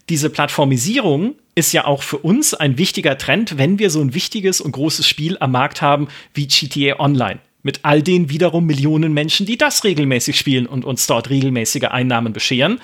diese 0.09 0.29
Plattformisierung 0.29 1.35
ist 1.55 1.73
ja 1.73 1.85
auch 1.85 2.03
für 2.03 2.17
uns 2.17 2.53
ein 2.53 2.77
wichtiger 2.77 3.17
Trend, 3.17 3.57
wenn 3.57 3.79
wir 3.79 3.89
so 3.89 4.01
ein 4.01 4.13
wichtiges 4.13 4.61
und 4.61 4.71
großes 4.71 5.07
Spiel 5.07 5.37
am 5.39 5.51
Markt 5.51 5.81
haben 5.81 6.07
wie 6.33 6.47
GTA 6.47 6.99
Online. 6.99 7.39
Mit 7.63 7.81
all 7.83 8.01
den 8.01 8.29
wiederum 8.29 8.65
Millionen 8.65 9.13
Menschen, 9.13 9.45
die 9.45 9.57
das 9.57 9.83
regelmäßig 9.83 10.37
spielen 10.37 10.65
und 10.65 10.85
uns 10.85 11.05
dort 11.05 11.29
regelmäßige 11.29 11.85
Einnahmen 11.85 12.33
bescheren. 12.33 12.79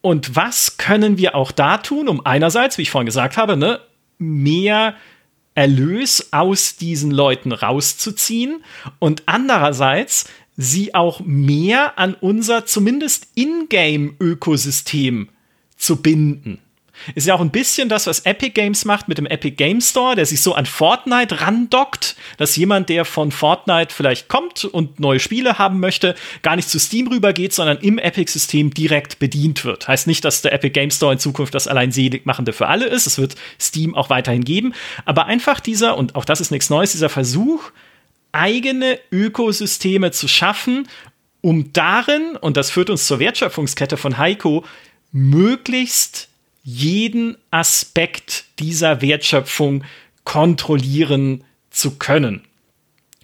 Und 0.00 0.36
was 0.36 0.76
können 0.76 1.18
wir 1.18 1.34
auch 1.34 1.52
da 1.52 1.78
tun, 1.78 2.08
um 2.08 2.24
einerseits, 2.24 2.78
wie 2.78 2.82
ich 2.82 2.90
vorhin 2.90 3.06
gesagt 3.06 3.36
habe, 3.36 3.56
ne, 3.56 3.80
mehr 4.18 4.96
Erlös 5.54 6.32
aus 6.32 6.76
diesen 6.76 7.10
Leuten 7.10 7.52
rauszuziehen 7.52 8.64
und 8.98 9.22
andererseits 9.26 10.26
sie 10.56 10.94
auch 10.94 11.20
mehr 11.20 11.98
an 11.98 12.14
unser 12.14 12.66
zumindest 12.66 13.28
Ingame-Ökosystem 13.34 15.28
zu 15.76 16.02
binden. 16.02 16.60
Ist 17.14 17.26
ja 17.26 17.34
auch 17.34 17.40
ein 17.40 17.50
bisschen 17.50 17.88
das, 17.88 18.06
was 18.06 18.20
Epic 18.20 18.50
Games 18.50 18.84
macht 18.84 19.08
mit 19.08 19.18
dem 19.18 19.26
Epic 19.26 19.56
Game 19.56 19.80
Store, 19.80 20.16
der 20.16 20.26
sich 20.26 20.40
so 20.40 20.54
an 20.54 20.66
Fortnite 20.66 21.40
randockt, 21.40 22.16
dass 22.36 22.56
jemand, 22.56 22.88
der 22.88 23.04
von 23.04 23.32
Fortnite 23.32 23.94
vielleicht 23.94 24.28
kommt 24.28 24.64
und 24.64 25.00
neue 25.00 25.20
Spiele 25.20 25.58
haben 25.58 25.80
möchte, 25.80 26.14
gar 26.42 26.56
nicht 26.56 26.68
zu 26.68 26.78
Steam 26.78 27.08
rübergeht, 27.08 27.52
sondern 27.52 27.78
im 27.78 27.98
Epic-System 27.98 28.72
direkt 28.72 29.18
bedient 29.18 29.64
wird. 29.64 29.88
Heißt 29.88 30.06
nicht, 30.06 30.24
dass 30.24 30.42
der 30.42 30.52
Epic 30.52 30.70
Game 30.72 30.90
Store 30.90 31.12
in 31.12 31.18
Zukunft 31.18 31.54
das 31.54 31.68
allein 31.68 31.92
seligmachende 31.92 32.52
für 32.52 32.68
alle 32.68 32.86
ist. 32.86 33.06
Es 33.06 33.18
wird 33.18 33.34
Steam 33.60 33.94
auch 33.94 34.10
weiterhin 34.10 34.44
geben. 34.44 34.74
Aber 35.04 35.26
einfach 35.26 35.60
dieser, 35.60 35.96
und 35.96 36.14
auch 36.14 36.24
das 36.24 36.40
ist 36.40 36.50
nichts 36.50 36.70
Neues, 36.70 36.92
dieser 36.92 37.08
Versuch, 37.08 37.70
eigene 38.32 38.98
Ökosysteme 39.12 40.10
zu 40.10 40.26
schaffen, 40.26 40.88
um 41.40 41.72
darin, 41.72 42.36
und 42.40 42.56
das 42.56 42.70
führt 42.70 42.90
uns 42.90 43.06
zur 43.06 43.18
Wertschöpfungskette 43.18 43.96
von 43.96 44.18
Heiko, 44.18 44.64
möglichst 45.12 46.28
jeden 46.64 47.36
Aspekt 47.50 48.46
dieser 48.58 49.00
Wertschöpfung 49.02 49.84
kontrollieren 50.24 51.44
zu 51.70 51.98
können. 51.98 52.42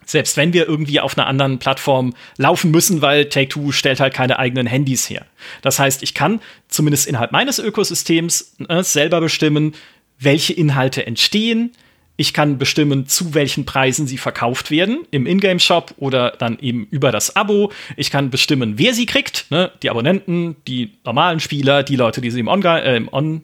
Selbst 0.04 0.36
wenn 0.36 0.52
wir 0.52 0.68
irgendwie 0.68 1.00
auf 1.00 1.16
einer 1.16 1.26
anderen 1.26 1.58
Plattform 1.58 2.14
laufen 2.36 2.70
müssen, 2.70 3.00
weil 3.00 3.28
Take-Two 3.28 3.72
stellt 3.72 4.00
halt 4.00 4.12
keine 4.12 4.38
eigenen 4.38 4.66
Handys 4.66 5.08
her. 5.08 5.24
Das 5.62 5.78
heißt, 5.78 6.02
ich 6.02 6.14
kann 6.14 6.40
zumindest 6.68 7.06
innerhalb 7.06 7.32
meines 7.32 7.58
Ökosystems 7.58 8.56
äh, 8.68 8.82
selber 8.82 9.20
bestimmen, 9.20 9.74
welche 10.18 10.52
Inhalte 10.52 11.06
entstehen, 11.06 11.72
ich 12.20 12.34
kann 12.34 12.58
bestimmen, 12.58 13.06
zu 13.06 13.32
welchen 13.32 13.64
Preisen 13.64 14.06
sie 14.06 14.18
verkauft 14.18 14.70
werden, 14.70 15.06
im 15.10 15.24
Ingame-Shop 15.26 15.94
oder 15.96 16.32
dann 16.32 16.58
eben 16.58 16.86
über 16.90 17.12
das 17.12 17.34
Abo. 17.34 17.72
Ich 17.96 18.10
kann 18.10 18.28
bestimmen, 18.28 18.74
wer 18.76 18.92
sie 18.92 19.06
kriegt, 19.06 19.46
ne? 19.50 19.72
die 19.82 19.88
Abonnenten, 19.88 20.56
die 20.68 20.92
normalen 21.02 21.40
Spieler, 21.40 21.82
die 21.82 21.96
Leute, 21.96 22.20
die 22.20 22.30
sie 22.30 22.40
im 22.40 22.48
On-Game, 22.48 23.06
äh, 23.06 23.08
on, 23.10 23.40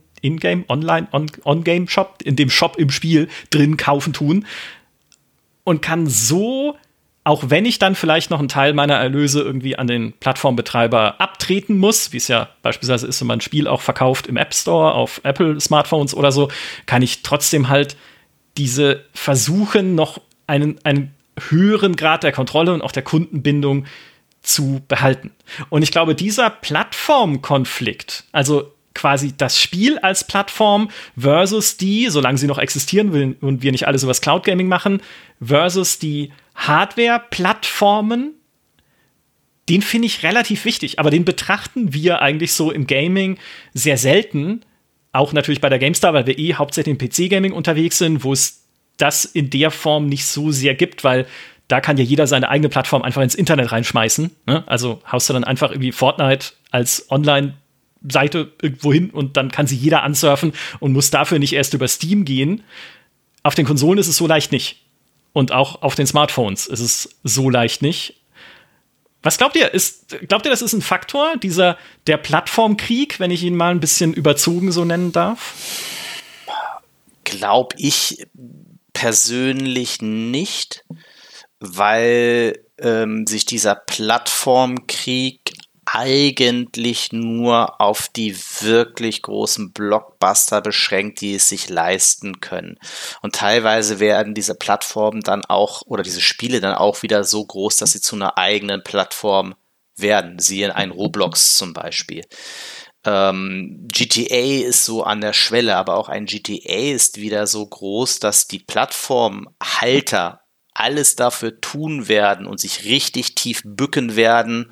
Online, 0.68 1.08
On-Game-Shop, 1.42 2.18
in 2.22 2.36
dem 2.36 2.50
Shop 2.50 2.76
im 2.76 2.90
Spiel 2.90 3.28
drin 3.48 3.78
kaufen 3.78 4.12
tun. 4.12 4.44
Und 5.64 5.80
kann 5.80 6.06
so 6.06 6.76
auch 7.24 7.44
wenn 7.48 7.64
ich 7.64 7.80
dann 7.80 7.96
vielleicht 7.96 8.30
noch 8.30 8.38
einen 8.38 8.48
Teil 8.48 8.72
meiner 8.72 8.94
Erlöse 8.94 9.40
irgendwie 9.40 9.76
an 9.76 9.88
den 9.88 10.12
Plattformbetreiber 10.12 11.20
abtreten 11.20 11.76
muss, 11.78 12.12
wie 12.12 12.18
es 12.18 12.28
ja 12.28 12.50
beispielsweise 12.62 13.08
ist, 13.08 13.20
wenn 13.20 13.26
man 13.26 13.38
ein 13.38 13.40
Spiel 13.40 13.66
auch 13.66 13.80
verkauft 13.80 14.28
im 14.28 14.36
App 14.36 14.54
Store 14.54 14.94
auf 14.94 15.20
Apple 15.24 15.60
Smartphones 15.60 16.14
oder 16.14 16.30
so, 16.30 16.50
kann 16.84 17.02
ich 17.02 17.22
trotzdem 17.22 17.68
halt 17.68 17.96
diese 18.58 19.04
versuchen, 19.12 19.94
noch 19.94 20.20
einen, 20.46 20.78
einen 20.84 21.14
höheren 21.48 21.96
Grad 21.96 22.22
der 22.22 22.32
Kontrolle 22.32 22.72
und 22.72 22.82
auch 22.82 22.92
der 22.92 23.02
Kundenbindung 23.02 23.86
zu 24.42 24.82
behalten. 24.88 25.32
Und 25.68 25.82
ich 25.82 25.90
glaube, 25.90 26.14
dieser 26.14 26.50
Plattformkonflikt, 26.50 28.24
also 28.32 28.72
quasi 28.94 29.34
das 29.36 29.60
Spiel 29.60 29.98
als 29.98 30.26
Plattform 30.26 30.88
versus 31.18 31.76
die, 31.76 32.08
solange 32.08 32.38
sie 32.38 32.46
noch 32.46 32.58
existieren 32.58 33.36
und 33.40 33.62
wir 33.62 33.72
nicht 33.72 33.86
alles 33.86 34.02
über 34.02 34.10
das 34.10 34.22
Cloud 34.22 34.44
Gaming 34.44 34.68
machen, 34.68 35.02
versus 35.44 35.98
die 35.98 36.32
Hardware-Plattformen, 36.54 38.32
den 39.68 39.82
finde 39.82 40.06
ich 40.06 40.22
relativ 40.22 40.64
wichtig, 40.64 40.98
aber 40.98 41.10
den 41.10 41.24
betrachten 41.24 41.92
wir 41.92 42.22
eigentlich 42.22 42.52
so 42.52 42.70
im 42.70 42.86
Gaming 42.86 43.38
sehr 43.74 43.98
selten, 43.98 44.62
auch 45.16 45.32
natürlich 45.32 45.60
bei 45.60 45.68
der 45.68 45.78
GameStar, 45.78 46.14
weil 46.14 46.26
wir 46.26 46.38
eh 46.38 46.54
hauptsächlich 46.54 46.98
im 46.98 46.98
PC-Gaming 46.98 47.52
unterwegs 47.52 47.98
sind, 47.98 48.24
wo 48.24 48.32
es 48.32 48.64
das 48.96 49.24
in 49.24 49.50
der 49.50 49.70
Form 49.70 50.06
nicht 50.06 50.26
so 50.26 50.50
sehr 50.50 50.74
gibt, 50.74 51.04
weil 51.04 51.26
da 51.68 51.80
kann 51.80 51.96
ja 51.96 52.04
jeder 52.04 52.26
seine 52.26 52.48
eigene 52.48 52.68
Plattform 52.68 53.02
einfach 53.02 53.22
ins 53.22 53.34
Internet 53.34 53.72
reinschmeißen. 53.72 54.30
Ne? 54.46 54.64
Also 54.66 55.00
haust 55.10 55.28
du 55.28 55.32
dann 55.32 55.44
einfach 55.44 55.70
irgendwie 55.70 55.92
Fortnite 55.92 56.52
als 56.70 57.10
Online- 57.10 57.54
Seite 58.08 58.52
irgendwo 58.62 58.92
hin 58.92 59.10
und 59.10 59.36
dann 59.36 59.50
kann 59.50 59.66
sie 59.66 59.74
jeder 59.74 60.02
ansurfen 60.02 60.52
und 60.80 60.92
muss 60.92 61.10
dafür 61.10 61.38
nicht 61.38 61.54
erst 61.54 61.74
über 61.74 61.88
Steam 61.88 62.24
gehen. 62.24 62.62
Auf 63.42 63.54
den 63.54 63.66
Konsolen 63.66 63.98
ist 63.98 64.06
es 64.06 64.16
so 64.16 64.26
leicht 64.26 64.52
nicht. 64.52 64.82
Und 65.32 65.52
auch 65.52 65.82
auf 65.82 65.94
den 65.94 66.06
Smartphones 66.06 66.66
ist 66.66 66.80
es 66.80 67.16
so 67.24 67.50
leicht 67.50 67.82
nicht. 67.82 68.15
Was 69.26 69.38
glaubt 69.38 69.56
ihr? 69.56 69.74
Ist, 69.74 70.16
glaubt 70.28 70.46
ihr, 70.46 70.52
das 70.52 70.62
ist 70.62 70.72
ein 70.72 70.82
Faktor, 70.82 71.36
dieser 71.36 71.76
der 72.06 72.16
Plattformkrieg, 72.16 73.18
wenn 73.18 73.32
ich 73.32 73.42
ihn 73.42 73.56
mal 73.56 73.72
ein 73.72 73.80
bisschen 73.80 74.14
überzogen 74.14 74.70
so 74.70 74.84
nennen 74.84 75.10
darf? 75.10 75.52
Glaub 77.24 77.74
ich 77.76 78.24
persönlich 78.92 80.00
nicht, 80.00 80.84
weil 81.58 82.60
ähm, 82.78 83.26
sich 83.26 83.44
dieser 83.46 83.74
Plattformkrieg 83.74 85.40
eigentlich 85.86 87.12
nur 87.12 87.80
auf 87.80 88.08
die 88.08 88.36
wirklich 88.60 89.22
großen 89.22 89.72
Blockbuster 89.72 90.60
beschränkt, 90.60 91.20
die 91.20 91.36
es 91.36 91.48
sich 91.48 91.68
leisten 91.68 92.40
können. 92.40 92.78
Und 93.22 93.36
teilweise 93.36 94.00
werden 94.00 94.34
diese 94.34 94.56
Plattformen 94.56 95.22
dann 95.22 95.44
auch 95.44 95.82
oder 95.86 96.02
diese 96.02 96.20
Spiele 96.20 96.60
dann 96.60 96.74
auch 96.74 97.02
wieder 97.02 97.24
so 97.24 97.44
groß, 97.44 97.76
dass 97.76 97.92
sie 97.92 98.00
zu 98.00 98.16
einer 98.16 98.36
eigenen 98.36 98.82
Plattform 98.82 99.54
werden. 99.96 100.38
Siehe 100.38 100.74
ein 100.74 100.90
Roblox 100.90 101.56
zum 101.56 101.72
Beispiel. 101.72 102.24
Ähm, 103.04 103.86
GTA 103.92 104.66
ist 104.66 104.84
so 104.84 105.04
an 105.04 105.20
der 105.20 105.32
Schwelle, 105.32 105.76
aber 105.76 105.96
auch 105.96 106.08
ein 106.08 106.26
GTA 106.26 106.92
ist 106.92 107.20
wieder 107.20 107.46
so 107.46 107.64
groß, 107.64 108.18
dass 108.18 108.48
die 108.48 108.58
Plattformhalter 108.58 110.40
alles 110.74 111.16
dafür 111.16 111.60
tun 111.60 112.08
werden 112.08 112.46
und 112.46 112.60
sich 112.60 112.84
richtig 112.84 113.34
tief 113.34 113.62
bücken 113.64 114.16
werden, 114.16 114.70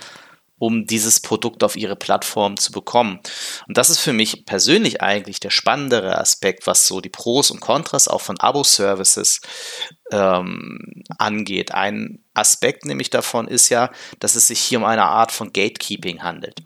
um 0.65 0.87
dieses 0.87 1.21
Produkt 1.21 1.63
auf 1.63 1.77
ihre 1.77 1.95
Plattform 1.95 2.57
zu 2.57 2.73
bekommen. 2.73 3.21
Und 3.69 3.77
das 3.77 3.91
ist 3.91 3.99
für 3.99 4.15
mich 4.15 4.47
persönlich 4.47 5.03
eigentlich 5.03 5.39
der 5.39 5.51
spannendere 5.51 6.19
Aspekt, 6.19 6.67
was 6.67 6.87
so 6.87 7.03
die 7.03 7.11
Pros 7.11 7.51
und 7.51 7.61
Kontras 7.61 8.09
auch 8.09 8.23
von 8.23 8.41
Abo-Services 8.41 9.43
ähm, 10.11 11.05
angeht. 11.19 11.73
Ein 11.73 12.25
Aspekt 12.33 12.87
nämlich 12.87 13.11
davon 13.11 13.47
ist 13.47 13.69
ja, 13.69 13.91
dass 14.21 14.37
es 14.37 14.47
sich 14.47 14.59
hier 14.59 14.79
um 14.79 14.87
eine 14.87 15.05
Art 15.05 15.33
von 15.33 15.53
Gatekeeping 15.53 16.23
handelt. 16.23 16.63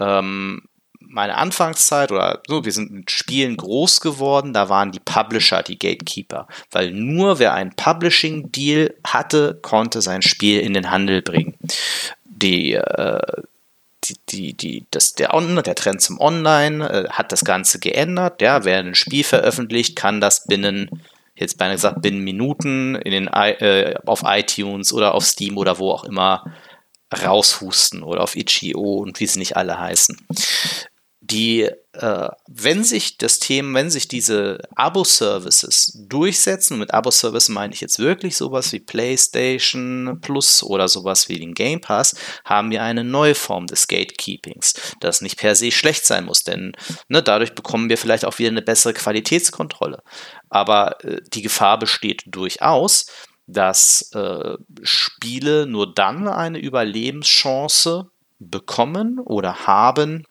Ähm, 0.00 0.62
meine 0.98 1.36
Anfangszeit 1.36 2.10
oder 2.10 2.42
so, 2.48 2.64
wir 2.64 2.72
sind 2.72 2.90
mit 2.90 3.10
Spielen 3.10 3.58
groß 3.58 4.00
geworden, 4.00 4.54
da 4.54 4.70
waren 4.70 4.92
die 4.92 5.00
Publisher 5.00 5.62
die 5.62 5.78
Gatekeeper, 5.78 6.48
weil 6.70 6.90
nur 6.90 7.38
wer 7.38 7.52
einen 7.52 7.76
Publishing-Deal 7.76 8.94
hatte, 9.06 9.58
konnte 9.62 10.00
sein 10.00 10.22
Spiel 10.22 10.58
in 10.60 10.72
den 10.72 10.90
Handel 10.90 11.20
bringen 11.20 11.58
die, 12.42 12.74
äh, 12.74 13.42
die, 14.04 14.16
die, 14.28 14.54
die, 14.54 14.86
das, 14.90 15.14
der, 15.14 15.34
On 15.34 15.56
der 15.56 15.74
Trend 15.74 16.00
zum 16.00 16.20
Online 16.20 16.88
äh, 16.88 17.08
hat 17.10 17.32
das 17.32 17.44
Ganze 17.44 17.78
geändert. 17.78 18.40
Ja, 18.42 18.64
wer 18.64 18.78
ein 18.78 18.94
Spiel 18.94 19.24
veröffentlicht, 19.24 19.96
kann 19.96 20.20
das 20.20 20.44
binnen, 20.44 21.02
jetzt 21.34 21.58
beinahe 21.58 21.76
gesagt, 21.76 22.02
binnen 22.02 22.20
Minuten 22.20 22.94
in 22.96 23.12
den, 23.12 23.28
äh, 23.28 23.94
auf 24.06 24.22
iTunes 24.24 24.92
oder 24.92 25.14
auf 25.14 25.24
Steam 25.24 25.58
oder 25.58 25.78
wo 25.78 25.90
auch 25.90 26.04
immer 26.04 26.44
raushusten 27.22 28.02
oder 28.02 28.22
auf 28.22 28.36
itch.io 28.36 28.96
und 28.96 29.20
wie 29.20 29.26
sie 29.26 29.38
nicht 29.38 29.56
alle 29.56 29.78
heißen 29.78 30.26
die, 31.30 31.62
äh, 31.92 32.28
wenn 32.46 32.84
sich 32.84 33.18
das 33.18 33.38
Thema, 33.38 33.78
wenn 33.78 33.90
sich 33.90 34.06
diese 34.06 34.58
Abo-Services 34.74 36.04
durchsetzen, 36.08 36.74
und 36.74 36.80
mit 36.80 36.94
Abo-Service 36.94 37.48
meine 37.48 37.74
ich 37.74 37.80
jetzt 37.80 37.98
wirklich 37.98 38.36
sowas 38.36 38.72
wie 38.72 38.80
PlayStation 38.80 40.18
Plus 40.20 40.62
oder 40.62 40.88
sowas 40.88 41.28
wie 41.28 41.38
den 41.38 41.54
Game 41.54 41.80
Pass, 41.80 42.14
haben 42.44 42.70
wir 42.70 42.82
eine 42.82 43.02
neue 43.02 43.34
Form 43.34 43.66
des 43.66 43.88
Gatekeepings, 43.88 44.74
das 45.00 45.20
nicht 45.20 45.38
per 45.38 45.54
se 45.54 45.70
schlecht 45.70 46.06
sein 46.06 46.26
muss, 46.26 46.44
denn 46.44 46.72
ne, 47.08 47.22
dadurch 47.22 47.54
bekommen 47.54 47.88
wir 47.88 47.98
vielleicht 47.98 48.24
auch 48.24 48.38
wieder 48.38 48.50
eine 48.50 48.62
bessere 48.62 48.94
Qualitätskontrolle. 48.94 50.02
Aber 50.48 51.02
äh, 51.04 51.20
die 51.32 51.42
Gefahr 51.42 51.78
besteht 51.78 52.22
durchaus, 52.26 53.06
dass 53.46 54.10
äh, 54.12 54.56
Spiele 54.82 55.66
nur 55.66 55.92
dann 55.92 56.28
eine 56.28 56.58
Überlebenschance 56.58 58.10
bekommen 58.38 59.18
oder 59.18 59.66
haben, 59.66 60.24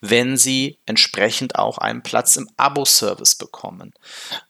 wenn 0.00 0.36
sie 0.36 0.78
entsprechend 0.86 1.56
auch 1.56 1.78
einen 1.78 2.02
Platz 2.02 2.36
im 2.36 2.48
Abo-Service 2.56 3.36
bekommen. 3.36 3.92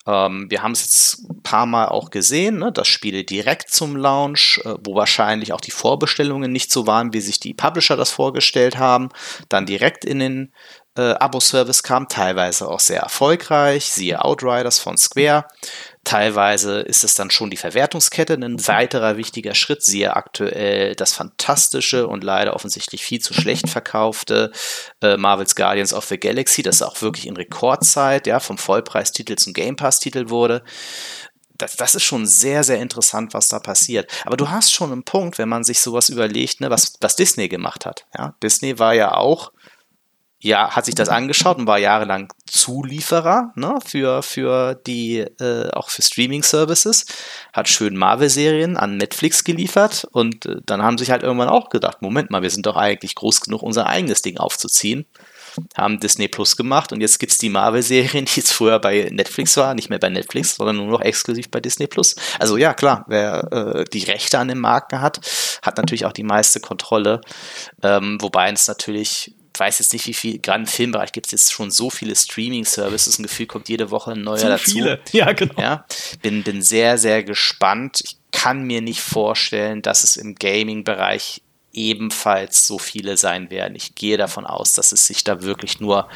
Ähm, 0.06 0.46
wir 0.50 0.62
haben 0.62 0.72
es 0.72 0.82
jetzt 0.82 1.30
ein 1.30 1.42
paar 1.42 1.66
Mal 1.66 1.88
auch 1.88 2.10
gesehen, 2.10 2.58
ne, 2.58 2.72
dass 2.72 2.88
Spiele 2.88 3.24
direkt 3.24 3.70
zum 3.70 3.96
Launch, 3.96 4.60
äh, 4.64 4.74
wo 4.84 4.94
wahrscheinlich 4.94 5.52
auch 5.52 5.60
die 5.60 5.70
Vorbestellungen 5.70 6.52
nicht 6.52 6.72
so 6.72 6.86
waren, 6.86 7.12
wie 7.12 7.20
sich 7.20 7.40
die 7.40 7.54
Publisher 7.54 7.96
das 7.96 8.10
vorgestellt 8.10 8.78
haben, 8.78 9.10
dann 9.48 9.66
direkt 9.66 10.04
in 10.04 10.18
den 10.18 10.52
äh, 10.96 11.12
Abo-Service 11.14 11.82
kam, 11.82 12.08
teilweise 12.08 12.68
auch 12.68 12.80
sehr 12.80 13.00
erfolgreich, 13.00 13.92
siehe 13.92 14.24
Outriders 14.24 14.78
von 14.78 14.98
Square. 14.98 15.46
Teilweise 16.02 16.80
ist 16.80 17.04
es 17.04 17.14
dann 17.14 17.30
schon 17.30 17.50
die 17.50 17.56
Verwertungskette 17.56 18.34
ein 18.34 18.66
weiterer 18.66 19.16
wichtiger 19.16 19.54
Schritt. 19.54 19.84
Siehe 19.84 20.16
aktuell 20.16 20.94
das 20.96 21.12
fantastische 21.12 22.08
und 22.08 22.24
leider 22.24 22.54
offensichtlich 22.54 23.04
viel 23.04 23.20
zu 23.20 23.34
schlecht 23.34 23.68
verkaufte 23.68 24.50
äh, 25.02 25.16
Marvel's 25.16 25.54
Guardians 25.54 25.92
of 25.92 26.06
the 26.06 26.18
Galaxy, 26.18 26.62
das 26.62 26.82
auch 26.82 27.00
wirklich 27.02 27.26
in 27.26 27.36
Rekordzeit 27.36 28.26
ja, 28.26 28.40
vom 28.40 28.58
Vollpreistitel 28.58 29.36
zum 29.36 29.52
Game 29.52 29.76
Pass-Titel 29.76 30.30
wurde. 30.30 30.64
Das, 31.58 31.76
das, 31.76 31.94
ist 31.94 32.04
schon 32.04 32.26
sehr, 32.26 32.64
sehr 32.64 32.80
interessant, 32.80 33.34
was 33.34 33.48
da 33.48 33.58
passiert. 33.58 34.10
Aber 34.24 34.38
du 34.38 34.48
hast 34.48 34.72
schon 34.72 34.92
einen 34.92 35.04
Punkt, 35.04 35.36
wenn 35.36 35.50
man 35.50 35.62
sich 35.62 35.80
sowas 35.80 36.08
überlegt, 36.08 36.62
ne, 36.62 36.70
was, 36.70 36.94
was 37.02 37.16
Disney 37.16 37.48
gemacht 37.48 37.84
hat. 37.84 38.06
Ja? 38.16 38.34
Disney 38.42 38.78
war 38.78 38.94
ja 38.94 39.12
auch 39.14 39.52
ja, 40.42 40.70
hat 40.74 40.86
sich 40.86 40.94
das 40.94 41.10
angeschaut 41.10 41.58
und 41.58 41.66
war 41.66 41.78
jahrelang 41.78 42.32
Zulieferer 42.46 43.52
ne, 43.56 43.78
für, 43.84 44.22
für 44.22 44.74
die, 44.74 45.18
äh, 45.18 45.70
auch 45.72 45.90
für 45.90 46.02
Streaming-Services, 46.02 47.04
hat 47.52 47.68
schön 47.68 47.96
Marvel-Serien 47.96 48.78
an 48.78 48.96
Netflix 48.96 49.44
geliefert 49.44 50.06
und 50.12 50.46
äh, 50.46 50.56
dann 50.64 50.82
haben 50.82 50.96
sich 50.96 51.10
halt 51.10 51.22
irgendwann 51.22 51.50
auch 51.50 51.68
gedacht, 51.68 52.00
Moment 52.00 52.30
mal, 52.30 52.42
wir 52.42 52.50
sind 52.50 52.64
doch 52.64 52.76
eigentlich 52.76 53.14
groß 53.16 53.42
genug, 53.42 53.62
unser 53.62 53.86
eigenes 53.86 54.22
Ding 54.22 54.38
aufzuziehen. 54.38 55.06
Haben 55.76 55.98
Disney 55.98 56.28
Plus 56.28 56.56
gemacht 56.56 56.92
und 56.92 57.00
jetzt 57.00 57.18
gibt 57.18 57.32
es 57.32 57.38
die 57.38 57.48
Marvel-Serien, 57.48 58.24
die 58.24 58.36
jetzt 58.36 58.52
früher 58.52 58.78
bei 58.78 59.08
Netflix 59.10 59.56
war, 59.56 59.74
nicht 59.74 59.90
mehr 59.90 59.98
bei 59.98 60.08
Netflix, 60.08 60.54
sondern 60.54 60.76
nur 60.76 60.86
noch 60.86 61.00
exklusiv 61.00 61.50
bei 61.50 61.60
Disney 61.60 61.88
Plus. 61.88 62.14
Also 62.38 62.56
ja, 62.56 62.72
klar, 62.72 63.04
wer 63.08 63.52
äh, 63.52 63.84
die 63.92 64.04
Rechte 64.04 64.38
an 64.38 64.48
den 64.48 64.60
Marken 64.60 65.00
hat, 65.00 65.20
hat 65.62 65.76
natürlich 65.76 66.06
auch 66.06 66.12
die 66.12 66.22
meiste 66.22 66.60
Kontrolle. 66.60 67.20
Ähm, 67.82 68.16
wobei 68.20 68.48
es 68.52 68.68
natürlich 68.68 69.34
weiß 69.60 69.78
jetzt 69.78 69.92
nicht, 69.92 70.06
wie 70.06 70.14
viel, 70.14 70.38
gerade 70.38 70.60
im 70.60 70.66
Filmbereich 70.66 71.12
gibt 71.12 71.26
es 71.26 71.32
jetzt 71.32 71.52
schon 71.52 71.70
so 71.70 71.90
viele 71.90 72.16
Streaming-Services. 72.16 73.18
Ein 73.18 73.24
Gefühl 73.24 73.46
kommt 73.46 73.68
jede 73.68 73.90
Woche 73.90 74.12
ein 74.12 74.22
neuer 74.22 74.38
Zu 74.38 74.48
dazu. 74.48 74.70
Viele. 74.70 75.00
Ja, 75.12 75.32
genau. 75.32 75.60
Ja, 75.60 75.84
bin, 76.22 76.42
bin 76.42 76.62
sehr, 76.62 76.98
sehr 76.98 77.22
gespannt. 77.22 78.00
Ich 78.02 78.16
kann 78.32 78.62
mir 78.62 78.80
nicht 78.80 79.00
vorstellen, 79.00 79.82
dass 79.82 80.02
es 80.02 80.16
im 80.16 80.34
Gaming-Bereich 80.34 81.42
ebenfalls 81.72 82.66
so 82.66 82.78
viele 82.78 83.16
sein 83.16 83.50
werden. 83.50 83.74
Ich 83.76 83.94
gehe 83.94 84.16
davon 84.16 84.46
aus, 84.46 84.72
dass 84.72 84.92
es 84.92 85.06
sich 85.06 85.22
da 85.24 85.42
wirklich 85.42 85.80
nur 85.80 86.08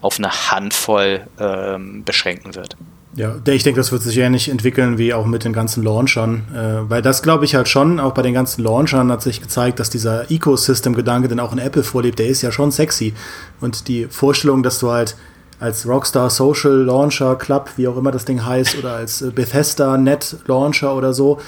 auf 0.00 0.18
eine 0.18 0.50
Handvoll 0.50 1.26
ähm, 1.38 2.04
beschränken 2.04 2.54
wird. 2.54 2.76
Ja, 3.16 3.34
ich 3.44 3.64
denke, 3.64 3.80
das 3.80 3.90
wird 3.90 4.02
sich 4.02 4.16
ähnlich 4.18 4.48
entwickeln 4.48 4.96
wie 4.96 5.12
auch 5.12 5.26
mit 5.26 5.44
den 5.44 5.52
ganzen 5.52 5.82
Launchern. 5.82 6.44
Äh, 6.54 6.88
weil 6.88 7.02
das 7.02 7.22
glaube 7.22 7.44
ich 7.44 7.56
halt 7.56 7.68
schon, 7.68 7.98
auch 7.98 8.14
bei 8.14 8.22
den 8.22 8.34
ganzen 8.34 8.62
Launchern 8.62 9.10
hat 9.10 9.22
sich 9.22 9.40
gezeigt, 9.40 9.80
dass 9.80 9.90
dieser 9.90 10.30
Ecosystem-Gedanke, 10.30 11.26
den 11.26 11.40
auch 11.40 11.52
in 11.52 11.58
Apple 11.58 11.82
vorlebt, 11.82 12.20
der 12.20 12.28
ist 12.28 12.42
ja 12.42 12.52
schon 12.52 12.70
sexy. 12.70 13.14
Und 13.60 13.88
die 13.88 14.06
Vorstellung, 14.06 14.62
dass 14.62 14.78
du 14.78 14.90
halt 14.90 15.16
als 15.58 15.86
Rockstar 15.86 16.30
Social 16.30 16.84
Launcher 16.84 17.36
Club, 17.36 17.70
wie 17.76 17.88
auch 17.88 17.96
immer 17.96 18.12
das 18.12 18.24
Ding 18.24 18.44
heißt, 18.44 18.78
oder 18.78 18.94
als 18.94 19.22
äh, 19.22 19.30
Bethesda 19.30 19.98
Net 19.98 20.36
Launcher 20.46 20.94
oder 20.94 21.12
so, 21.12 21.40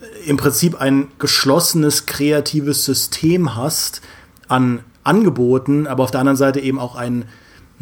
äh, 0.00 0.28
im 0.28 0.36
Prinzip 0.36 0.80
ein 0.80 1.08
geschlossenes, 1.20 2.06
kreatives 2.06 2.84
System 2.84 3.54
hast 3.54 4.02
an 4.48 4.80
Angeboten, 5.04 5.86
aber 5.86 6.02
auf 6.02 6.10
der 6.10 6.20
anderen 6.20 6.36
Seite 6.36 6.58
eben 6.58 6.80
auch 6.80 6.96
ein 6.96 7.24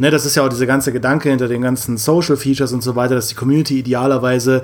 ne, 0.01 0.11
das 0.11 0.25
ist 0.25 0.35
ja 0.35 0.43
auch 0.43 0.49
dieser 0.49 0.67
ganze 0.67 0.93
Gedanke 0.93 1.29
hinter 1.29 1.47
den 1.47 1.61
ganzen 1.61 1.99
Social 1.99 2.39
Features 2.39 2.73
und 2.73 2.83
so 2.83 2.97
weiter, 2.97 3.15
dass 3.15 3.29
die 3.29 3.35
Community 3.35 3.79
idealerweise 3.79 4.63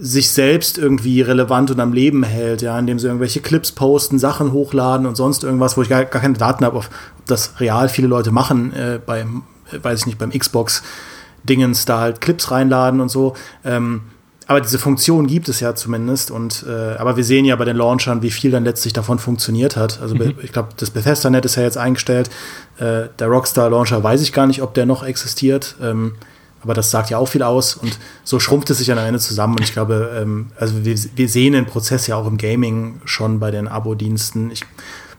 sich 0.00 0.30
selbst 0.30 0.78
irgendwie 0.78 1.22
relevant 1.22 1.72
und 1.72 1.80
am 1.80 1.92
Leben 1.92 2.22
hält, 2.22 2.62
ja, 2.62 2.78
indem 2.78 3.00
sie 3.00 3.08
irgendwelche 3.08 3.40
Clips 3.40 3.72
posten, 3.72 4.18
Sachen 4.18 4.52
hochladen 4.52 5.06
und 5.06 5.16
sonst 5.16 5.42
irgendwas, 5.42 5.76
wo 5.76 5.82
ich 5.82 5.88
gar, 5.88 6.04
gar 6.04 6.22
keine 6.22 6.34
Daten 6.34 6.64
habe, 6.64 6.76
ob 6.78 6.88
das 7.26 7.58
real 7.58 7.88
viele 7.88 8.06
Leute 8.06 8.30
machen, 8.30 8.72
äh, 8.74 9.00
beim, 9.04 9.42
weiß 9.72 10.00
ich 10.00 10.06
nicht, 10.06 10.18
beim 10.18 10.30
Xbox-Dingens 10.30 11.84
da 11.84 11.98
halt 11.98 12.20
Clips 12.20 12.52
reinladen 12.52 13.00
und 13.00 13.08
so. 13.08 13.34
Ähm, 13.64 14.02
aber 14.46 14.60
diese 14.60 14.78
Funktion 14.78 15.26
gibt 15.26 15.48
es 15.48 15.60
ja 15.60 15.74
zumindest. 15.74 16.30
Und 16.30 16.64
äh, 16.68 16.96
aber 16.96 17.16
wir 17.16 17.24
sehen 17.24 17.44
ja 17.44 17.56
bei 17.56 17.64
den 17.64 17.76
Launchern, 17.76 18.22
wie 18.22 18.30
viel 18.30 18.50
dann 18.50 18.64
letztlich 18.64 18.92
davon 18.92 19.18
funktioniert 19.18 19.76
hat. 19.76 20.00
Also 20.00 20.14
mhm. 20.14 20.34
ich 20.42 20.52
glaube, 20.52 20.68
das 20.76 20.90
Bethesda-Net 20.90 21.44
ist 21.44 21.56
ja 21.56 21.62
jetzt 21.62 21.78
eingestellt. 21.78 22.30
Äh, 22.78 23.08
der 23.18 23.28
Rockstar-Launcher 23.28 24.02
weiß 24.02 24.20
ich 24.22 24.32
gar 24.32 24.46
nicht, 24.46 24.62
ob 24.62 24.74
der 24.74 24.86
noch 24.86 25.02
existiert. 25.02 25.76
Ähm, 25.80 26.16
aber 26.62 26.74
das 26.74 26.90
sagt 26.90 27.10
ja 27.10 27.18
auch 27.18 27.28
viel 27.28 27.42
aus 27.42 27.74
und 27.74 27.98
so 28.24 28.40
schrumpft 28.40 28.70
es 28.70 28.78
sich 28.78 28.90
am 28.90 28.98
Ende 28.98 29.18
zusammen. 29.18 29.54
Und 29.56 29.62
ich 29.62 29.72
glaube, 29.72 30.10
ähm, 30.18 30.48
also 30.58 30.84
wir, 30.84 30.96
wir 31.14 31.28
sehen 31.28 31.52
den 31.52 31.66
Prozess 31.66 32.06
ja 32.06 32.16
auch 32.16 32.26
im 32.26 32.38
Gaming 32.38 33.00
schon 33.04 33.38
bei 33.38 33.50
den 33.50 33.68
Abo-Diensten. 33.68 34.50
Ich 34.50 34.64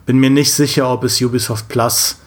bin 0.05 0.17
mir 0.17 0.31
nicht 0.31 0.53
sicher, 0.53 0.91
ob 0.91 1.03
es 1.03 1.21
Ubisoft 1.21 1.67
Plus 1.67 2.17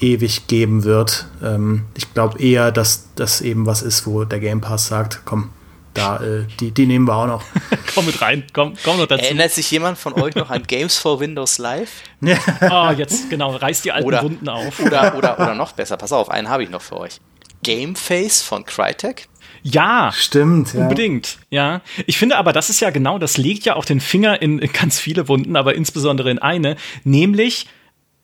ewig 0.00 0.46
geben 0.48 0.84
wird. 0.84 1.26
Ähm, 1.42 1.82
ich 1.94 2.12
glaube 2.12 2.40
eher, 2.40 2.72
dass 2.72 3.08
das 3.14 3.40
eben 3.40 3.66
was 3.66 3.82
ist, 3.82 4.06
wo 4.06 4.24
der 4.24 4.40
Game 4.40 4.60
Pass 4.60 4.88
sagt, 4.88 5.22
komm, 5.24 5.50
da, 5.96 6.16
äh, 6.18 6.44
die, 6.60 6.70
die 6.70 6.86
nehmen 6.86 7.06
wir 7.06 7.14
auch 7.14 7.26
noch. 7.26 7.44
komm 7.94 8.06
mit 8.06 8.20
rein, 8.20 8.44
komm, 8.52 8.74
komm 8.84 8.98
noch 8.98 9.06
dazu. 9.06 9.24
Erinnert 9.24 9.52
sich 9.52 9.70
jemand 9.70 9.98
von 9.98 10.12
euch 10.14 10.34
noch 10.34 10.50
an 10.50 10.62
Games 10.66 10.96
for 10.96 11.20
Windows 11.20 11.58
Live? 11.58 11.90
oh, 12.22 12.90
jetzt, 12.96 13.30
genau, 13.30 13.56
reißt 13.56 13.84
die 13.84 13.92
alten 13.92 14.06
oder, 14.06 14.22
Wunden 14.22 14.48
auf. 14.48 14.80
Oder, 14.80 15.16
oder, 15.16 15.38
oder 15.40 15.54
noch 15.54 15.72
besser, 15.72 15.96
pass 15.96 16.12
auf, 16.12 16.30
einen 16.30 16.48
habe 16.48 16.62
ich 16.62 16.70
noch 16.70 16.82
für 16.82 16.98
euch. 16.98 17.20
Gameface 17.62 18.42
von 18.42 18.64
Crytek. 18.64 19.28
Ja, 19.62 20.12
stimmt. 20.14 20.74
Ja. 20.74 20.82
Unbedingt, 20.82 21.38
ja. 21.50 21.80
Ich 22.06 22.18
finde 22.18 22.36
aber, 22.36 22.52
das 22.52 22.70
ist 22.70 22.80
ja 22.80 22.90
genau, 22.90 23.18
das 23.18 23.36
legt 23.36 23.64
ja 23.64 23.74
auch 23.74 23.84
den 23.84 24.00
Finger 24.00 24.40
in, 24.40 24.60
in 24.60 24.72
ganz 24.72 25.00
viele 25.00 25.26
Wunden, 25.28 25.56
aber 25.56 25.74
insbesondere 25.74 26.30
in 26.30 26.38
eine, 26.38 26.76
nämlich 27.02 27.66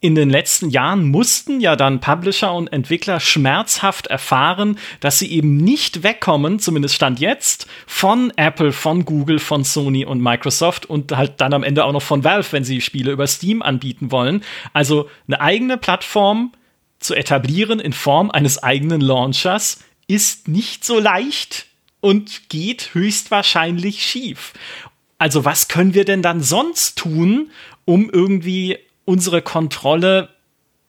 in 0.03 0.17
den 0.17 0.31
letzten 0.31 0.69
Jahren 0.69 1.09
mussten 1.09 1.61
ja 1.61 1.77
dann 1.77 2.01
Publisher 2.01 2.53
und 2.53 2.73
Entwickler 2.73 3.21
schmerzhaft 3.21 4.09
erfahren, 4.09 4.77
dass 4.99 5.21
sie 5.21 5.31
eben 5.31 5.57
nicht 5.57 6.03
wegkommen, 6.03 6.59
zumindest 6.59 6.97
Stand 6.97 7.21
jetzt, 7.21 7.69
von 7.87 8.33
Apple, 8.37 8.73
von 8.73 9.05
Google, 9.05 9.39
von 9.39 9.63
Sony 9.63 10.05
und 10.05 10.21
Microsoft 10.21 10.87
und 10.87 11.17
halt 11.17 11.41
dann 11.41 11.55
am 11.55 11.63
Ende 11.63 11.85
auch 11.85 11.93
noch 11.93 12.03
von 12.03 12.25
Valve, 12.25 12.51
wenn 12.51 12.65
sie 12.65 12.81
Spiele 12.81 13.13
über 13.13 13.29
Steam 13.29 13.63
anbieten 13.63 14.11
wollen. 14.11 14.43
Also 14.73 15.09
eine 15.29 15.41
eigene 15.41 15.79
Plattform 15.79 16.53
zu 16.99 17.15
etablieren 17.15 17.79
in 17.79 17.93
Form 17.93 18.33
eines 18.33 18.61
eigenen 18.61 19.01
Launchers 19.01 19.85
ist 20.09 20.49
nicht 20.49 20.85
so 20.85 20.99
leicht 20.99 21.67
und 22.01 22.49
geht 22.49 22.91
höchstwahrscheinlich 22.93 24.05
schief. 24.05 24.53
Also 25.19 25.45
was 25.45 25.69
können 25.69 25.95
wir 25.95 26.05
denn 26.05 26.23
dann 26.23 26.41
sonst 26.41 26.99
tun, 26.99 27.53
um 27.85 28.11
irgendwie 28.11 28.79
unsere 29.05 29.43
Kontrolle 29.43 30.29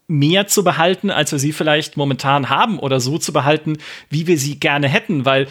mehr 0.07 0.47
zu 0.47 0.63
behalten, 0.63 1.09
als 1.09 1.31
wir 1.31 1.39
sie 1.39 1.53
vielleicht 1.53 1.97
momentan 1.97 2.49
haben 2.49 2.79
oder 2.79 2.99
so 2.99 3.17
zu 3.17 3.33
behalten, 3.33 3.77
wie 4.09 4.27
wir 4.27 4.37
sie 4.37 4.59
gerne 4.59 4.87
hätten, 4.87 5.25
weil 5.25 5.47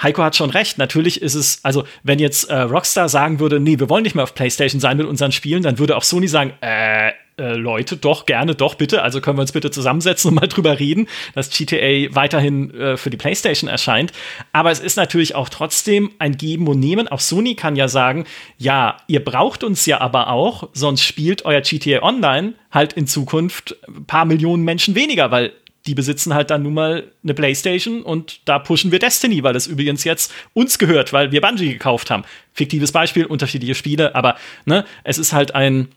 Heiko 0.00 0.22
hat 0.22 0.34
schon 0.34 0.50
recht. 0.50 0.78
Natürlich 0.78 1.22
ist 1.22 1.34
es, 1.34 1.64
also 1.64 1.84
wenn 2.02 2.18
jetzt 2.18 2.50
äh, 2.50 2.56
Rockstar 2.56 3.08
sagen 3.08 3.38
würde, 3.38 3.60
nee, 3.60 3.78
wir 3.78 3.88
wollen 3.88 4.02
nicht 4.02 4.14
mehr 4.14 4.24
auf 4.24 4.34
PlayStation 4.34 4.80
sein 4.80 4.96
mit 4.96 5.06
unseren 5.06 5.32
Spielen, 5.32 5.62
dann 5.62 5.78
würde 5.78 5.96
auch 5.96 6.02
Sony 6.02 6.26
sagen, 6.26 6.52
äh, 6.60 7.12
äh, 7.36 7.54
Leute, 7.54 7.96
doch 7.96 8.26
gerne, 8.26 8.54
doch 8.54 8.74
bitte. 8.74 9.02
Also 9.02 9.20
können 9.20 9.36
wir 9.38 9.42
uns 9.42 9.52
bitte 9.52 9.70
zusammensetzen 9.70 10.28
und 10.28 10.34
mal 10.34 10.46
drüber 10.46 10.78
reden, 10.78 11.08
dass 11.34 11.50
GTA 11.50 12.14
weiterhin 12.14 12.72
äh, 12.74 12.96
für 12.96 13.10
die 13.10 13.16
PlayStation 13.16 13.68
erscheint. 13.68 14.12
Aber 14.52 14.70
es 14.70 14.80
ist 14.80 14.96
natürlich 14.96 15.34
auch 15.34 15.48
trotzdem 15.48 16.12
ein 16.18 16.36
Geben 16.36 16.68
und 16.68 16.78
Nehmen. 16.80 17.08
Auch 17.08 17.20
Sony 17.20 17.54
kann 17.54 17.76
ja 17.76 17.88
sagen, 17.88 18.24
ja, 18.58 18.98
ihr 19.08 19.24
braucht 19.24 19.64
uns 19.64 19.86
ja 19.86 20.00
aber 20.00 20.28
auch, 20.28 20.68
sonst 20.72 21.02
spielt 21.02 21.44
euer 21.44 21.60
GTA 21.60 22.02
Online 22.02 22.54
halt 22.70 22.92
in 22.92 23.06
Zukunft 23.06 23.76
ein 23.88 24.04
paar 24.04 24.24
Millionen 24.24 24.64
Menschen 24.64 24.94
weniger, 24.94 25.30
weil 25.30 25.52
die 25.86 25.94
besitzen 25.94 26.34
halt 26.34 26.50
dann 26.50 26.62
nun 26.62 26.74
mal 26.74 27.10
eine 27.22 27.34
Playstation 27.34 28.02
und 28.02 28.40
da 28.46 28.58
pushen 28.58 28.90
wir 28.90 28.98
Destiny, 28.98 29.42
weil 29.42 29.52
das 29.52 29.66
übrigens 29.66 30.04
jetzt 30.04 30.32
uns 30.54 30.78
gehört, 30.78 31.12
weil 31.12 31.30
wir 31.30 31.40
Bungie 31.40 31.72
gekauft 31.72 32.10
haben. 32.10 32.24
Fiktives 32.52 32.92
Beispiel, 32.92 33.26
unterschiedliche 33.26 33.74
Spiele, 33.74 34.14
aber 34.14 34.36
ne, 34.64 34.84
es 35.02 35.18
ist 35.18 35.32
halt 35.32 35.54
ein, 35.54 35.88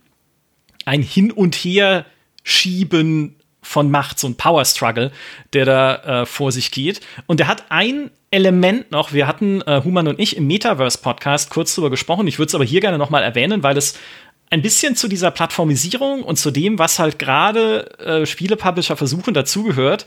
ein 0.88 1.02
Hin 1.02 1.32
und 1.32 1.56
Her 1.56 2.06
schieben 2.44 3.36
von 3.62 3.92
Macht, 3.92 4.18
so 4.20 4.28
ein 4.28 4.36
Power 4.36 4.64
Struggle, 4.64 5.12
der 5.52 5.66
da 5.66 6.22
äh, 6.22 6.26
vor 6.26 6.54
sich 6.54 6.72
geht. 6.72 7.02
Und 7.26 7.42
der 7.42 7.48
hat 7.48 7.66
ein 7.70 8.10
Element 8.32 8.92
noch. 8.92 9.12
Wir 9.12 9.28
hatten 9.28 9.62
äh, 9.64 9.82
Human 9.84 10.08
und 10.08 10.20
ich 10.20 10.38
im 10.38 10.48
Metaverse 10.48 11.00
Podcast 11.00 11.50
kurz 11.50 11.76
drüber 11.76 11.90
gesprochen. 11.90 12.28
Ich 12.28 12.40
würde 12.40 12.48
es 12.48 12.56
aber 12.56 12.64
hier 12.64 12.80
gerne 12.80 12.98
noch 12.98 13.10
mal 13.10 13.22
erwähnen, 13.22 13.64
weil 13.64 13.78
es 13.78 14.00
ein 14.50 14.62
bisschen 14.62 14.96
zu 14.96 15.10
dieser 15.10 15.30
Plattformisierung 15.30 16.24
und 16.24 16.38
zu 16.38 16.52
dem, 16.52 16.80
was 16.80 17.00
halt 17.00 17.20
gerade 17.20 18.00
äh, 18.00 18.26
Spielepublisher 18.26 18.96
versuchen, 18.96 19.34
dazugehört, 19.34 20.06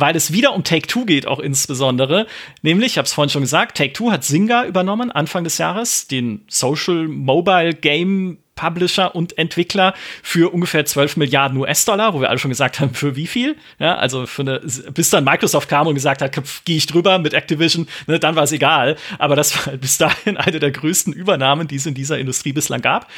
weil 0.00 0.16
es 0.16 0.32
wieder 0.32 0.54
um 0.54 0.64
Take-Two 0.64 1.04
geht, 1.04 1.26
auch 1.26 1.40
insbesondere. 1.40 2.26
Nämlich, 2.62 2.92
ich 2.92 2.98
habe 2.98 3.06
es 3.06 3.12
vorhin 3.12 3.30
schon 3.30 3.42
gesagt, 3.42 3.76
Take-Two 3.76 4.12
hat 4.12 4.24
Zynga 4.24 4.64
übernommen, 4.64 5.10
Anfang 5.10 5.44
des 5.44 5.58
Jahres, 5.58 6.06
den 6.06 6.44
Social 6.48 7.08
Mobile 7.08 7.74
Game 7.74 8.38
Publisher 8.54 9.14
und 9.14 9.38
Entwickler 9.38 9.94
für 10.22 10.52
ungefähr 10.52 10.84
12 10.84 11.16
Milliarden 11.16 11.56
US-Dollar, 11.58 12.12
wo 12.12 12.20
wir 12.20 12.28
alle 12.28 12.38
schon 12.38 12.48
gesagt 12.48 12.80
haben, 12.80 12.92
für 12.92 13.14
wie 13.14 13.28
viel? 13.28 13.56
Ja, 13.78 13.96
also 13.96 14.26
für 14.26 14.42
eine, 14.42 14.60
bis 14.92 15.10
dann 15.10 15.24
Microsoft 15.24 15.68
kam 15.68 15.86
und 15.86 15.94
gesagt 15.94 16.22
hat, 16.22 16.36
gehe 16.64 16.76
ich 16.76 16.86
drüber 16.86 17.18
mit 17.20 17.34
Activision, 17.34 17.86
ne, 18.08 18.18
dann 18.18 18.34
war 18.34 18.42
es 18.42 18.52
egal. 18.52 18.96
Aber 19.18 19.36
das 19.36 19.66
war 19.66 19.76
bis 19.76 19.98
dahin 19.98 20.36
eine 20.36 20.58
der 20.58 20.72
größten 20.72 21.12
Übernahmen, 21.12 21.68
die 21.68 21.76
es 21.76 21.86
in 21.86 21.94
dieser 21.94 22.18
Industrie 22.18 22.52
bislang 22.52 22.82
gab. 22.82 23.08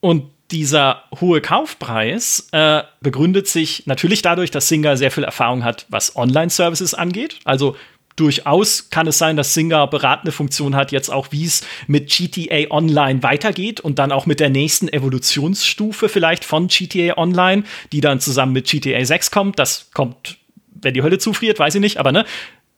Und 0.00 0.30
dieser 0.50 1.02
hohe 1.20 1.40
Kaufpreis 1.40 2.48
äh, 2.52 2.82
begründet 3.00 3.48
sich 3.48 3.86
natürlich 3.86 4.22
dadurch, 4.22 4.50
dass 4.50 4.68
Singer 4.68 4.96
sehr 4.96 5.10
viel 5.10 5.24
Erfahrung 5.24 5.64
hat, 5.64 5.86
was 5.88 6.16
Online-Services 6.16 6.94
angeht. 6.94 7.38
Also 7.44 7.76
durchaus 8.16 8.90
kann 8.90 9.06
es 9.06 9.18
sein, 9.18 9.36
dass 9.36 9.54
Singer 9.54 9.86
beratende 9.86 10.32
Funktion 10.32 10.74
hat, 10.74 10.92
jetzt 10.92 11.10
auch, 11.10 11.28
wie 11.30 11.44
es 11.44 11.66
mit 11.86 12.08
GTA 12.08 12.70
Online 12.70 13.22
weitergeht 13.22 13.80
und 13.80 13.98
dann 13.98 14.12
auch 14.12 14.26
mit 14.26 14.40
der 14.40 14.50
nächsten 14.50 14.88
Evolutionsstufe 14.88 16.08
vielleicht 16.08 16.44
von 16.44 16.68
GTA 16.68 17.18
Online, 17.18 17.64
die 17.92 18.00
dann 18.00 18.20
zusammen 18.20 18.52
mit 18.52 18.66
GTA 18.66 19.04
6 19.04 19.30
kommt. 19.30 19.58
Das 19.58 19.90
kommt, 19.92 20.38
wenn 20.80 20.94
die 20.94 21.02
Hölle 21.02 21.18
zufriert, 21.18 21.58
weiß 21.58 21.74
ich 21.74 21.80
nicht, 21.80 21.98
aber 21.98 22.12
ne, 22.12 22.24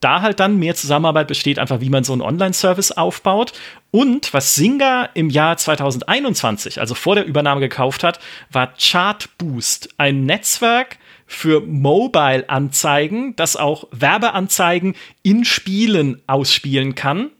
da 0.01 0.23
halt 0.23 0.41
dann 0.41 0.59
mehr 0.59 0.75
Zusammenarbeit 0.75 1.29
besteht, 1.29 1.59
einfach 1.59 1.81
wie 1.81 1.91
man 1.91 2.05
so 2.05 2.13
einen 2.13 2.23
Online-Service 2.23 2.93
aufbaut. 2.93 3.53
Und 3.91 4.33
was 4.35 4.55
Singer 4.55 5.11
im 5.15 5.31
Jahr 5.31 5.57
2021, 5.57 6.81
also 6.81 6.95
vor 6.95 7.15
der 7.15 7.25
Übernahme 7.25 7.61
gekauft 7.61 8.05
hat, 8.05 8.21
war 8.51 8.73
Chartboost, 8.79 9.89
ein 9.99 10.25
Netzwerk, 10.25 10.99
für 11.29 11.61
Mobile-Anzeigen, 11.61 13.37
das 13.37 13.55
auch 13.55 13.87
Werbeanzeigen 13.93 14.97
in 15.23 15.45
Spielen 15.45 16.23
ausspielen 16.27 16.95
kann. 16.95 17.31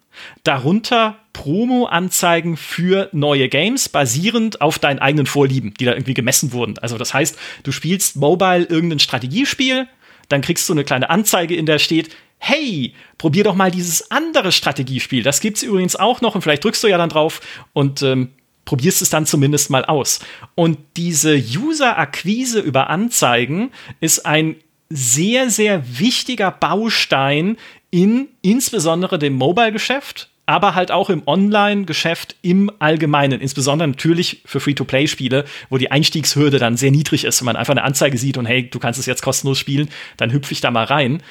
Darunter 0.45 1.17
Promo-Anzeigen 1.33 2.57
für 2.57 3.09
neue 3.13 3.49
Games, 3.49 3.89
basierend 3.89 4.61
auf 4.61 4.79
deinen 4.79 4.99
eigenen 4.99 5.27
Vorlieben, 5.27 5.73
die 5.81 5.87
da 5.87 5.93
irgendwie 5.93 6.15
gemessen 6.15 6.53
wurden. 6.53 6.77
Also 6.79 6.99
das 6.99 7.15
heißt, 7.15 7.39
du 7.63 7.73
spielst 7.73 8.17
mobile 8.17 8.65
irgendein 8.65 8.99
Strategiespiel, 8.99 9.89
dann 10.29 10.43
kriegst 10.43 10.69
du 10.69 10.75
eine 10.75 10.85
kleine 10.85 11.09
Anzeige, 11.09 11.57
in 11.57 11.65
der 11.65 11.79
steht, 11.79 12.15
hey, 12.39 12.95
probier 13.19 13.45
doch 13.45 13.55
mal 13.55 13.71
dieses 13.71 14.11
andere 14.11 14.53
Strategiespiel. 14.53 15.23
Das 15.23 15.41
gibt's 15.41 15.63
übrigens 15.63 15.97
auch 15.97 16.21
noch 16.21 16.35
und 16.35 16.43
vielleicht 16.43 16.65
drückst 16.65 16.85
du 16.85 16.89
ja 16.89 16.99
dann 16.99 17.11
drauf 17.11 17.41
und 17.73 18.03
ähm, 18.03 18.31
probierst 18.65 19.03
es 19.03 19.11
dann 19.11 19.27
zumindest 19.27 19.71
mal 19.71 19.85
aus. 19.85 20.21
Und 20.55 20.79
diese 20.97 21.35
User-Akquise 21.37 22.61
über 22.61 22.91
Anzeigen 22.91 23.71
ist 24.01 24.27
ein 24.27 24.57
sehr, 24.91 25.51
sehr 25.51 25.99
wichtiger 25.99 26.51
Baustein 26.51 27.57
in 27.91 28.29
insbesondere 28.43 29.19
dem 29.19 29.35
Mobile-Geschäft, 29.35 30.29
aber 30.45 30.75
halt 30.75 30.91
auch 30.91 31.11
im 31.11 31.23
Online-Geschäft 31.27 32.37
im 32.43 32.71
Allgemeinen, 32.79 33.41
insbesondere 33.41 33.89
natürlich 33.89 34.43
für 34.45 34.61
Free-to-Play-Spiele, 34.61 35.45
wo 35.69 35.79
die 35.79 35.91
Einstiegshürde 35.91 36.59
dann 36.59 36.77
sehr 36.77 36.91
niedrig 36.91 37.25
ist, 37.25 37.41
wenn 37.41 37.47
man 37.47 37.57
einfach 37.57 37.73
eine 37.73 37.85
Anzeige 37.85 38.17
sieht 38.19 38.39
und 38.39 38.47
hey, 38.47 38.69
du 38.69 38.79
kannst 38.79 38.99
es 38.99 39.07
jetzt 39.07 39.23
kostenlos 39.23 39.59
spielen, 39.59 39.89
dann 40.17 40.33
hüpfe 40.33 40.53
ich 40.53 40.61
da 40.61 40.71
mal 40.71 40.85
rein. 40.85 41.23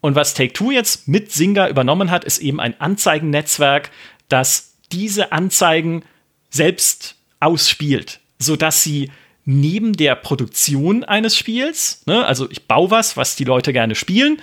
Und 0.00 0.14
was 0.14 0.34
Take-Two 0.34 0.70
jetzt 0.70 1.08
mit 1.08 1.32
Singa 1.32 1.68
übernommen 1.68 2.10
hat, 2.10 2.24
ist 2.24 2.38
eben 2.38 2.60
ein 2.60 2.80
Anzeigennetzwerk, 2.80 3.90
das 4.28 4.76
diese 4.92 5.32
Anzeigen 5.32 6.04
selbst 6.50 7.16
ausspielt, 7.40 8.20
sodass 8.38 8.82
sie 8.82 9.10
neben 9.44 9.94
der 9.94 10.14
Produktion 10.14 11.04
eines 11.04 11.36
Spiels, 11.36 12.02
ne, 12.06 12.24
also 12.26 12.50
ich 12.50 12.66
baue 12.66 12.90
was, 12.90 13.16
was 13.16 13.36
die 13.36 13.44
Leute 13.44 13.72
gerne 13.72 13.94
spielen, 13.94 14.42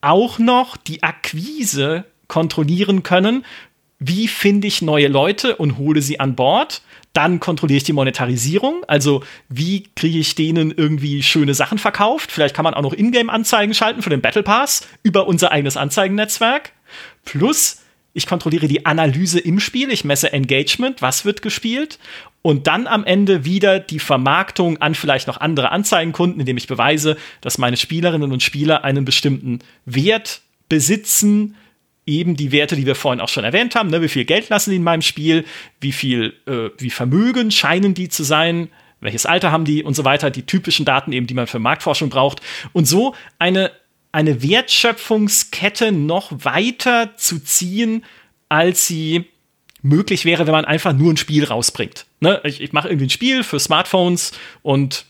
auch 0.00 0.38
noch 0.38 0.76
die 0.76 1.02
Akquise 1.02 2.04
kontrollieren 2.26 3.02
können. 3.02 3.44
Wie 3.98 4.28
finde 4.28 4.66
ich 4.66 4.80
neue 4.80 5.08
Leute 5.08 5.56
und 5.56 5.76
hole 5.76 6.00
sie 6.00 6.20
an 6.20 6.36
Bord? 6.36 6.80
Dann 7.12 7.40
kontrolliere 7.40 7.78
ich 7.78 7.84
die 7.84 7.92
Monetarisierung, 7.92 8.84
also 8.86 9.24
wie 9.48 9.88
kriege 9.96 10.18
ich 10.18 10.36
denen 10.36 10.70
irgendwie 10.70 11.22
schöne 11.22 11.54
Sachen 11.54 11.78
verkauft? 11.78 12.30
Vielleicht 12.30 12.54
kann 12.54 12.62
man 12.62 12.74
auch 12.74 12.82
noch 12.82 12.94
Ingame-Anzeigen 12.94 13.74
schalten 13.74 14.02
für 14.02 14.10
den 14.10 14.20
Battle 14.20 14.44
Pass 14.44 14.86
über 15.02 15.26
unser 15.26 15.50
eigenes 15.50 15.76
Anzeigennetzwerk. 15.76 16.72
Plus 17.24 17.80
ich 18.12 18.26
kontrolliere 18.26 18.66
die 18.66 18.86
Analyse 18.86 19.38
im 19.38 19.60
Spiel, 19.60 19.90
ich 19.90 20.04
messe 20.04 20.32
Engagement, 20.32 21.00
was 21.00 21.24
wird 21.24 21.42
gespielt 21.42 21.98
und 22.42 22.66
dann 22.66 22.86
am 22.86 23.04
Ende 23.04 23.44
wieder 23.44 23.78
die 23.78 24.00
Vermarktung 24.00 24.78
an 24.78 24.94
vielleicht 24.94 25.28
noch 25.28 25.40
andere 25.40 25.70
Anzeigenkunden, 25.70 26.40
indem 26.40 26.56
ich 26.56 26.66
beweise, 26.66 27.16
dass 27.40 27.58
meine 27.58 27.76
Spielerinnen 27.76 28.32
und 28.32 28.42
Spieler 28.42 28.82
einen 28.82 29.04
bestimmten 29.04 29.60
Wert 29.84 30.40
besitzen, 30.68 31.56
eben 32.10 32.36
die 32.36 32.52
Werte, 32.52 32.76
die 32.76 32.86
wir 32.86 32.94
vorhin 32.94 33.20
auch 33.20 33.28
schon 33.28 33.44
erwähnt 33.44 33.74
haben, 33.74 33.90
ne? 33.90 34.02
wie 34.02 34.08
viel 34.08 34.24
Geld 34.24 34.48
lassen 34.48 34.70
die 34.70 34.76
in 34.76 34.82
meinem 34.82 35.02
Spiel, 35.02 35.44
wie 35.80 35.92
viel, 35.92 36.34
äh, 36.46 36.70
wie 36.78 36.90
Vermögen 36.90 37.50
scheinen 37.50 37.94
die 37.94 38.08
zu 38.08 38.24
sein, 38.24 38.68
welches 39.00 39.24
Alter 39.24 39.50
haben 39.50 39.64
die 39.64 39.82
und 39.82 39.94
so 39.94 40.04
weiter, 40.04 40.30
die 40.30 40.44
typischen 40.44 40.84
Daten 40.84 41.12
eben, 41.12 41.26
die 41.26 41.34
man 41.34 41.46
für 41.46 41.58
Marktforschung 41.58 42.10
braucht 42.10 42.40
und 42.72 42.86
so 42.86 43.14
eine 43.38 43.70
eine 44.12 44.42
Wertschöpfungskette 44.42 45.92
noch 45.92 46.32
weiter 46.44 47.16
zu 47.16 47.38
ziehen, 47.38 48.04
als 48.48 48.86
sie 48.86 49.26
möglich 49.82 50.24
wäre, 50.24 50.46
wenn 50.46 50.52
man 50.52 50.64
einfach 50.64 50.92
nur 50.92 51.12
ein 51.12 51.16
Spiel 51.16 51.44
rausbringt. 51.44 52.06
Ne? 52.20 52.40
Ich, 52.44 52.60
ich 52.60 52.72
mache 52.72 52.88
irgendwie 52.88 53.06
ein 53.06 53.10
Spiel 53.10 53.44
für 53.44 53.60
Smartphones 53.60 54.32
und 54.62 55.06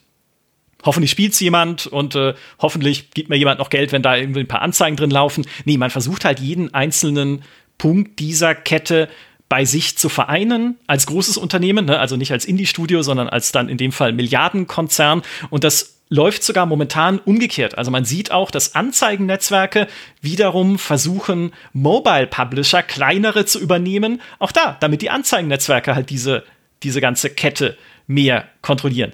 hoffentlich 0.84 1.10
spielt 1.10 1.32
es 1.32 1.40
jemand 1.40 1.86
und 1.86 2.14
äh, 2.14 2.34
hoffentlich 2.58 3.10
gibt 3.10 3.28
mir 3.28 3.36
jemand 3.36 3.58
noch 3.58 3.70
Geld, 3.70 3.92
wenn 3.92 4.02
da 4.02 4.16
irgendwie 4.16 4.40
ein 4.40 4.48
paar 4.48 4.62
Anzeigen 4.62 4.96
drin 4.96 5.10
laufen. 5.10 5.46
Nee, 5.64 5.76
man 5.76 5.90
versucht 5.90 6.24
halt 6.24 6.40
jeden 6.40 6.74
einzelnen 6.74 7.42
Punkt 7.78 8.18
dieser 8.18 8.54
Kette 8.54 9.08
bei 9.48 9.64
sich 9.64 9.98
zu 9.98 10.08
vereinen 10.08 10.76
als 10.86 11.06
großes 11.06 11.36
Unternehmen, 11.36 11.86
ne? 11.86 11.98
also 11.98 12.16
nicht 12.16 12.30
als 12.30 12.44
Indie-Studio, 12.44 13.02
sondern 13.02 13.28
als 13.28 13.50
dann 13.50 13.68
in 13.68 13.78
dem 13.78 13.90
Fall 13.90 14.12
Milliardenkonzern. 14.12 15.22
Und 15.50 15.64
das 15.64 16.00
läuft 16.08 16.44
sogar 16.44 16.66
momentan 16.66 17.18
umgekehrt. 17.18 17.78
Also 17.78 17.90
man 17.90 18.04
sieht 18.04 18.30
auch, 18.32 18.50
dass 18.50 18.74
Anzeigennetzwerke 18.74 19.88
wiederum 20.20 20.78
versuchen, 20.78 21.52
Mobile-Publisher 21.72 22.82
kleinere 22.82 23.44
zu 23.44 23.58
übernehmen. 23.60 24.20
Auch 24.38 24.52
da, 24.52 24.76
damit 24.80 25.02
die 25.02 25.10
Anzeigennetzwerke 25.10 25.94
halt 25.94 26.10
diese, 26.10 26.44
diese 26.82 27.00
ganze 27.00 27.30
Kette 27.30 27.76
mehr 28.06 28.48
kontrollieren. 28.60 29.12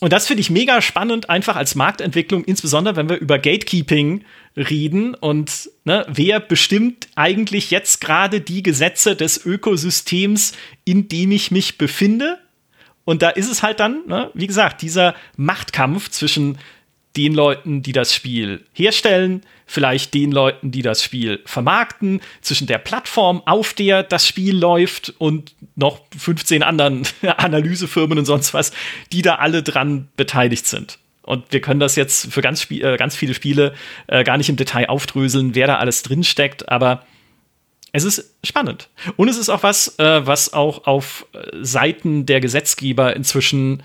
Und 0.00 0.12
das 0.12 0.28
finde 0.28 0.42
ich 0.42 0.50
mega 0.50 0.80
spannend, 0.80 1.28
einfach 1.28 1.56
als 1.56 1.74
Marktentwicklung, 1.74 2.44
insbesondere 2.44 2.94
wenn 2.94 3.08
wir 3.08 3.18
über 3.18 3.38
Gatekeeping 3.38 4.24
reden 4.56 5.14
und 5.14 5.70
ne, 5.84 6.06
wer 6.08 6.38
bestimmt 6.38 7.08
eigentlich 7.16 7.70
jetzt 7.72 8.00
gerade 8.00 8.40
die 8.40 8.62
Gesetze 8.62 9.16
des 9.16 9.44
Ökosystems, 9.44 10.52
in 10.84 11.08
dem 11.08 11.32
ich 11.32 11.50
mich 11.50 11.78
befinde. 11.78 12.38
Und 13.04 13.22
da 13.22 13.30
ist 13.30 13.50
es 13.50 13.62
halt 13.62 13.80
dann, 13.80 14.06
ne, 14.06 14.30
wie 14.34 14.46
gesagt, 14.46 14.82
dieser 14.82 15.14
Machtkampf 15.36 16.10
zwischen 16.10 16.58
den 17.16 17.34
Leuten, 17.34 17.82
die 17.82 17.92
das 17.92 18.14
Spiel 18.14 18.64
herstellen, 18.72 19.42
vielleicht 19.66 20.14
den 20.14 20.32
Leuten, 20.32 20.70
die 20.70 20.82
das 20.82 21.02
Spiel 21.02 21.40
vermarkten, 21.44 22.20
zwischen 22.40 22.66
der 22.66 22.78
Plattform, 22.78 23.42
auf 23.44 23.74
der 23.74 24.02
das 24.02 24.26
Spiel 24.26 24.56
läuft 24.56 25.14
und 25.18 25.54
noch 25.74 26.00
15 26.16 26.62
anderen 26.62 27.02
Analysefirmen 27.22 28.18
und 28.18 28.24
sonst 28.24 28.54
was, 28.54 28.72
die 29.12 29.22
da 29.22 29.36
alle 29.36 29.62
dran 29.62 30.08
beteiligt 30.16 30.66
sind. 30.66 30.98
Und 31.22 31.52
wir 31.52 31.60
können 31.60 31.80
das 31.80 31.94
jetzt 31.96 32.32
für 32.32 32.40
ganz, 32.40 32.70
äh, 32.70 32.96
ganz 32.96 33.14
viele 33.14 33.34
Spiele 33.34 33.74
äh, 34.06 34.24
gar 34.24 34.38
nicht 34.38 34.48
im 34.48 34.56
Detail 34.56 34.88
aufdröseln, 34.88 35.54
wer 35.54 35.66
da 35.66 35.76
alles 35.76 36.02
drinsteckt, 36.02 36.70
aber 36.70 37.04
es 37.92 38.04
ist 38.04 38.34
spannend. 38.44 38.88
Und 39.16 39.28
es 39.28 39.36
ist 39.36 39.48
auch 39.48 39.62
was, 39.62 39.98
äh, 39.98 40.26
was 40.26 40.52
auch 40.52 40.86
auf 40.86 41.26
äh, 41.32 41.38
Seiten 41.60 42.26
der 42.26 42.40
Gesetzgeber 42.40 43.14
inzwischen 43.14 43.82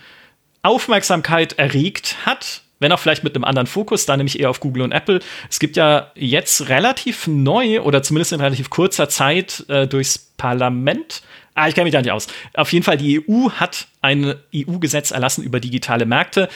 Aufmerksamkeit 0.62 1.54
erregt 1.60 2.16
hat, 2.26 2.63
wenn 2.84 2.92
auch 2.92 3.00
vielleicht 3.00 3.24
mit 3.24 3.36
einem 3.36 3.44
anderen 3.44 3.66
Fokus, 3.66 4.06
da 4.06 4.16
nämlich 4.16 4.40
eher 4.40 4.52
auf 4.52 4.60
Google 4.60 4.84
und 4.84 4.92
Apple. 4.92 5.20
Es 5.50 5.60
gibt 5.60 5.76
ja 5.76 6.12
jetzt 6.14 6.70
relativ 6.70 7.26
neu 7.26 7.82
oder 7.82 8.04
zumindest 8.04 8.34
in 8.34 8.42
relativ 8.42 8.70
kurzer 8.70 9.10
Zeit 9.10 9.66
äh, 9.70 9.88
durchs 9.88 10.20
Parlament. 10.38 11.24
Ah, 11.56 11.68
ich 11.68 11.74
kenne 11.74 11.86
mich 11.86 11.94
da 11.94 12.02
nicht 12.02 12.12
aus. 12.12 12.28
Auf 12.54 12.72
jeden 12.72 12.84
Fall, 12.84 12.98
die 12.98 13.26
EU 13.28 13.50
hat 13.50 13.88
ein 14.02 14.36
EU-Gesetz 14.54 15.12
erlassen 15.12 15.44
über 15.44 15.60
digitale 15.60 16.06
Märkte, 16.06 16.50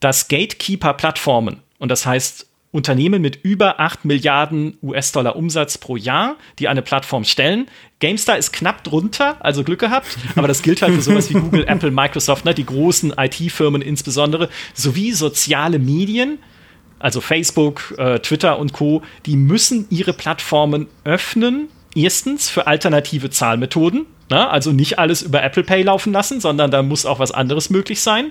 das 0.00 0.28
Gatekeeper-Plattformen, 0.28 1.62
und 1.78 1.90
das 1.90 2.04
heißt 2.04 2.49
Unternehmen 2.72 3.20
mit 3.20 3.40
über 3.42 3.80
8 3.80 4.04
Milliarden 4.04 4.78
US-Dollar 4.82 5.34
Umsatz 5.34 5.76
pro 5.78 5.96
Jahr, 5.96 6.36
die 6.60 6.68
eine 6.68 6.82
Plattform 6.82 7.24
stellen. 7.24 7.66
GameStar 7.98 8.38
ist 8.38 8.52
knapp 8.52 8.84
drunter, 8.84 9.36
also 9.44 9.64
Glück 9.64 9.80
gehabt, 9.80 10.16
aber 10.36 10.46
das 10.46 10.62
gilt 10.62 10.80
halt 10.80 10.94
für 10.94 11.02
sowas 11.02 11.30
wie 11.30 11.34
Google, 11.34 11.64
Apple, 11.66 11.90
Microsoft, 11.90 12.44
ne, 12.44 12.54
die 12.54 12.64
großen 12.64 13.14
IT-Firmen 13.16 13.82
insbesondere, 13.82 14.48
sowie 14.72 15.12
soziale 15.12 15.80
Medien, 15.80 16.38
also 17.00 17.20
Facebook, 17.20 17.94
äh, 17.98 18.20
Twitter 18.20 18.58
und 18.58 18.72
Co., 18.72 19.02
die 19.26 19.36
müssen 19.36 19.86
ihre 19.90 20.12
Plattformen 20.12 20.86
öffnen. 21.04 21.68
Erstens 21.96 22.48
für 22.48 22.68
alternative 22.68 23.30
Zahlmethoden, 23.30 24.06
ne, 24.30 24.48
also 24.48 24.70
nicht 24.70 25.00
alles 25.00 25.22
über 25.22 25.42
Apple 25.42 25.64
Pay 25.64 25.82
laufen 25.82 26.12
lassen, 26.12 26.40
sondern 26.40 26.70
da 26.70 26.84
muss 26.84 27.04
auch 27.04 27.18
was 27.18 27.32
anderes 27.32 27.68
möglich 27.68 28.00
sein. 28.00 28.30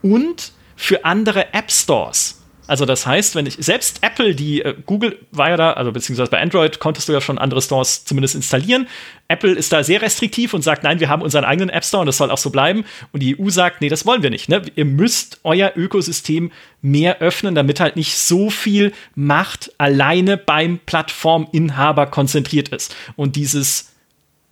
Und 0.00 0.52
für 0.74 1.04
andere 1.04 1.52
App 1.52 1.70
Stores. 1.70 2.43
Also 2.66 2.86
das 2.86 3.06
heißt, 3.06 3.34
wenn 3.34 3.44
ich 3.46 3.56
selbst 3.58 3.98
Apple, 4.02 4.34
die 4.34 4.62
äh, 4.62 4.74
Google 4.86 5.18
war 5.32 5.50
ja 5.50 5.56
da, 5.56 5.72
also 5.72 5.92
beziehungsweise 5.92 6.30
bei 6.30 6.40
Android 6.40 6.78
konntest 6.78 7.08
du 7.08 7.12
ja 7.12 7.20
schon 7.20 7.38
andere 7.38 7.60
Stores 7.60 8.04
zumindest 8.04 8.34
installieren. 8.34 8.86
Apple 9.28 9.52
ist 9.52 9.72
da 9.72 9.84
sehr 9.84 10.00
restriktiv 10.00 10.54
und 10.54 10.62
sagt, 10.62 10.82
nein, 10.82 11.00
wir 11.00 11.08
haben 11.08 11.22
unseren 11.22 11.44
eigenen 11.44 11.68
App 11.68 11.84
Store 11.84 12.00
und 12.00 12.06
das 12.06 12.16
soll 12.16 12.30
auch 12.30 12.38
so 12.38 12.50
bleiben. 12.50 12.84
Und 13.12 13.20
die 13.20 13.38
EU 13.38 13.50
sagt, 13.50 13.80
nee, 13.80 13.88
das 13.88 14.06
wollen 14.06 14.22
wir 14.22 14.30
nicht. 14.30 14.48
Ne? 14.48 14.62
Ihr 14.74 14.86
müsst 14.86 15.40
euer 15.44 15.72
Ökosystem 15.76 16.52
mehr 16.80 17.20
öffnen, 17.20 17.54
damit 17.54 17.80
halt 17.80 17.96
nicht 17.96 18.16
so 18.16 18.48
viel 18.48 18.92
Macht 19.14 19.72
alleine 19.78 20.36
beim 20.36 20.78
Plattforminhaber 20.78 22.06
konzentriert 22.06 22.70
ist. 22.70 22.94
Und 23.16 23.36
dieses 23.36 23.93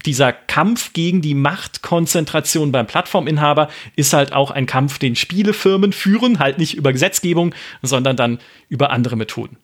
dieser 0.02 0.32
Kampf 0.32 0.92
gegen 0.92 1.22
die 1.22 1.34
Machtkonzentration 1.34 2.72
beim 2.72 2.86
Plattforminhaber 2.86 3.68
ist 3.96 4.12
halt 4.12 4.32
auch 4.32 4.50
ein 4.50 4.66
Kampf, 4.66 4.98
den 4.98 5.16
Spielefirmen 5.16 5.92
führen, 5.92 6.38
halt 6.38 6.58
nicht 6.58 6.74
über 6.74 6.92
Gesetzgebung, 6.92 7.54
sondern 7.82 8.16
dann 8.16 8.38
über 8.68 8.90
andere 8.90 9.16
Methoden. 9.16 9.56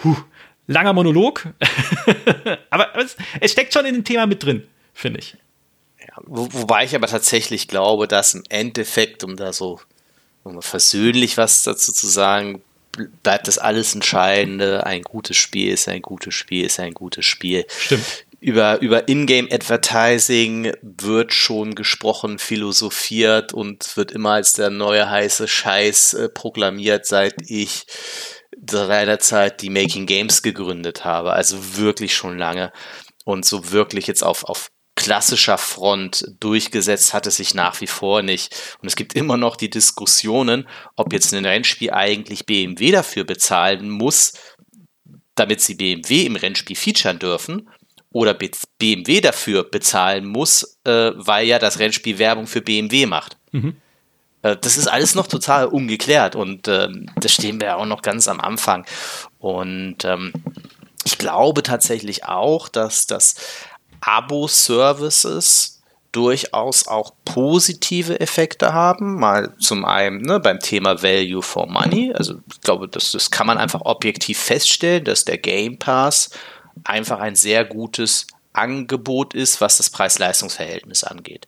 Puh, 0.00 0.16
langer 0.66 0.92
Monolog, 0.92 1.48
aber 2.70 2.96
es, 2.96 3.16
es, 3.40 3.52
steckt 3.52 3.72
schon 3.72 3.86
in 3.86 3.94
dem 3.94 4.04
Thema 4.04 4.26
mit 4.26 4.42
drin, 4.42 4.66
finde 4.94 5.20
ich. 5.20 5.36
Ja, 6.00 6.14
wo, 6.24 6.48
wobei 6.52 6.84
ich 6.84 6.94
aber 6.94 7.06
tatsächlich 7.06 7.68
glaube, 7.68 8.08
dass 8.08 8.34
im 8.34 8.44
Endeffekt, 8.48 9.24
um 9.24 9.36
da 9.36 9.52
so 9.52 9.80
um 10.42 10.62
versöhnlich 10.62 11.36
was 11.36 11.64
dazu 11.64 11.92
zu 11.92 12.06
sagen, 12.06 12.62
bleibt 13.22 13.46
das 13.46 13.58
alles 13.58 13.94
Entscheidende. 13.94 14.86
Ein 14.86 15.02
gutes 15.02 15.36
Spiel 15.36 15.72
ist 15.72 15.86
ein 15.86 16.00
gutes 16.00 16.34
Spiel, 16.34 16.64
ist 16.64 16.80
ein 16.80 16.94
gutes 16.94 17.26
Spiel. 17.26 17.66
Stimmt 17.68 18.24
über, 18.40 18.80
über 18.80 19.06
Ingame-Advertising 19.06 20.72
wird 20.82 21.34
schon 21.34 21.74
gesprochen, 21.74 22.38
philosophiert 22.38 23.52
und 23.52 23.96
wird 23.96 24.10
immer 24.10 24.32
als 24.32 24.54
der 24.54 24.70
neue 24.70 25.10
heiße 25.10 25.46
Scheiß 25.46 26.14
äh, 26.14 26.28
proklamiert, 26.30 27.06
seit 27.06 27.34
ich 27.50 27.86
seinerzeit 28.68 29.60
die 29.62 29.70
Making 29.70 30.06
Games 30.06 30.42
gegründet 30.42 31.04
habe. 31.04 31.32
Also 31.34 31.76
wirklich 31.76 32.16
schon 32.16 32.38
lange. 32.38 32.72
Und 33.24 33.44
so 33.44 33.72
wirklich 33.72 34.06
jetzt 34.06 34.24
auf, 34.24 34.44
auf 34.44 34.70
klassischer 34.96 35.58
Front 35.58 36.24
durchgesetzt 36.40 37.14
hat 37.14 37.26
es 37.26 37.36
sich 37.36 37.54
nach 37.54 37.80
wie 37.80 37.86
vor 37.86 38.22
nicht. 38.22 38.76
Und 38.80 38.88
es 38.88 38.96
gibt 38.96 39.14
immer 39.14 39.36
noch 39.36 39.56
die 39.56 39.70
Diskussionen, 39.70 40.66
ob 40.96 41.12
jetzt 41.12 41.32
ein 41.34 41.44
Rennspiel 41.44 41.90
eigentlich 41.90 42.46
BMW 42.46 42.90
dafür 42.90 43.24
bezahlen 43.24 43.90
muss, 43.90 44.32
damit 45.34 45.60
sie 45.60 45.74
BMW 45.74 46.24
im 46.24 46.36
Rennspiel 46.36 46.76
featuren 46.76 47.18
dürfen 47.18 47.68
oder 48.12 48.34
BMW 48.34 49.20
dafür 49.20 49.64
bezahlen 49.64 50.26
muss, 50.26 50.78
äh, 50.84 51.12
weil 51.14 51.46
ja 51.46 51.58
das 51.58 51.78
Rennspiel 51.78 52.18
Werbung 52.18 52.46
für 52.46 52.60
BMW 52.60 53.06
macht. 53.06 53.36
Mhm. 53.52 53.76
Äh, 54.42 54.56
das 54.60 54.76
ist 54.76 54.88
alles 54.88 55.14
noch 55.14 55.26
total 55.26 55.66
ungeklärt 55.66 56.34
und 56.34 56.66
äh, 56.68 56.88
da 57.16 57.28
stehen 57.28 57.60
wir 57.60 57.68
ja 57.68 57.76
auch 57.76 57.86
noch 57.86 58.02
ganz 58.02 58.28
am 58.28 58.40
Anfang. 58.40 58.84
Und 59.38 60.04
ähm, 60.04 60.32
ich 61.04 61.18
glaube 61.18 61.62
tatsächlich 61.62 62.24
auch, 62.24 62.68
dass 62.68 63.06
das 63.06 63.36
Abo-Services 64.00 65.80
durchaus 66.12 66.88
auch 66.88 67.12
positive 67.24 68.18
Effekte 68.18 68.72
haben. 68.72 69.20
Mal 69.20 69.54
zum 69.58 69.84
einen 69.84 70.22
ne, 70.22 70.40
beim 70.40 70.58
Thema 70.58 71.02
Value 71.02 71.42
for 71.42 71.68
Money. 71.68 72.12
Also 72.14 72.34
ich 72.52 72.60
glaube, 72.62 72.88
das, 72.88 73.12
das 73.12 73.30
kann 73.30 73.46
man 73.46 73.58
einfach 73.58 73.82
objektiv 73.82 74.38
feststellen, 74.38 75.04
dass 75.04 75.24
der 75.24 75.38
Game 75.38 75.78
Pass 75.78 76.30
einfach 76.84 77.20
ein 77.20 77.36
sehr 77.36 77.64
gutes 77.64 78.26
Angebot 78.52 79.34
ist, 79.34 79.60
was 79.60 79.76
das 79.76 79.90
Preis-Leistungs-Verhältnis 79.90 81.04
angeht. 81.04 81.46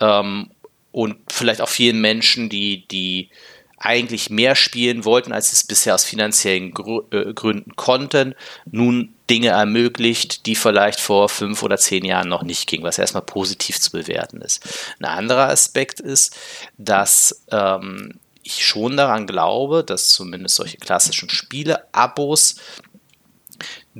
Ähm, 0.00 0.50
und 0.90 1.16
vielleicht 1.30 1.60
auch 1.60 1.68
vielen 1.68 2.00
Menschen, 2.00 2.48
die, 2.48 2.86
die 2.88 3.30
eigentlich 3.78 4.30
mehr 4.30 4.56
spielen 4.56 5.04
wollten, 5.04 5.32
als 5.32 5.50
sie 5.50 5.54
es 5.54 5.64
bisher 5.64 5.94
aus 5.94 6.04
finanziellen 6.04 6.72
Gr 6.72 7.04
äh, 7.12 7.32
Gründen 7.32 7.76
konnten, 7.76 8.34
nun 8.70 9.14
Dinge 9.30 9.50
ermöglicht, 9.50 10.46
die 10.46 10.56
vielleicht 10.56 11.00
vor 11.00 11.28
fünf 11.28 11.62
oder 11.62 11.76
zehn 11.76 12.04
Jahren 12.04 12.28
noch 12.28 12.42
nicht 12.42 12.68
gingen, 12.68 12.82
was 12.82 12.98
erstmal 12.98 13.22
positiv 13.22 13.80
zu 13.80 13.92
bewerten 13.92 14.40
ist. 14.40 14.66
Ein 14.98 15.04
anderer 15.04 15.48
Aspekt 15.50 16.00
ist, 16.00 16.36
dass 16.76 17.44
ähm, 17.50 18.18
ich 18.42 18.66
schon 18.66 18.96
daran 18.96 19.26
glaube, 19.26 19.84
dass 19.84 20.08
zumindest 20.08 20.56
solche 20.56 20.78
klassischen 20.78 21.28
Spiele-Abos 21.28 22.56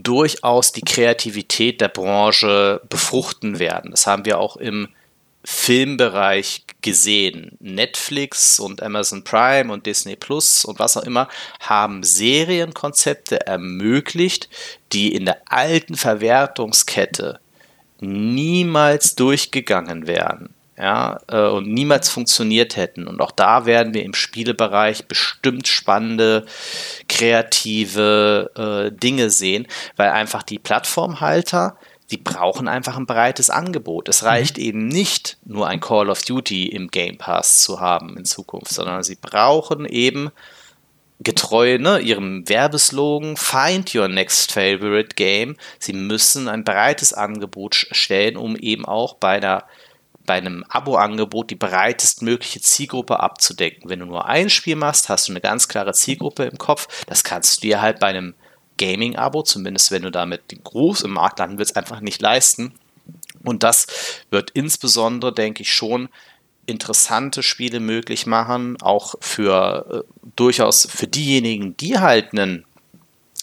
durchaus 0.03 0.73
die 0.73 0.83
Kreativität 0.83 1.81
der 1.81 1.89
Branche 1.89 2.81
befruchten 2.89 3.59
werden. 3.59 3.91
Das 3.91 4.07
haben 4.07 4.25
wir 4.25 4.39
auch 4.39 4.57
im 4.57 4.89
Filmbereich 5.45 6.65
gesehen. 6.83 7.57
Netflix 7.61 8.61
und 8.61 8.83
Amazon 8.83 9.25
Prime 9.25 9.73
und 9.73 9.87
Disney 9.87 10.17
Plus 10.17 10.65
und 10.65 10.79
was 10.79 10.97
auch 10.97 11.05
immer 11.05 11.29
haben 11.61 12.03
Serienkonzepte 12.03 13.47
ermöglicht, 13.47 14.49
die 14.93 15.15
in 15.15 15.25
der 15.25 15.41
alten 15.47 15.97
Verwertungskette 15.97 17.41
niemals 18.01 19.15
durchgegangen 19.15 20.07
wären. 20.07 20.55
Ja, 20.79 21.19
äh, 21.29 21.49
und 21.49 21.69
niemals 21.69 22.09
funktioniert 22.09 22.77
hätten. 22.77 23.09
Und 23.09 23.21
auch 23.21 23.33
da 23.33 23.67
werden 23.67 23.95
wir 23.95 24.05
im 24.05 24.15
Spielebereich 24.15 25.07
bestimmt 25.07 25.67
spannende, 25.67 26.47
kreative 27.09 28.51
äh, 28.57 28.97
Dinge 28.97 29.31
sehen, 29.31 29.67
weil 29.97 30.11
einfach 30.11 30.43
die 30.43 30.59
Plattformhalter 30.59 31.77
die 32.11 32.17
brauchen 32.17 32.69
einfach 32.69 32.97
ein 32.97 33.05
breites 33.07 33.51
Angebot. 33.51 34.09
Es 34.09 34.25
reicht 34.25 34.57
mhm. 34.57 34.63
eben 34.63 34.89
nicht 34.89 35.37
nur 35.45 35.69
ein 35.69 35.81
Call 35.81 36.09
of 36.09 36.23
Duty 36.23 36.69
im 36.69 36.89
Game 36.89 37.19
Pass 37.19 37.61
zu 37.61 37.81
haben 37.81 38.17
in 38.17 38.25
Zukunft, 38.25 38.73
sondern 38.73 39.03
sie 39.03 39.17
brauchen 39.17 39.85
eben 39.85 40.31
getreu 41.21 41.79
ne, 41.79 41.99
ihrem 41.99 42.49
Werbeslogan 42.49 43.37
Find 43.37 43.95
Your 43.95 44.09
Next 44.09 44.53
Favorite 44.53 45.17
Game. 45.17 45.57
Sie 45.79 45.93
müssen 45.93 46.49
ein 46.49 46.65
breites 46.65 47.13
Angebot 47.13 47.75
stellen, 47.75 48.37
um 48.37 48.57
eben 48.57 48.87
auch 48.87 49.15
bei, 49.15 49.41
der, 49.41 49.65
bei 50.29 50.35
einem 50.35 50.63
Abo-Angebot 50.69 51.51
die 51.51 51.57
breitestmögliche 51.57 52.61
Zielgruppe 52.61 53.19
abzudecken. 53.19 53.89
Wenn 53.89 54.01
du 54.01 54.07
nur 54.07 54.27
ein 54.27 54.51
Spiel 54.51 54.77
machst, 54.77 55.09
hast 55.09 55.27
du 55.27 55.33
eine 55.33 55.41
ganz 55.41 55.69
klare 55.69 55.95
Zielgruppe 55.95 56.45
im 56.45 56.59
Kopf. 56.59 56.87
Das 57.07 57.25
kannst 57.25 57.57
du 57.57 57.61
dir 57.63 57.81
halt 57.81 57.99
bei 57.99 58.09
einem 58.09 58.35
Gaming-Abo, 58.77 59.43
zumindest 59.43 59.91
wenn 59.91 60.03
du 60.03 60.11
damit 60.11 60.43
groß 60.63 61.01
im 61.03 61.13
Markt 61.13 61.39
landen 61.39 61.59
willst, 61.59 61.79
einfach 61.79 62.01
nicht 62.01 62.21
leisten. 62.21 62.75
Und 63.43 63.63
das 63.63 63.87
wird 64.31 64.51
insbesondere, 64.51 65.33
denke 65.33 65.63
ich, 65.63 65.73
schon 65.73 66.11
interessante 66.67 67.43
Spiele 67.43 67.81
möglich 67.81 68.27
machen, 68.27 68.77
auch 68.83 69.15
für 69.21 70.05
äh, 70.05 70.29
durchaus 70.37 70.87
für 70.91 71.07
diejenigen, 71.07 71.75
die 71.79 71.99
halt 71.99 72.33
einen 72.33 72.67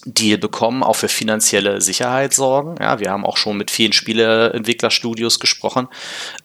Deal 0.05 0.37
bekommen, 0.37 0.83
auch 0.83 0.95
für 0.95 1.07
finanzielle 1.07 1.81
Sicherheit 1.81 2.33
sorgen. 2.33 2.75
Ja, 2.79 2.99
wir 2.99 3.11
haben 3.11 3.25
auch 3.25 3.37
schon 3.37 3.57
mit 3.57 3.71
vielen 3.71 3.91
Spieleentwicklerstudios 3.91 5.39
gesprochen. 5.39 5.87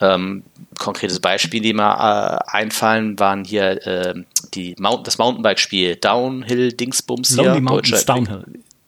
Ähm, 0.01 0.45
konkretes 0.79 1.21
Beispiel, 1.21 1.61
die 1.61 1.75
mir 1.75 1.83
äh, 1.83 2.51
einfallen, 2.51 3.19
waren 3.19 3.45
hier 3.45 3.87
äh, 3.87 4.15
die 4.55 4.75
Mount 4.79 5.07
das 5.07 5.19
Mountainbike-Spiel 5.19 5.97
Downhill 5.97 6.73
Dingsbums 6.73 7.37
Lonely 7.37 7.53
hier. 7.53 7.61
Mountains 7.61 8.07
Downhill. 8.07 8.45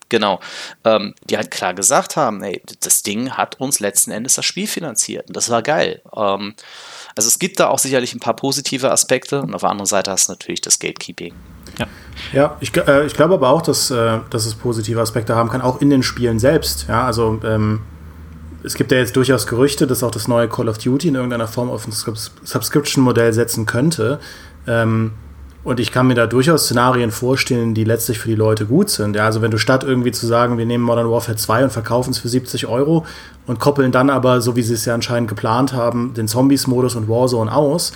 Genau. 0.08 0.40
Ähm, 0.84 1.14
die 1.24 1.36
halt 1.36 1.50
klar 1.50 1.72
gesagt 1.72 2.16
haben, 2.16 2.42
ey, 2.42 2.60
das 2.80 3.02
Ding 3.02 3.30
hat 3.30 3.58
uns 3.60 3.80
letzten 3.80 4.10
Endes 4.10 4.34
das 4.34 4.44
Spiel 4.44 4.66
finanziert. 4.66 5.28
Und 5.28 5.36
das 5.36 5.48
war 5.48 5.62
geil. 5.62 6.02
Ähm, 6.14 6.54
also 7.16 7.28
es 7.28 7.38
gibt 7.38 7.60
da 7.60 7.68
auch 7.68 7.78
sicherlich 7.78 8.14
ein 8.14 8.20
paar 8.20 8.36
positive 8.36 8.90
Aspekte 8.90 9.40
und 9.40 9.54
auf 9.54 9.62
der 9.62 9.70
anderen 9.70 9.86
Seite 9.86 10.10
hast 10.10 10.28
du 10.28 10.32
natürlich 10.32 10.60
das 10.60 10.78
Gatekeeping. 10.78 11.34
Ja, 11.78 11.86
ja 12.32 12.56
ich, 12.60 12.76
äh, 12.76 13.06
ich 13.06 13.14
glaube 13.14 13.34
aber 13.34 13.50
auch, 13.50 13.62
dass, 13.62 13.90
äh, 13.90 14.18
dass 14.30 14.46
es 14.46 14.54
positive 14.54 15.00
Aspekte 15.00 15.34
haben 15.34 15.48
kann, 15.48 15.60
auch 15.60 15.80
in 15.80 15.90
den 15.90 16.02
Spielen 16.02 16.38
selbst. 16.38 16.86
Ja, 16.88 17.04
also 17.04 17.40
ähm, 17.44 17.80
es 18.64 18.74
gibt 18.74 18.92
ja 18.92 18.98
jetzt 18.98 19.16
durchaus 19.16 19.46
Gerüchte, 19.46 19.86
dass 19.86 20.02
auch 20.02 20.10
das 20.10 20.28
neue 20.28 20.48
Call 20.48 20.68
of 20.68 20.78
Duty 20.78 21.08
in 21.08 21.14
irgendeiner 21.14 21.48
Form 21.48 21.70
auf 21.70 21.86
ein 21.86 21.92
Subscription-Modell 21.92 23.32
setzen 23.32 23.66
könnte. 23.66 24.20
Ähm, 24.66 25.12
und 25.64 25.78
ich 25.78 25.92
kann 25.92 26.08
mir 26.08 26.14
da 26.14 26.26
durchaus 26.26 26.64
Szenarien 26.64 27.12
vorstellen, 27.12 27.74
die 27.74 27.84
letztlich 27.84 28.18
für 28.18 28.28
die 28.28 28.34
Leute 28.34 28.66
gut 28.66 28.90
sind. 28.90 29.14
Ja, 29.14 29.26
also 29.26 29.42
wenn 29.42 29.52
du 29.52 29.58
statt 29.58 29.84
irgendwie 29.84 30.10
zu 30.10 30.26
sagen, 30.26 30.58
wir 30.58 30.66
nehmen 30.66 30.82
Modern 30.82 31.08
Warfare 31.08 31.36
2 31.36 31.64
und 31.64 31.72
verkaufen 31.72 32.10
es 32.10 32.18
für 32.18 32.28
70 32.28 32.66
Euro 32.66 33.06
und 33.46 33.60
koppeln 33.60 33.92
dann 33.92 34.10
aber, 34.10 34.40
so 34.40 34.56
wie 34.56 34.62
sie 34.62 34.74
es 34.74 34.84
ja 34.84 34.94
anscheinend 34.94 35.28
geplant 35.28 35.72
haben, 35.72 36.14
den 36.14 36.26
Zombies-Modus 36.26 36.96
und 36.96 37.08
Warzone 37.08 37.54
aus, 37.54 37.92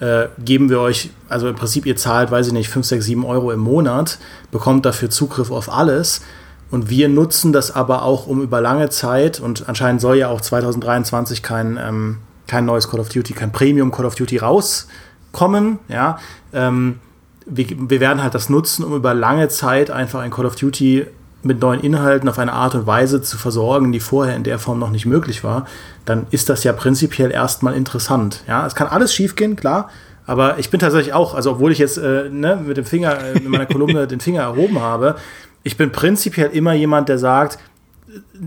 äh, 0.00 0.28
geben 0.38 0.70
wir 0.70 0.80
euch, 0.80 1.10
also 1.28 1.48
im 1.48 1.56
Prinzip 1.56 1.86
ihr 1.86 1.96
zahlt, 1.96 2.30
weiß 2.30 2.48
ich 2.48 2.52
nicht, 2.52 2.68
5, 2.68 2.86
6, 2.86 3.04
7 3.04 3.24
Euro 3.24 3.50
im 3.52 3.60
Monat, 3.60 4.18
bekommt 4.50 4.86
dafür 4.86 5.10
Zugriff 5.10 5.50
auf 5.50 5.72
alles. 5.72 6.22
Und 6.70 6.90
wir 6.90 7.08
nutzen 7.08 7.52
das 7.52 7.74
aber 7.74 8.02
auch, 8.02 8.26
um 8.26 8.42
über 8.42 8.60
lange 8.60 8.90
Zeit, 8.90 9.40
und 9.40 9.68
anscheinend 9.68 10.00
soll 10.00 10.16
ja 10.16 10.28
auch 10.28 10.40
2023 10.40 11.42
kein, 11.42 11.78
ähm, 11.82 12.18
kein 12.46 12.64
neues 12.66 12.88
Call 12.88 13.00
of 13.00 13.08
Duty, 13.08 13.32
kein 13.32 13.52
Premium 13.52 13.90
Call 13.90 14.04
of 14.04 14.14
Duty 14.14 14.38
rauskommen, 14.38 15.78
ja, 15.88 16.18
ähm, 16.52 17.00
wir, 17.46 17.66
wir 17.70 18.00
werden 18.00 18.22
halt 18.22 18.34
das 18.34 18.50
nutzen, 18.50 18.84
um 18.84 18.94
über 18.94 19.14
lange 19.14 19.48
Zeit 19.48 19.90
einfach 19.90 20.20
ein 20.20 20.30
Call 20.30 20.44
of 20.44 20.56
Duty 20.56 21.06
mit 21.42 21.60
neuen 21.60 21.80
Inhalten 21.80 22.28
auf 22.28 22.38
eine 22.38 22.52
Art 22.52 22.74
und 22.74 22.86
Weise 22.86 23.22
zu 23.22 23.38
versorgen, 23.38 23.92
die 23.92 24.00
vorher 24.00 24.34
in 24.34 24.42
der 24.42 24.58
Form 24.58 24.78
noch 24.78 24.90
nicht 24.90 25.06
möglich 25.06 25.44
war, 25.44 25.66
dann 26.04 26.26
ist 26.30 26.48
das 26.48 26.64
ja 26.64 26.72
prinzipiell 26.72 27.30
erstmal 27.30 27.74
interessant. 27.74 28.42
Ja, 28.48 28.66
es 28.66 28.74
kann 28.74 28.88
alles 28.88 29.14
schiefgehen, 29.14 29.54
klar, 29.54 29.88
aber 30.26 30.58
ich 30.58 30.70
bin 30.70 30.80
tatsächlich 30.80 31.14
auch, 31.14 31.34
also 31.34 31.52
obwohl 31.52 31.72
ich 31.72 31.78
jetzt 31.78 31.96
äh, 31.96 32.28
ne, 32.28 32.56
mit 32.56 32.76
dem 32.76 32.84
Finger, 32.84 33.18
äh, 33.18 33.34
mit 33.34 33.48
meiner 33.48 33.66
Kolumne 33.66 34.06
den 34.08 34.20
Finger 34.20 34.42
erhoben 34.42 34.80
habe, 34.80 35.16
ich 35.62 35.76
bin 35.76 35.92
prinzipiell 35.92 36.50
immer 36.50 36.72
jemand, 36.72 37.08
der 37.08 37.18
sagt, 37.18 37.58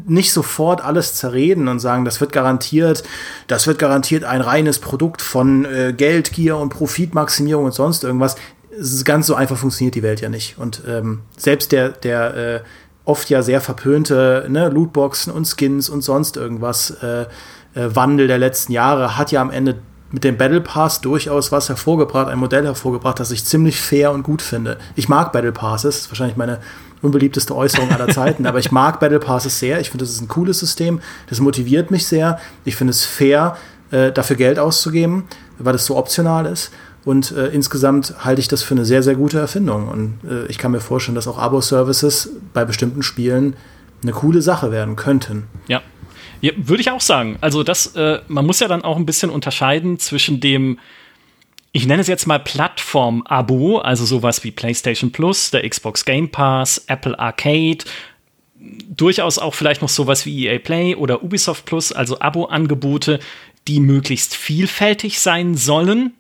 nicht 0.07 0.33
sofort 0.33 0.83
alles 0.83 1.15
zerreden 1.15 1.67
und 1.67 1.79
sagen, 1.79 2.03
das 2.05 2.19
wird 2.19 2.31
garantiert, 2.31 3.03
das 3.47 3.67
wird 3.67 3.79
garantiert 3.79 4.23
ein 4.23 4.41
reines 4.41 4.79
Produkt 4.79 5.21
von 5.21 5.65
äh, 5.65 5.93
Geldgier 5.95 6.57
und 6.57 6.69
Profitmaximierung 6.69 7.65
und 7.65 7.73
sonst 7.73 8.03
irgendwas 8.03 8.35
ganz 9.03 9.27
so 9.27 9.35
einfach 9.35 9.57
funktioniert 9.57 9.95
die 9.95 10.03
Welt 10.03 10.21
ja 10.21 10.29
nicht. 10.29 10.57
Und 10.57 10.81
ähm, 10.87 11.21
selbst 11.37 11.71
der, 11.71 11.89
der 11.89 12.35
äh, 12.35 12.59
oft 13.05 13.29
ja 13.29 13.41
sehr 13.41 13.61
verpönte 13.61 14.45
ne, 14.49 14.69
Lootboxen 14.69 15.31
und 15.33 15.45
Skins 15.45 15.89
und 15.89 16.01
sonst 16.01 16.37
irgendwas 16.37 16.91
äh, 17.01 17.25
äh, 17.73 17.95
Wandel 17.95 18.27
der 18.27 18.37
letzten 18.37 18.71
Jahre 18.71 19.17
hat 19.17 19.31
ja 19.31 19.41
am 19.41 19.49
Ende 19.49 19.79
mit 20.11 20.23
dem 20.23 20.37
Battle 20.37 20.61
Pass 20.61 21.01
durchaus 21.01 21.51
was 21.51 21.69
hervorgebracht, 21.69 22.27
ein 22.27 22.37
Modell 22.37 22.65
hervorgebracht, 22.65 23.19
das 23.19 23.31
ich 23.31 23.45
ziemlich 23.45 23.79
fair 23.79 24.11
und 24.11 24.23
gut 24.23 24.41
finde. 24.41 24.77
Ich 24.95 25.07
mag 25.07 25.31
Battle 25.31 25.53
Passes, 25.53 25.95
das 25.95 26.01
ist 26.01 26.11
wahrscheinlich 26.11 26.37
meine 26.37 26.59
unbeliebteste 27.01 27.55
Äußerung 27.55 27.91
aller 27.91 28.09
Zeiten, 28.09 28.45
aber 28.47 28.59
ich 28.59 28.71
mag 28.71 28.99
Battle 28.99 29.19
Passes 29.19 29.57
sehr. 29.57 29.79
Ich 29.79 29.89
finde, 29.89 30.03
das 30.03 30.13
ist 30.13 30.21
ein 30.21 30.27
cooles 30.27 30.59
System, 30.59 30.99
das 31.29 31.39
motiviert 31.39 31.91
mich 31.91 32.05
sehr. 32.05 32.39
Ich 32.65 32.75
finde 32.75 32.91
es 32.91 33.05
fair, 33.05 33.55
äh, 33.91 34.11
dafür 34.11 34.35
Geld 34.35 34.59
auszugeben, 34.59 35.23
weil 35.57 35.75
es 35.75 35.85
so 35.85 35.97
optional 35.97 36.45
ist. 36.45 36.71
Und 37.03 37.31
äh, 37.31 37.47
insgesamt 37.47 38.13
halte 38.23 38.41
ich 38.41 38.47
das 38.47 38.61
für 38.61 38.75
eine 38.75 38.85
sehr, 38.85 39.01
sehr 39.01 39.15
gute 39.15 39.39
Erfindung. 39.39 39.87
Und 39.87 40.19
äh, 40.29 40.45
ich 40.47 40.57
kann 40.57 40.71
mir 40.71 40.81
vorstellen, 40.81 41.15
dass 41.15 41.27
auch 41.27 41.37
Abo-Services 41.37 42.29
bei 42.53 42.63
bestimmten 42.63 43.01
Spielen 43.01 43.55
eine 44.03 44.11
coole 44.11 44.41
Sache 44.41 44.71
werden 44.71 44.95
könnten. 44.95 45.47
Ja. 45.67 45.81
ja 46.41 46.51
würde 46.57 46.81
ich 46.81 46.91
auch 46.91 47.01
sagen. 47.01 47.37
Also, 47.41 47.63
das, 47.63 47.95
äh, 47.95 48.19
man 48.27 48.45
muss 48.45 48.59
ja 48.59 48.67
dann 48.67 48.83
auch 48.83 48.97
ein 48.97 49.05
bisschen 49.05 49.31
unterscheiden 49.31 49.97
zwischen 49.97 50.39
dem, 50.39 50.79
ich 51.71 51.87
nenne 51.87 52.01
es 52.01 52.07
jetzt 52.07 52.27
mal 52.27 52.39
Plattform-Abo, 52.39 53.79
also 53.79 54.05
sowas 54.05 54.43
wie 54.43 54.51
PlayStation 54.51 55.11
Plus, 55.11 55.49
der 55.49 55.67
Xbox 55.67 56.05
Game 56.05 56.29
Pass, 56.29 56.83
Apple 56.87 57.17
Arcade, 57.17 57.79
durchaus 58.89 59.39
auch 59.39 59.55
vielleicht 59.55 59.81
noch 59.81 59.89
sowas 59.89 60.25
wie 60.27 60.45
EA 60.45 60.59
Play 60.59 60.95
oder 60.95 61.23
Ubisoft 61.23 61.65
Plus, 61.65 61.91
also 61.91 62.19
Abo-Angebote, 62.19 63.19
die 63.67 63.79
möglichst 63.79 64.35
vielfältig 64.35 65.19
sein 65.19 65.55
sollen, 65.55 66.13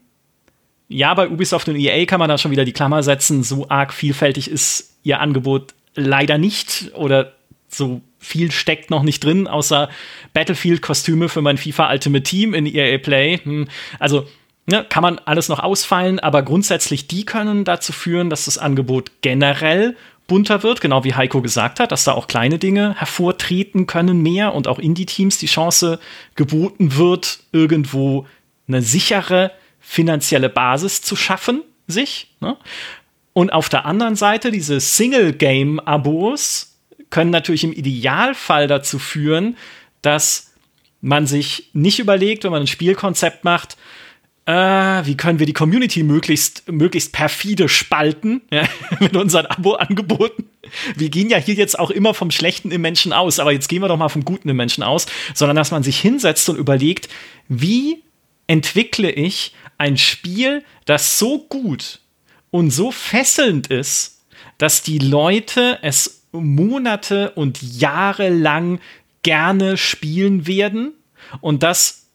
ja, 0.91 1.13
bei 1.13 1.29
Ubisoft 1.29 1.67
und 1.69 1.75
EA 1.75 2.05
kann 2.05 2.19
man 2.19 2.29
da 2.29 2.37
schon 2.37 2.51
wieder 2.51 2.65
die 2.65 2.73
Klammer 2.73 3.03
setzen. 3.03 3.43
So 3.43 3.67
arg 3.69 3.93
vielfältig 3.93 4.49
ist 4.49 4.95
ihr 5.03 5.19
Angebot 5.19 5.73
leider 5.95 6.37
nicht 6.37 6.91
oder 6.95 7.33
so 7.67 8.01
viel 8.19 8.51
steckt 8.51 8.91
noch 8.91 9.03
nicht 9.03 9.23
drin, 9.23 9.47
außer 9.47 9.89
Battlefield-Kostüme 10.33 11.29
für 11.29 11.41
mein 11.41 11.57
FIFA 11.57 11.91
Ultimate 11.91 12.23
Team 12.23 12.53
in 12.53 12.65
EA 12.65 12.97
Play. 12.97 13.39
Hm, 13.43 13.67
also 13.99 14.27
ne, 14.67 14.85
kann 14.87 15.01
man 15.01 15.19
alles 15.19 15.49
noch 15.49 15.59
ausfallen, 15.59 16.19
aber 16.19 16.43
grundsätzlich 16.43 17.07
die 17.07 17.25
können 17.25 17.63
dazu 17.63 17.93
führen, 17.93 18.29
dass 18.29 18.45
das 18.45 18.57
Angebot 18.57 19.11
generell 19.21 19.95
bunter 20.27 20.63
wird, 20.63 20.81
genau 20.81 21.03
wie 21.03 21.15
Heiko 21.15 21.41
gesagt 21.41 21.79
hat, 21.79 21.91
dass 21.91 22.03
da 22.03 22.13
auch 22.13 22.27
kleine 22.27 22.59
Dinge 22.59 22.95
hervortreten 22.97 23.87
können 23.87 24.21
mehr 24.21 24.53
und 24.53 24.67
auch 24.67 24.79
Indie-Teams 24.79 25.39
die 25.39 25.47
Chance 25.47 25.99
geboten 26.35 26.95
wird, 26.95 27.39
irgendwo 27.51 28.27
eine 28.67 28.81
sichere 28.81 29.51
finanzielle 29.81 30.49
Basis 30.49 31.01
zu 31.01 31.15
schaffen, 31.15 31.63
sich. 31.87 32.33
Ne? 32.39 32.55
Und 33.33 33.51
auf 33.51 33.67
der 33.67 33.85
anderen 33.85 34.15
Seite, 34.15 34.51
diese 34.51 34.79
Single-Game-Abos 34.79 36.77
können 37.09 37.31
natürlich 37.31 37.63
im 37.63 37.73
Idealfall 37.73 38.67
dazu 38.67 38.99
führen, 38.99 39.57
dass 40.01 40.53
man 41.01 41.27
sich 41.27 41.69
nicht 41.73 41.99
überlegt, 41.99 42.43
wenn 42.43 42.51
man 42.51 42.61
ein 42.61 42.67
Spielkonzept 42.67 43.43
macht, 43.43 43.77
äh, 44.45 44.53
wie 45.05 45.17
können 45.17 45.39
wir 45.39 45.45
die 45.45 45.53
Community 45.53 46.03
möglichst, 46.03 46.69
möglichst 46.71 47.13
perfide 47.13 47.69
spalten 47.69 48.41
ja, 48.51 48.63
mit 48.99 49.15
unseren 49.15 49.45
Abo-Angeboten. 49.45 50.45
Wir 50.95 51.09
gehen 51.09 51.29
ja 51.29 51.37
hier 51.37 51.55
jetzt 51.55 51.77
auch 51.77 51.91
immer 51.91 52.13
vom 52.13 52.31
Schlechten 52.31 52.71
im 52.71 52.81
Menschen 52.81 53.13
aus, 53.13 53.39
aber 53.39 53.51
jetzt 53.51 53.67
gehen 53.67 53.81
wir 53.81 53.87
doch 53.87 53.97
mal 53.97 54.09
vom 54.09 54.25
Guten 54.25 54.49
im 54.49 54.55
Menschen 54.55 54.83
aus, 54.83 55.05
sondern 55.33 55.55
dass 55.55 55.71
man 55.71 55.83
sich 55.83 55.99
hinsetzt 55.99 56.49
und 56.49 56.57
überlegt, 56.57 57.09
wie 57.49 58.03
entwickle 58.47 59.11
ich 59.11 59.53
ein 59.81 59.97
Spiel, 59.97 60.63
das 60.85 61.17
so 61.17 61.39
gut 61.39 62.01
und 62.51 62.69
so 62.69 62.91
fesselnd 62.91 63.65
ist, 63.65 64.21
dass 64.59 64.83
die 64.83 64.99
Leute 64.99 65.79
es 65.81 66.27
Monate 66.31 67.31
und 67.31 67.59
Jahre 67.63 68.29
lang 68.29 68.79
gerne 69.23 69.77
spielen 69.77 70.45
werden 70.45 70.93
und 71.41 71.63
das 71.63 72.05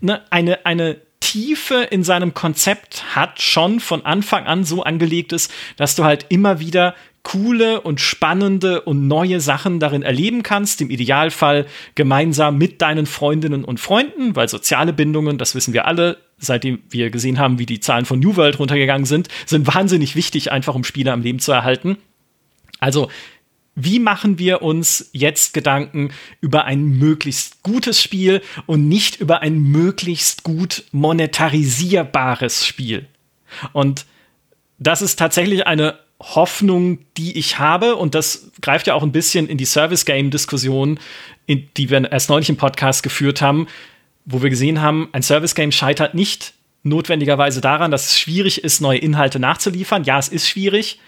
ne, 0.00 0.22
eine, 0.30 0.66
eine 0.66 1.00
Tiefe 1.20 1.84
in 1.84 2.02
seinem 2.02 2.34
Konzept 2.34 3.14
hat, 3.14 3.40
schon 3.40 3.78
von 3.78 4.04
Anfang 4.04 4.46
an 4.46 4.64
so 4.64 4.82
angelegt 4.82 5.32
ist, 5.32 5.52
dass 5.76 5.94
du 5.94 6.02
halt 6.02 6.26
immer 6.30 6.58
wieder 6.58 6.96
coole 7.24 7.80
und 7.80 8.00
spannende 8.00 8.82
und 8.82 9.08
neue 9.08 9.40
Sachen 9.40 9.80
darin 9.80 10.02
erleben 10.02 10.44
kannst. 10.44 10.80
Im 10.80 10.90
Idealfall 10.90 11.66
gemeinsam 11.96 12.56
mit 12.58 12.80
deinen 12.80 13.06
Freundinnen 13.06 13.64
und 13.64 13.80
Freunden, 13.80 14.36
weil 14.36 14.48
soziale 14.48 14.92
Bindungen, 14.92 15.38
das 15.38 15.56
wissen 15.56 15.74
wir 15.74 15.86
alle, 15.86 16.18
seitdem 16.38 16.82
wir 16.90 17.10
gesehen 17.10 17.38
haben, 17.38 17.58
wie 17.58 17.66
die 17.66 17.80
Zahlen 17.80 18.04
von 18.04 18.20
New 18.20 18.36
World 18.36 18.58
runtergegangen 18.58 19.06
sind, 19.06 19.28
sind 19.46 19.66
wahnsinnig 19.74 20.14
wichtig, 20.14 20.52
einfach 20.52 20.74
um 20.74 20.84
Spiele 20.84 21.12
am 21.12 21.22
Leben 21.22 21.40
zu 21.40 21.50
erhalten. 21.50 21.96
Also, 22.78 23.10
wie 23.74 23.98
machen 23.98 24.38
wir 24.38 24.62
uns 24.62 25.10
jetzt 25.12 25.54
Gedanken 25.54 26.12
über 26.40 26.64
ein 26.64 26.84
möglichst 26.84 27.62
gutes 27.64 28.00
Spiel 28.00 28.42
und 28.66 28.86
nicht 28.88 29.20
über 29.20 29.40
ein 29.40 29.58
möglichst 29.58 30.44
gut 30.44 30.84
monetarisierbares 30.92 32.66
Spiel? 32.66 33.06
Und 33.72 34.06
das 34.78 35.02
ist 35.02 35.18
tatsächlich 35.18 35.66
eine 35.66 35.98
Hoffnung, 36.20 36.98
die 37.16 37.36
ich 37.36 37.58
habe, 37.58 37.96
und 37.96 38.14
das 38.14 38.50
greift 38.60 38.86
ja 38.86 38.94
auch 38.94 39.02
ein 39.02 39.12
bisschen 39.12 39.48
in 39.48 39.58
die 39.58 39.64
Service-Game-Diskussion, 39.64 40.98
die 41.48 41.90
wir 41.90 42.10
erst 42.10 42.30
neulich 42.30 42.48
im 42.48 42.56
Podcast 42.56 43.02
geführt 43.02 43.42
haben, 43.42 43.66
wo 44.24 44.42
wir 44.42 44.50
gesehen 44.50 44.80
haben, 44.80 45.08
ein 45.12 45.22
Service-Game 45.22 45.72
scheitert 45.72 46.14
nicht 46.14 46.54
notwendigerweise 46.82 47.60
daran, 47.60 47.90
dass 47.90 48.06
es 48.06 48.18
schwierig 48.18 48.62
ist, 48.62 48.80
neue 48.80 48.98
Inhalte 48.98 49.38
nachzuliefern. 49.38 50.04
Ja, 50.04 50.18
es 50.18 50.28
ist 50.28 50.48
schwierig, 50.48 50.98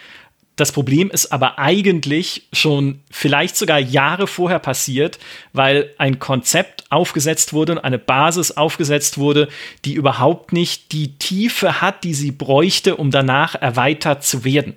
das 0.56 0.72
Problem 0.72 1.10
ist 1.10 1.32
aber 1.32 1.58
eigentlich 1.58 2.48
schon 2.50 3.00
vielleicht 3.10 3.56
sogar 3.56 3.78
Jahre 3.78 4.26
vorher 4.26 4.58
passiert, 4.58 5.18
weil 5.52 5.92
ein 5.98 6.18
Konzept 6.18 6.84
aufgesetzt 6.90 7.52
wurde 7.52 7.72
und 7.72 7.78
eine 7.78 7.98
Basis 7.98 8.52
aufgesetzt 8.52 9.18
wurde, 9.18 9.48
die 9.84 9.92
überhaupt 9.92 10.54
nicht 10.54 10.92
die 10.92 11.18
Tiefe 11.18 11.82
hat, 11.82 12.04
die 12.04 12.14
sie 12.14 12.32
bräuchte, 12.32 12.96
um 12.96 13.10
danach 13.10 13.54
erweitert 13.54 14.24
zu 14.24 14.44
werden. 14.44 14.76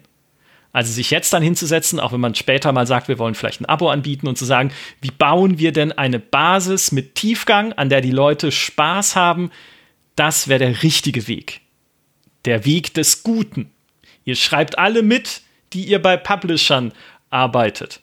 Also 0.72 0.91
sich 0.91 1.09
jetzt 1.09 1.34
dann 1.34 1.41
hinzusetzen, 1.41 1.99
auch 1.99 2.11
wenn 2.13 2.20
man 2.20 2.36
später 2.36 2.72
mal 2.72 2.86
sagt, 2.86 3.07
wir 3.07 3.17
wollen 3.17 3.34
vielleicht 3.34 3.61
ein 3.61 3.65
Abo 3.65 3.89
anbieten 3.89 4.28
und 4.28 4.38
zu 4.38 4.45
sagen, 4.45 4.72
wie 5.01 5.11
bauen 5.11 5.57
wir 5.57 5.72
denn 5.72 5.91
eine 5.91 6.20
Basis 6.20 6.91
mit 6.91 7.15
Tiefgang, 7.15 7.74
an 7.74 7.89
der 7.89 8.01
die 8.01 8.11
Leute 8.11 8.51
Spaß 8.51 9.15
haben, 9.15 9.51
das 10.15 10.47
wäre 10.47 10.59
der 10.59 10.84
richtige 10.84 11.28
Weg. 11.28 11.61
Der 12.45 12.65
Weg 12.65 12.93
des 12.93 13.24
Guten. 13.24 13.72
Ihr 14.26 14.36
schreibt 14.36 14.78
alle 14.78 15.01
mit, 15.01 15.41
die 15.74 15.86
ihr 15.86 16.01
bei 16.01 16.17
Publishern 16.17 16.93
arbeitet. 17.30 18.01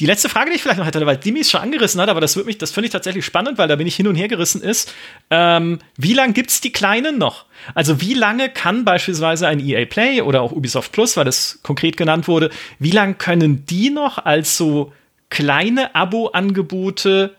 Die 0.00 0.06
letzte 0.06 0.28
Frage, 0.28 0.50
die 0.50 0.56
ich 0.56 0.62
vielleicht 0.62 0.78
noch 0.78 0.86
hätte, 0.86 1.04
weil 1.06 1.16
Dimi 1.16 1.40
es 1.40 1.50
schon 1.50 1.60
angerissen 1.60 2.00
hat, 2.00 2.08
aber 2.08 2.20
das, 2.20 2.38
das 2.58 2.70
finde 2.70 2.86
ich 2.86 2.92
tatsächlich 2.92 3.24
spannend, 3.24 3.58
weil 3.58 3.66
da 3.66 3.74
bin 3.74 3.86
ich 3.86 3.96
hin 3.96 4.06
und 4.06 4.14
her 4.14 4.28
gerissen 4.28 4.62
ist. 4.62 4.94
Ähm, 5.30 5.80
wie 5.96 6.14
lange 6.14 6.34
gibt 6.34 6.50
es 6.50 6.60
die 6.60 6.70
Kleinen 6.70 7.18
noch? 7.18 7.46
Also 7.74 8.00
wie 8.00 8.14
lange 8.14 8.48
kann 8.48 8.84
beispielsweise 8.84 9.48
ein 9.48 9.58
EA 9.58 9.86
Play 9.86 10.22
oder 10.22 10.42
auch 10.42 10.52
Ubisoft 10.52 10.92
Plus, 10.92 11.16
weil 11.16 11.24
das 11.24 11.58
konkret 11.64 11.96
genannt 11.96 12.28
wurde, 12.28 12.50
wie 12.78 12.92
lange 12.92 13.14
können 13.14 13.66
die 13.66 13.90
noch 13.90 14.24
als 14.24 14.56
so 14.56 14.92
kleine 15.30 15.94
Abo-Angebote 15.96 17.34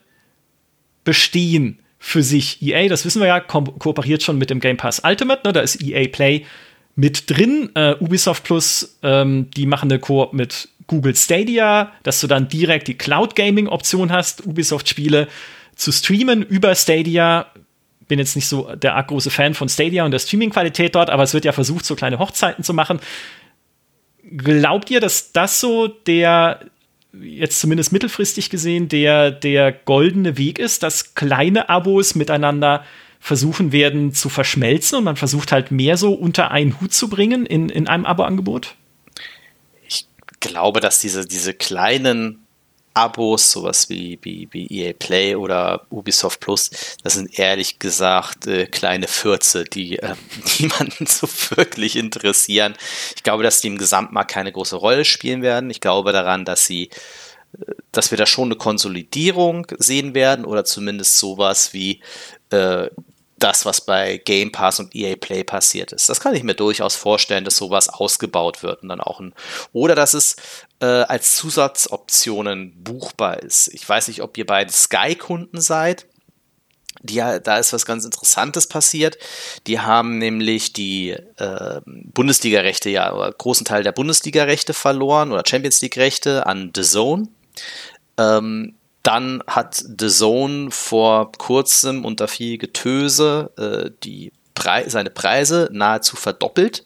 bestehen 1.06 1.80
für 1.98 2.24
sich? 2.24 2.62
EA, 2.62 2.90
das 2.90 3.06
wissen 3.06 3.22
wir 3.22 3.30
ja, 3.30 3.40
ko 3.40 3.64
kooperiert 3.64 4.22
schon 4.22 4.38
mit 4.38 4.50
dem 4.50 4.60
Game 4.60 4.76
Pass 4.76 5.02
Ultimate, 5.06 5.48
ne? 5.48 5.54
da 5.54 5.62
ist 5.62 5.82
EA 5.82 6.10
Play 6.10 6.46
mit 6.96 7.30
drin. 7.30 7.70
Äh, 7.76 7.96
Ubisoft 8.02 8.44
Plus, 8.44 9.00
ähm, 9.02 9.50
die 9.56 9.66
machen 9.66 9.90
eine 9.90 10.00
Koop 10.00 10.34
mit 10.34 10.68
Google 10.90 11.16
Stadia, 11.16 11.94
dass 12.04 12.20
du 12.20 12.28
dann 12.28 12.50
direkt 12.50 12.88
die 12.88 12.98
Cloud 12.98 13.36
Gaming 13.36 13.68
Option 13.68 14.12
hast, 14.12 14.46
Ubisoft 14.46 14.90
Spiele 14.90 15.28
zu 15.76 15.92
streamen 15.92 16.44
über 16.44 16.76
Stadia. 16.76 17.46
Bin 18.08 18.20
jetzt 18.20 18.36
nicht 18.36 18.48
so 18.48 18.76
der 18.76 18.96
arg 18.96 19.08
große 19.08 19.30
Fan 19.30 19.54
von 19.54 19.70
Stadia 19.70 20.04
und 20.04 20.12
der 20.12 20.20
Streaming-Qualität 20.20 20.96
dort, 20.96 21.10
aber 21.10 21.24
es 21.24 21.34
wird 21.34 21.46
ja 21.46 21.52
versucht, 21.52 21.86
so 21.86 21.96
kleine 21.96 22.20
Hochzeiten 22.20 22.64
zu 22.64 22.74
machen. 22.74 23.00
Glaubt 24.36 24.90
ihr, 24.90 25.00
dass 25.00 25.32
das 25.32 25.60
so 25.60 25.88
der, 25.88 26.60
jetzt 27.14 27.60
zumindest 27.60 27.92
mittelfristig 27.92 28.50
gesehen, 28.50 28.90
der, 28.90 29.32
der 29.32 29.72
goldene 29.72 30.38
Weg 30.38 30.58
ist, 30.58 30.82
dass 30.82 31.14
kleine 31.14 31.70
Abos 31.70 32.16
miteinander 32.16 32.84
versuchen 33.20 33.72
werden 33.72 34.12
zu 34.14 34.30
verschmelzen 34.30 34.98
und 34.98 35.04
man 35.04 35.18
versucht 35.18 35.52
halt 35.52 35.72
mehr 35.72 35.98
so 35.98 36.14
unter 36.14 36.52
einen 36.52 36.82
Hut 36.82 36.94
zu 36.94 37.10
bringen 37.10 37.46
in, 37.46 37.70
in 37.70 37.88
einem 37.88 38.06
Abo-Angebot? 38.06 38.76
Glaube, 40.40 40.80
dass 40.80 41.00
diese, 41.00 41.26
diese 41.26 41.54
kleinen 41.54 42.46
Abos, 42.94 43.52
sowas 43.52 43.90
wie, 43.90 44.20
wie, 44.24 44.48
wie 44.52 44.68
EA 44.68 44.94
Play 44.94 45.36
oder 45.36 45.86
Ubisoft 45.90 46.40
Plus, 46.40 46.70
das 47.04 47.14
sind 47.14 47.38
ehrlich 47.38 47.80
gesagt 47.80 48.48
äh, 48.48 48.66
kleine 48.66 49.08
Fürze, 49.08 49.64
die 49.64 50.00
äh, 50.00 50.16
niemanden 50.60 51.06
so 51.06 51.28
wirklich 51.56 51.96
interessieren. 51.96 52.76
Ich 53.16 53.24
glaube, 53.24 53.44
dass 53.44 53.62
die 53.62 53.68
im 53.68 53.78
Gesamtmarkt 53.78 54.32
keine 54.32 54.52
große 54.52 54.76
Rolle 54.76 55.06
spielen 55.06 55.42
werden. 55.42 55.70
Ich 55.70 55.82
glaube 55.82 56.12
daran, 56.12 56.46
dass 56.46 56.66
sie 56.66 56.90
äh, 57.58 57.74
dass 57.92 58.12
wir 58.12 58.18
da 58.18 58.26
schon 58.26 58.50
eine 58.50 58.56
Konsolidierung 58.56 59.68
sehen 59.78 60.14
werden 60.14 60.44
oder 60.46 60.66
zumindest 60.66 61.18
sowas 61.18 61.74
wie 61.74 62.02
äh, 62.50 62.90
das, 63.40 63.66
was 63.66 63.82
bei 63.82 64.18
Game 64.18 64.52
Pass 64.52 64.80
und 64.80 64.96
EA 64.96 65.16
Play 65.16 65.44
passiert 65.44 65.92
ist. 65.92 66.10
Das 66.10 66.20
kann 66.20 66.36
ich 66.36 66.44
mir 66.44 66.56
durchaus 66.56 66.96
vorstellen, 66.96 67.46
dass 67.46 67.58
sowas 67.58 67.90
ausgebaut 67.90 68.64
wird 68.64 68.84
und 68.84 68.90
dann 68.90 69.02
auch 69.02 69.20
ein, 69.20 69.34
oder 69.74 69.96
dass 69.96 70.14
es 70.14 70.36
äh, 70.80 70.86
als 70.86 71.36
Zusatzoptionen 71.36 72.84
buchbar 72.84 73.42
ist. 73.42 73.70
Ich 73.74 73.88
weiß 73.88 74.08
nicht, 74.08 74.22
ob 74.22 74.38
ihr 74.38 74.46
beide 74.46 74.72
Sky-Kunden 74.72 75.62
seid. 75.62 76.06
Die, 77.02 77.16
da 77.16 77.58
ist 77.58 77.72
was 77.72 77.86
ganz 77.86 78.04
Interessantes 78.04 78.68
passiert. 78.68 79.18
Die 79.68 79.80
haben 79.80 80.18
nämlich 80.18 80.74
die 80.74 81.12
äh, 81.12 81.82
Bundesliga-Rechte, 81.86 82.90
ja, 82.90 83.14
oder 83.14 83.32
großen 83.32 83.66
Teil 83.66 83.84
der 83.84 83.94
Bundesliga-Rechte 83.94 84.74
verloren 84.74 85.32
oder 85.32 85.44
Champions 85.46 85.82
League-Rechte 85.82 86.46
an 86.46 86.72
The 86.76 86.82
Zone. 86.82 87.30
Ähm, 88.18 88.76
dann 89.04 89.44
hat 89.48 89.76
The 89.76 90.10
Zone 90.10 90.72
vor 90.72 91.32
kurzem 91.32 92.06
unter 92.06 92.28
viel 92.28 92.58
Getöse 92.58 93.52
äh, 93.58 93.92
die 94.04 94.32
Pre 94.56 94.90
seine 94.90 95.10
Preise 95.10 95.70
nahezu 95.72 96.18
verdoppelt, 96.18 96.86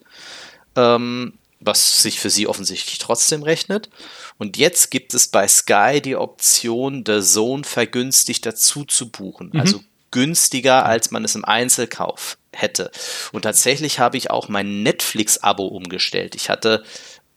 ähm, 0.76 1.34
was 1.60 2.04
sich 2.04 2.20
für 2.20 2.30
sie 2.30 2.48
offensichtlich 2.48 3.00
trotzdem 3.00 3.42
rechnet. 3.42 3.90
Und 4.38 4.58
jetzt 4.58 4.92
gibt 4.92 5.14
es 5.14 5.28
bei 5.28 5.48
Sky 5.48 6.02
die 6.04 6.16
Option, 6.16 7.04
The 7.06 7.22
Zone 7.22 7.64
vergünstigt 7.64 8.46
dazu 8.46 8.84
zu 8.84 9.10
buchen. 9.10 9.50
Mhm. 9.54 9.60
Also 9.60 9.84
günstiger, 10.12 10.86
als 10.86 11.10
man 11.10 11.26
es 11.26 11.34
im 11.34 11.44
Einzelkauf 11.44 12.38
hätte. 12.52 12.92
Und 13.32 13.42
tatsächlich 13.42 13.98
habe 13.98 14.18
ich 14.18 14.30
auch 14.30 14.48
mein 14.48 14.84
Netflix-Abo 14.84 15.66
umgestellt. 15.66 16.36
Ich 16.36 16.50
hatte 16.50 16.84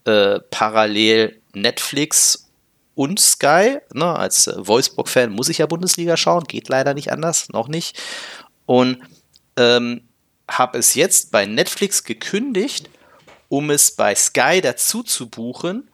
äh, 0.05 0.39
parallel 0.51 1.41
Netflix 1.53 2.46
und 2.97 3.19
Sky. 3.19 3.77
Ne, 3.93 4.15
als 4.17 4.49
Wolfsburg-Fan 4.55 5.31
muss 5.31 5.49
ich 5.49 5.59
ja 5.59 5.67
Bundesliga 5.67 6.17
schauen, 6.17 6.45
geht 6.45 6.67
leider 6.67 6.95
nicht 6.95 7.11
anders, 7.11 7.49
noch 7.49 7.67
nicht. 7.67 7.95
Und 8.65 8.97
ähm, 9.55 10.01
habe 10.49 10.79
es 10.79 10.95
jetzt 10.95 11.31
bei 11.31 11.45
Netflix 11.45 12.03
gekündigt, 12.03 12.89
um 13.49 13.69
es 13.69 13.91
bei 13.91 14.15
Sky 14.15 14.61
dazu 14.61 15.03
zu 15.03 15.29
buchen, 15.29 15.87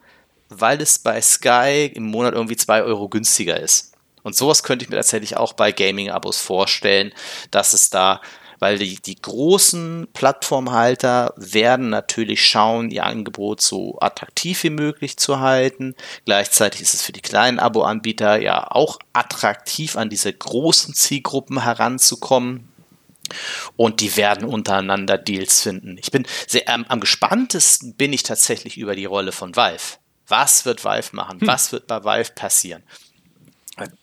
weil 0.47 0.81
es 0.81 0.97
bei 0.97 1.21
Sky 1.21 1.91
im 1.93 2.05
Monat 2.05 2.35
irgendwie 2.35 2.55
2 2.55 2.83
Euro 2.83 3.09
günstiger 3.09 3.59
ist. 3.59 3.91
Und 4.23 4.35
sowas 4.35 4.63
könnte 4.63 4.85
ich 4.85 4.89
mir 4.89 4.95
tatsächlich 4.95 5.35
auch 5.35 5.51
bei 5.51 5.73
Gaming-Abos 5.73 6.39
vorstellen, 6.39 7.13
dass 7.51 7.73
es 7.73 7.89
da 7.89 8.21
weil 8.59 8.77
die, 8.77 8.95
die 8.95 9.15
großen 9.15 10.07
Plattformhalter 10.13 11.33
werden 11.37 11.89
natürlich 11.89 12.45
schauen, 12.45 12.89
ihr 12.91 13.05
Angebot 13.05 13.61
so 13.61 13.97
attraktiv 13.99 14.63
wie 14.63 14.69
möglich 14.69 15.17
zu 15.17 15.39
halten. 15.39 15.95
Gleichzeitig 16.25 16.81
ist 16.81 16.93
es 16.93 17.01
für 17.01 17.11
die 17.11 17.21
kleinen 17.21 17.59
Abo-Anbieter 17.59 18.41
ja 18.41 18.71
auch 18.71 18.99
attraktiv, 19.13 19.95
an 19.97 20.09
diese 20.09 20.31
großen 20.31 20.93
Zielgruppen 20.93 21.63
heranzukommen. 21.63 22.69
Und 23.77 24.01
die 24.01 24.15
werden 24.17 24.47
untereinander 24.47 25.17
Deals 25.17 25.61
finden. 25.61 25.97
Ich 25.97 26.11
bin 26.11 26.25
sehr, 26.47 26.67
ähm, 26.67 26.85
am 26.89 26.99
gespanntesten 26.99 27.95
bin 27.95 28.13
ich 28.13 28.23
tatsächlich 28.23 28.77
über 28.77 28.95
die 28.95 29.05
Rolle 29.05 29.31
von 29.31 29.55
Valve. 29.55 29.97
Was 30.27 30.65
wird 30.65 30.83
Valve 30.83 31.15
machen? 31.15 31.41
Hm. 31.41 31.47
Was 31.47 31.71
wird 31.71 31.87
bei 31.87 32.03
Valve 32.03 32.31
passieren? 32.33 32.83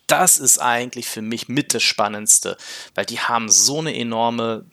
Das 0.06 0.38
ist 0.38 0.58
eigentlich 0.58 1.06
für 1.06 1.22
mich 1.22 1.48
mit 1.48 1.74
das 1.74 1.82
Spannendste, 1.82 2.56
weil 2.94 3.06
die 3.06 3.20
haben 3.20 3.48
so 3.48 3.78
eine 3.78 3.94
enorme 3.94 4.64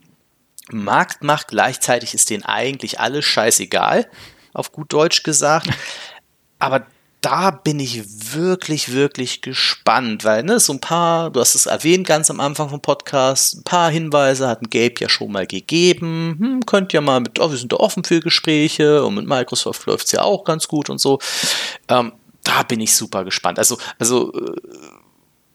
Marktmacht. 0.71 1.49
Gleichzeitig 1.49 2.13
ist 2.13 2.29
denen 2.29 2.43
eigentlich 2.43 2.99
alles 2.99 3.25
scheißegal, 3.25 4.09
auf 4.53 4.71
gut 4.71 4.91
Deutsch 4.93 5.23
gesagt. 5.23 5.69
Aber 6.59 6.87
da 7.21 7.51
bin 7.51 7.79
ich 7.79 8.33
wirklich, 8.33 8.91
wirklich 8.93 9.41
gespannt, 9.41 10.23
weil 10.23 10.43
ne, 10.43 10.59
so 10.59 10.73
ein 10.73 10.79
paar, 10.79 11.31
du 11.31 11.39
hast 11.39 11.55
es 11.55 11.65
erwähnt 11.65 12.07
ganz 12.07 12.29
am 12.29 12.39
Anfang 12.39 12.69
vom 12.69 12.81
Podcast, 12.81 13.57
ein 13.57 13.63
paar 13.63 13.89
Hinweise 13.91 14.47
hat 14.47 14.61
ein 14.61 14.69
Gabe 14.69 14.95
ja 14.99 15.09
schon 15.09 15.31
mal 15.31 15.47
gegeben. 15.47 16.37
Hm, 16.39 16.65
könnt 16.65 16.93
ja 16.93 17.01
mal 17.01 17.19
mit, 17.19 17.39
oh, 17.39 17.49
wir 17.49 17.57
sind 17.57 17.71
da 17.71 17.77
offen 17.77 18.03
für 18.03 18.19
Gespräche 18.19 19.03
und 19.03 19.15
mit 19.15 19.27
Microsoft 19.27 19.85
läuft 19.87 20.05
es 20.05 20.11
ja 20.11 20.21
auch 20.21 20.43
ganz 20.43 20.67
gut 20.67 20.89
und 20.89 20.99
so. 20.99 21.19
Ähm, 21.89 22.13
da 22.47 22.63
bin 22.63 22.79
ich 22.79 22.95
super 22.95 23.23
gespannt. 23.25 23.59
Also, 23.59 23.77
also 23.99 24.33
äh, 24.33 24.55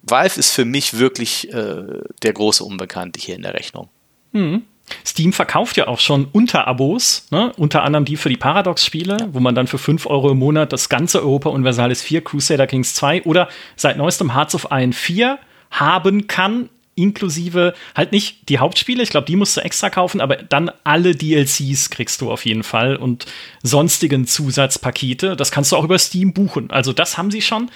Valve 0.03 0.38
ist 0.38 0.53
für 0.53 0.64
mich 0.64 0.99
wirklich 0.99 1.53
äh, 1.53 1.84
der 2.22 2.32
große 2.32 2.64
Unbekannte 2.64 3.20
hier 3.20 3.36
in 3.36 3.43
der 3.43 3.55
Rechnung. 3.55 3.88
Hm. 4.32 4.62
Steam 5.07 5.32
verkauft 5.32 5.76
ja 5.76 5.86
auch 5.86 6.01
schon 6.01 6.26
Unterabos, 6.32 7.26
ne? 7.30 7.53
unter 7.57 7.82
anderem 7.82 8.05
die 8.05 8.16
für 8.16 8.28
die 8.28 8.36
Paradox-Spiele, 8.36 9.16
ja. 9.20 9.28
wo 9.32 9.40
man 9.40 9.55
dann 9.55 9.66
für 9.66 9.78
5 9.78 10.07
Euro 10.07 10.30
im 10.30 10.38
Monat 10.38 10.72
das 10.72 10.88
ganze 10.88 11.20
Europa 11.20 11.51
Universalis 11.51 12.03
4, 12.03 12.22
Crusader 12.22 12.66
Kings 12.66 12.95
2 12.95 13.22
oder 13.22 13.49
seit 13.76 13.97
neuestem 13.97 14.34
Hearts 14.34 14.55
of 14.55 14.66
Iron 14.70 14.93
4 14.93 15.38
haben 15.70 16.26
kann, 16.26 16.68
inklusive 16.95 17.74
halt 17.97 18.12
nicht 18.12 18.49
die 18.49 18.59
Hauptspiele, 18.59 19.03
ich 19.03 19.11
glaube, 19.11 19.26
die 19.26 19.36
musst 19.36 19.57
du 19.57 19.61
extra 19.61 19.90
kaufen, 19.90 20.20
aber 20.20 20.36
dann 20.36 20.70
alle 20.84 21.14
DLCs 21.14 21.90
kriegst 21.90 22.20
du 22.20 22.30
auf 22.30 22.45
jeden 22.45 22.62
Fall 22.62 22.97
und 22.97 23.26
sonstigen 23.62 24.26
Zusatzpakete. 24.26 25.36
Das 25.36 25.51
kannst 25.51 25.72
du 25.72 25.76
auch 25.76 25.84
über 25.84 25.99
Steam 25.99 26.32
buchen. 26.32 26.70
Also 26.70 26.93
das 26.93 27.18
haben 27.18 27.30
sie 27.30 27.43
schon. 27.43 27.70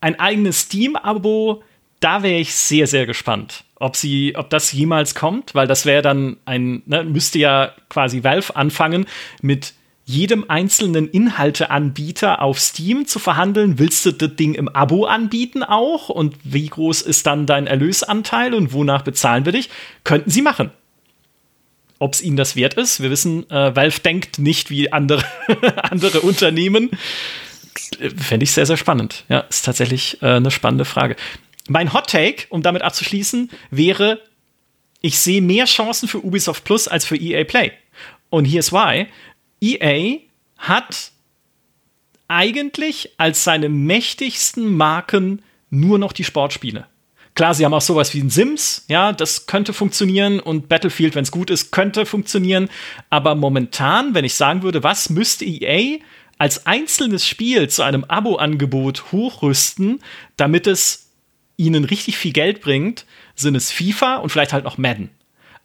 Ein 0.00 0.18
eigenes 0.18 0.62
Steam-Abo, 0.62 1.62
da 2.00 2.22
wäre 2.22 2.40
ich 2.40 2.54
sehr, 2.54 2.86
sehr 2.86 3.06
gespannt 3.06 3.64
ob 3.82 3.96
sie, 3.96 4.34
ob 4.36 4.48
das 4.48 4.70
jemals 4.70 5.16
kommt, 5.16 5.56
weil 5.56 5.66
das 5.66 5.84
wäre 5.84 6.02
dann 6.02 6.36
ein, 6.44 6.82
ne, 6.86 7.02
müsste 7.02 7.40
ja 7.40 7.72
quasi 7.88 8.22
Valve 8.22 8.54
anfangen 8.54 9.06
mit 9.42 9.74
jedem 10.12 10.44
einzelnen 10.48 11.08
Inhalteanbieter 11.08 12.42
auf 12.42 12.60
Steam 12.60 13.06
zu 13.06 13.18
verhandeln. 13.18 13.78
Willst 13.78 14.04
du 14.04 14.12
das 14.12 14.36
Ding 14.36 14.54
im 14.54 14.68
Abo 14.68 15.04
anbieten 15.04 15.62
auch? 15.62 16.08
Und 16.08 16.36
wie 16.44 16.66
groß 16.66 17.02
ist 17.02 17.26
dann 17.26 17.46
dein 17.46 17.66
Erlösanteil 17.66 18.54
und 18.54 18.72
wonach 18.72 19.02
bezahlen 19.02 19.44
wir 19.44 19.52
dich? 19.52 19.70
Könnten 20.04 20.30
sie 20.30 20.42
machen. 20.42 20.70
Ob 21.98 22.14
es 22.14 22.22
ihnen 22.22 22.36
das 22.36 22.56
wert 22.56 22.74
ist, 22.74 23.00
wir 23.00 23.10
wissen, 23.10 23.48
äh, 23.48 23.76
Valve 23.76 24.00
denkt 24.00 24.38
nicht 24.38 24.70
wie 24.70 24.92
andere, 24.92 25.24
andere 25.82 26.20
Unternehmen. 26.20 26.90
Fände 28.16 28.44
ich 28.44 28.52
sehr, 28.52 28.66
sehr 28.66 28.76
spannend. 28.76 29.24
Ja, 29.28 29.40
ist 29.40 29.64
tatsächlich 29.64 30.20
äh, 30.20 30.26
eine 30.26 30.50
spannende 30.50 30.84
Frage. 30.84 31.16
Mein 31.68 31.92
Hot 31.92 32.10
Take, 32.10 32.46
um 32.48 32.62
damit 32.62 32.82
abzuschließen, 32.82 33.50
wäre, 33.70 34.20
ich 35.00 35.18
sehe 35.20 35.40
mehr 35.40 35.66
Chancen 35.66 36.08
für 36.08 36.24
Ubisoft 36.24 36.64
Plus 36.64 36.88
als 36.88 37.04
für 37.04 37.16
EA 37.16 37.44
Play. 37.44 37.72
Und 38.30 38.46
here's 38.46 38.72
why. 38.72 39.06
EA 39.62 40.18
hat 40.58 41.12
eigentlich 42.28 43.10
als 43.18 43.44
seine 43.44 43.68
mächtigsten 43.68 44.74
Marken 44.74 45.42
nur 45.70 45.98
noch 45.98 46.12
die 46.12 46.24
Sportspiele. 46.24 46.86
Klar, 47.34 47.54
sie 47.54 47.64
haben 47.64 47.72
auch 47.72 47.80
sowas 47.80 48.12
wie 48.12 48.20
ein 48.20 48.28
Sims, 48.28 48.84
ja, 48.88 49.12
das 49.12 49.46
könnte 49.46 49.72
funktionieren 49.72 50.38
und 50.38 50.68
Battlefield, 50.68 51.14
wenn 51.14 51.22
es 51.22 51.30
gut 51.30 51.48
ist, 51.48 51.70
könnte 51.70 52.04
funktionieren. 52.04 52.68
Aber 53.08 53.34
momentan, 53.34 54.14
wenn 54.14 54.24
ich 54.26 54.34
sagen 54.34 54.62
würde, 54.62 54.82
was 54.82 55.08
müsste 55.08 55.46
EA 55.46 55.98
als 56.36 56.66
einzelnes 56.66 57.26
Spiel 57.26 57.70
zu 57.70 57.82
einem 57.82 58.04
Abo-Angebot 58.04 59.12
hochrüsten, 59.12 60.00
damit 60.36 60.66
es 60.66 61.10
ihnen 61.56 61.84
richtig 61.84 62.18
viel 62.18 62.32
Geld 62.32 62.60
bringt, 62.60 63.06
sind 63.34 63.54
es 63.54 63.70
FIFA 63.70 64.16
und 64.16 64.30
vielleicht 64.30 64.52
halt 64.52 64.64
noch 64.64 64.76
Madden. 64.76 65.10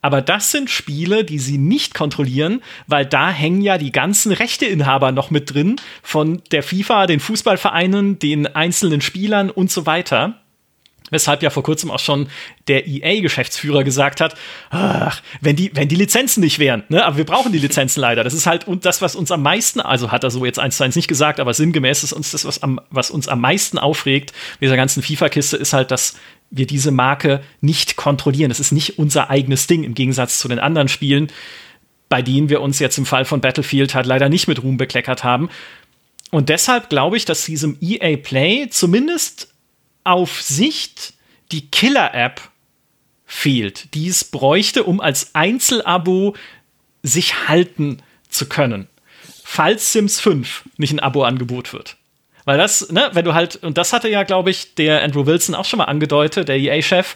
Aber 0.01 0.21
das 0.21 0.51
sind 0.51 0.69
Spiele, 0.69 1.23
die 1.23 1.39
sie 1.39 1.57
nicht 1.57 1.93
kontrollieren, 1.93 2.61
weil 2.85 3.05
da 3.05 3.31
hängen 3.31 3.61
ja 3.61 3.77
die 3.77 3.91
ganzen 3.91 4.31
Rechteinhaber 4.31 5.11
noch 5.11 5.31
mit 5.31 5.53
drin 5.53 5.77
von 6.03 6.41
der 6.51 6.63
FIFA, 6.63 7.07
den 7.07 7.19
Fußballvereinen, 7.19 8.19
den 8.19 8.47
einzelnen 8.47 9.01
Spielern 9.01 9.49
und 9.49 9.71
so 9.71 9.85
weiter. 9.85 10.39
Weshalb 11.09 11.41
ja 11.41 11.49
vor 11.49 11.63
kurzem 11.63 11.89
auch 11.89 11.99
schon 11.99 12.27
der 12.67 12.85
EA-Geschäftsführer 12.85 13.85
gesagt 13.85 14.19
hat, 14.19 14.35
ach, 14.71 15.21
wenn 15.39 15.55
die, 15.55 15.71
wenn 15.73 15.87
die 15.87 15.95
Lizenzen 15.95 16.41
nicht 16.41 16.59
wären, 16.59 16.83
ne? 16.89 17.05
aber 17.05 17.15
wir 17.15 17.25
brauchen 17.25 17.53
die 17.53 17.59
Lizenzen 17.59 18.01
leider. 18.01 18.25
Das 18.25 18.33
ist 18.33 18.45
halt 18.45 18.65
das, 18.81 19.01
was 19.01 19.15
uns 19.15 19.31
am 19.31 19.41
meisten, 19.41 19.79
also 19.79 20.11
hat 20.11 20.25
er 20.25 20.31
so 20.31 20.43
jetzt 20.43 20.59
eins 20.59 20.75
zu 20.75 20.83
eins 20.83 20.97
nicht 20.97 21.07
gesagt, 21.07 21.39
aber 21.39 21.53
sinngemäß 21.53 22.03
ist 22.03 22.11
uns 22.11 22.31
das, 22.31 22.43
was, 22.43 22.61
am, 22.61 22.81
was 22.89 23.09
uns 23.09 23.29
am 23.29 23.39
meisten 23.39 23.77
aufregt 23.77 24.33
mit 24.59 24.67
dieser 24.67 24.75
ganzen 24.75 25.01
FIFA-Kiste, 25.01 25.55
ist 25.55 25.71
halt, 25.71 25.91
dass 25.91 26.17
wir 26.49 26.67
diese 26.67 26.91
Marke 26.91 27.43
nicht 27.61 27.95
kontrollieren. 27.95 28.49
Das 28.49 28.59
ist 28.59 28.71
nicht 28.71 28.99
unser 28.99 29.29
eigenes 29.29 29.67
Ding, 29.67 29.83
im 29.83 29.93
Gegensatz 29.93 30.39
zu 30.39 30.47
den 30.47 30.59
anderen 30.59 30.87
Spielen, 30.87 31.27
bei 32.09 32.21
denen 32.21 32.49
wir 32.49 32.61
uns 32.61 32.79
jetzt 32.79 32.97
im 32.97 33.05
Fall 33.05 33.25
von 33.25 33.41
Battlefield 33.41 33.95
halt 33.95 34.05
leider 34.05 34.29
nicht 34.29 34.47
mit 34.47 34.63
Ruhm 34.63 34.77
bekleckert 34.77 35.23
haben. 35.23 35.49
Und 36.31 36.49
deshalb 36.49 36.89
glaube 36.89 37.17
ich, 37.17 37.25
dass 37.25 37.45
diesem 37.45 37.77
EA 37.81 38.17
Play 38.17 38.69
zumindest 38.69 39.53
auf 40.03 40.41
Sicht 40.41 41.13
die 41.51 41.69
Killer-App 41.69 42.41
fehlt, 43.25 43.93
die 43.93 44.07
es 44.07 44.23
bräuchte, 44.23 44.83
um 44.83 45.01
als 45.01 45.35
Einzelabo 45.35 46.35
sich 47.03 47.47
halten 47.47 48.01
zu 48.29 48.47
können. 48.47 48.87
Falls 49.43 49.93
Sims 49.93 50.19
5 50.19 50.63
nicht 50.77 50.93
ein 50.93 50.99
Abo-Angebot 50.99 51.73
wird. 51.73 51.97
Weil 52.47 52.57
das, 52.57 52.89
ne, 52.91 53.09
wenn 53.11 53.25
du 53.25 53.33
halt, 53.33 53.57
und 53.57 53.77
das 53.77 53.91
hatte 53.91 54.07
ja, 54.07 54.23
glaube 54.23 54.51
ich, 54.51 54.73
der 54.75 55.03
Andrew 55.03 55.25
Wilson 55.25 55.53
auch 55.53 55.65
schon 55.65 55.79
mal 55.79 55.83
angedeutet, 55.83 56.47
der 56.47 56.57
EA-Chef, 56.57 57.15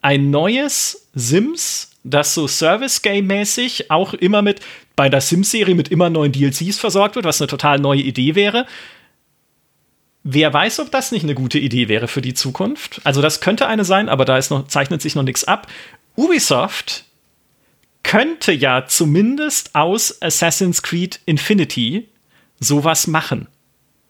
ein 0.00 0.30
neues 0.30 1.08
Sims, 1.12 1.90
das 2.04 2.32
so 2.32 2.46
Service-Game-mäßig 2.46 3.90
auch 3.90 4.14
immer 4.14 4.42
mit, 4.42 4.60
bei 4.94 5.08
der 5.08 5.20
Sims-Serie 5.20 5.74
mit 5.74 5.88
immer 5.88 6.08
neuen 6.08 6.30
DLCs 6.30 6.78
versorgt 6.78 7.16
wird, 7.16 7.24
was 7.24 7.40
eine 7.40 7.48
total 7.48 7.80
neue 7.80 8.00
Idee 8.00 8.36
wäre. 8.36 8.66
Wer 10.22 10.52
weiß, 10.54 10.78
ob 10.78 10.92
das 10.92 11.10
nicht 11.10 11.24
eine 11.24 11.34
gute 11.34 11.58
Idee 11.58 11.88
wäre 11.88 12.06
für 12.06 12.22
die 12.22 12.34
Zukunft. 12.34 13.00
Also 13.02 13.20
das 13.20 13.40
könnte 13.40 13.66
eine 13.66 13.84
sein, 13.84 14.08
aber 14.08 14.24
da 14.24 14.38
noch, 14.50 14.68
zeichnet 14.68 15.02
sich 15.02 15.16
noch 15.16 15.24
nichts 15.24 15.42
ab. 15.42 15.66
Ubisoft 16.14 17.06
könnte 18.04 18.52
ja 18.52 18.86
zumindest 18.86 19.74
aus 19.74 20.22
Assassin's 20.22 20.84
Creed 20.84 21.18
Infinity 21.26 22.06
sowas 22.60 23.08
machen. 23.08 23.48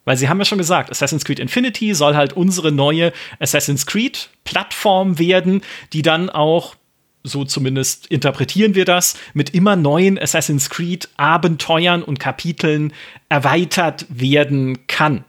Weil 0.06 0.16
sie 0.16 0.30
haben 0.30 0.38
ja 0.38 0.46
schon 0.46 0.56
gesagt, 0.56 0.90
Assassin's 0.90 1.24
Creed 1.26 1.40
Infinity 1.40 1.92
soll 1.92 2.14
halt 2.14 2.32
unsere 2.32 2.72
neue 2.72 3.12
Assassin's 3.40 3.84
Creed 3.84 4.30
Plattform 4.44 5.18
werden, 5.18 5.60
die 5.92 6.00
dann 6.00 6.30
auch 6.30 6.76
so 7.24 7.44
zumindest 7.44 8.06
interpretieren 8.06 8.76
wir 8.76 8.84
das, 8.84 9.18
mit 9.34 9.50
immer 9.50 9.74
neuen 9.74 10.16
Assassin's 10.16 10.70
Creed 10.70 11.08
Abenteuern 11.16 12.04
und 12.04 12.20
Kapiteln 12.20 12.92
erweitert 13.28 14.06
werden 14.08 14.86
kann. 14.86 15.24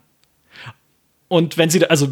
Und 1.28 1.58
wenn 1.58 1.72
sie, 1.72 1.84
also, 1.90 2.08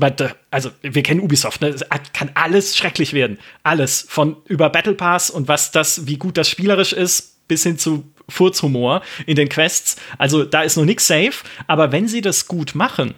also 0.50 0.72
wir 0.82 1.04
kennen 1.04 1.22
Ubisoft, 1.22 1.62
ne? 1.62 1.76
kann 2.14 2.32
alles 2.34 2.76
schrecklich 2.76 3.14
werden. 3.14 3.38
Alles. 3.62 4.06
Von 4.10 4.38
über 4.46 4.72
Battle 4.72 4.96
Pass 4.96 5.30
und 5.30 5.48
was 5.48 5.72
das, 5.72 6.08
wie 6.08 6.18
gut 6.18 6.36
das 6.36 6.50
spielerisch 6.50 6.94
ist, 6.94 7.48
bis 7.48 7.62
hin 7.62 7.78
zu 7.78 8.12
Furzhumor 8.30 9.02
in 9.26 9.36
den 9.36 9.50
Quests. 9.50 9.98
Also 10.18 10.44
da 10.44 10.62
ist 10.62 10.78
noch 10.78 10.86
nichts 10.86 11.08
safe. 11.08 11.44
Aber 11.68 11.92
wenn 11.92 12.08
sie 12.08 12.22
das 12.22 12.48
gut 12.48 12.76
machen, 12.76 13.16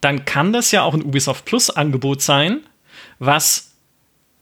dann 0.00 0.24
kann 0.24 0.52
das 0.52 0.70
ja 0.70 0.82
auch 0.82 0.94
ein 0.94 1.02
Ubisoft 1.02 1.44
Plus 1.44 1.70
Angebot 1.70 2.22
sein, 2.22 2.60
was 3.18 3.72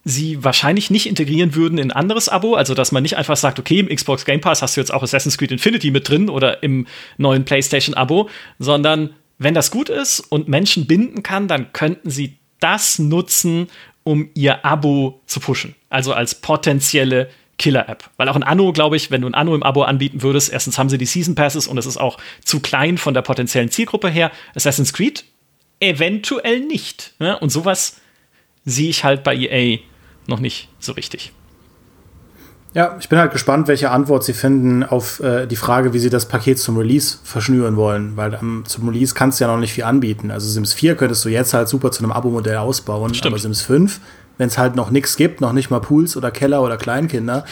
sie 0.05 0.45
wahrscheinlich 0.45 0.90
nicht 0.90 1.07
integrieren 1.07 1.55
würden 1.55 1.78
in 1.78 1.90
ein 1.90 1.97
anderes 1.97 2.28
Abo, 2.28 2.55
also 2.55 2.74
dass 2.74 2.92
man 2.92 3.03
nicht 3.03 3.16
einfach 3.16 3.36
sagt, 3.36 3.59
okay, 3.59 3.78
im 3.78 3.88
Xbox 3.88 4.26
Game 4.26 4.40
Pass 4.40 4.61
hast 4.61 4.76
du 4.76 4.80
jetzt 4.80 4.92
auch 4.92 5.03
Assassin's 5.03 5.38
Creed 5.38 5.51
Infinity 5.51 5.90
mit 5.90 6.09
drin 6.09 6.28
oder 6.28 6.62
im 6.62 6.86
neuen 7.16 7.47
PlayStation 7.47 7.95
Abo, 7.95 8.28
sondern 8.59 9.14
wenn 9.38 9.55
das 9.55 9.70
gut 9.70 9.88
ist 9.88 10.20
und 10.20 10.49
Menschen 10.49 10.86
binden 10.86 11.22
kann, 11.22 11.49
dann 11.49 11.72
könnten 11.72 12.11
sie 12.11 12.36
das 12.61 12.99
nutzen, 12.99 13.68
um 14.05 14.28
ihr 14.34 14.64
Abo 14.64 15.22
zu 15.26 15.40
pushen. 15.40 15.74
Also 15.88 16.12
als 16.12 16.34
potenzielle 16.34 17.30
Killer-App. 17.59 18.11
Weil 18.16 18.28
auch 18.28 18.36
ein 18.36 18.42
Anno, 18.42 18.72
glaube 18.72 18.96
ich, 18.96 19.11
wenn 19.11 19.20
du 19.20 19.28
ein 19.28 19.34
Anno 19.34 19.55
im 19.55 19.62
Abo 19.62 19.82
anbieten 19.82 20.22
würdest, 20.22 20.52
erstens 20.52 20.78
haben 20.78 20.88
sie 20.88 20.98
die 20.98 21.07
Season 21.07 21.34
Passes 21.34 21.66
und 21.66 21.78
es 21.78 21.86
ist 21.86 21.96
auch 21.96 22.18
zu 22.44 22.61
klein 22.61 22.98
von 22.98 23.14
der 23.14 23.22
potenziellen 23.22 23.70
Zielgruppe 23.70 24.09
her. 24.09 24.30
Assassin's 24.55 24.92
Creed 24.92 25.24
eventuell 25.80 26.61
nicht. 26.61 27.14
Ne? 27.18 27.38
Und 27.38 27.50
sowas 27.50 27.96
sehe 28.64 28.88
ich 28.88 29.05
halt 29.05 29.22
bei 29.24 29.36
EA 29.36 29.78
noch 30.26 30.40
nicht 30.40 30.68
so 30.78 30.92
richtig. 30.92 31.32
Ja, 32.72 32.96
ich 32.98 33.09
bin 33.09 33.20
halt 33.20 33.30
gespannt, 33.30 33.68
welche 33.68 33.90
Antwort 33.90 34.24
sie 34.24 34.32
finden 34.32 34.82
auf 34.82 35.20
äh, 35.20 35.46
die 35.46 35.55
Frage, 35.55 35.92
wie 35.92 36.00
sie 36.00 36.11
das 36.11 36.26
Paket 36.26 36.59
zum 36.59 36.76
Release 36.76 37.18
verschnüren 37.22 37.76
wollen, 37.76 38.16
weil 38.16 38.34
ähm, 38.34 38.64
zum 38.66 38.88
Release 38.88 39.14
kannst 39.14 39.38
du 39.38 39.44
ja 39.44 39.52
noch 39.52 39.61
nicht 39.61 39.72
viel 39.72 39.84
anbieten. 39.84 40.32
Also 40.32 40.48
Sims 40.48 40.72
4 40.72 40.96
könntest 40.96 41.24
du 41.24 41.28
jetzt 41.28 41.55
halt 41.55 41.68
super 41.68 41.92
zu 41.92 42.02
einem 42.02 42.11
Abo-Modell 42.11 42.57
ausbauen, 42.57 43.14
Stimmt. 43.14 43.32
aber 43.32 43.38
Sims 43.38 43.62
5, 43.62 44.00
wenn 44.39 44.49
es 44.49 44.59
halt 44.59 44.76
noch 44.76 44.91
nichts 44.91 45.16
gibt, 45.16 45.41
noch 45.41 45.53
nicht 45.53 45.70
mal 45.70 45.80
Pools 45.80 46.16
oder 46.16 46.30
Keller 46.30 46.62
oder 46.62 46.76
Kleinkinder, 46.76 47.45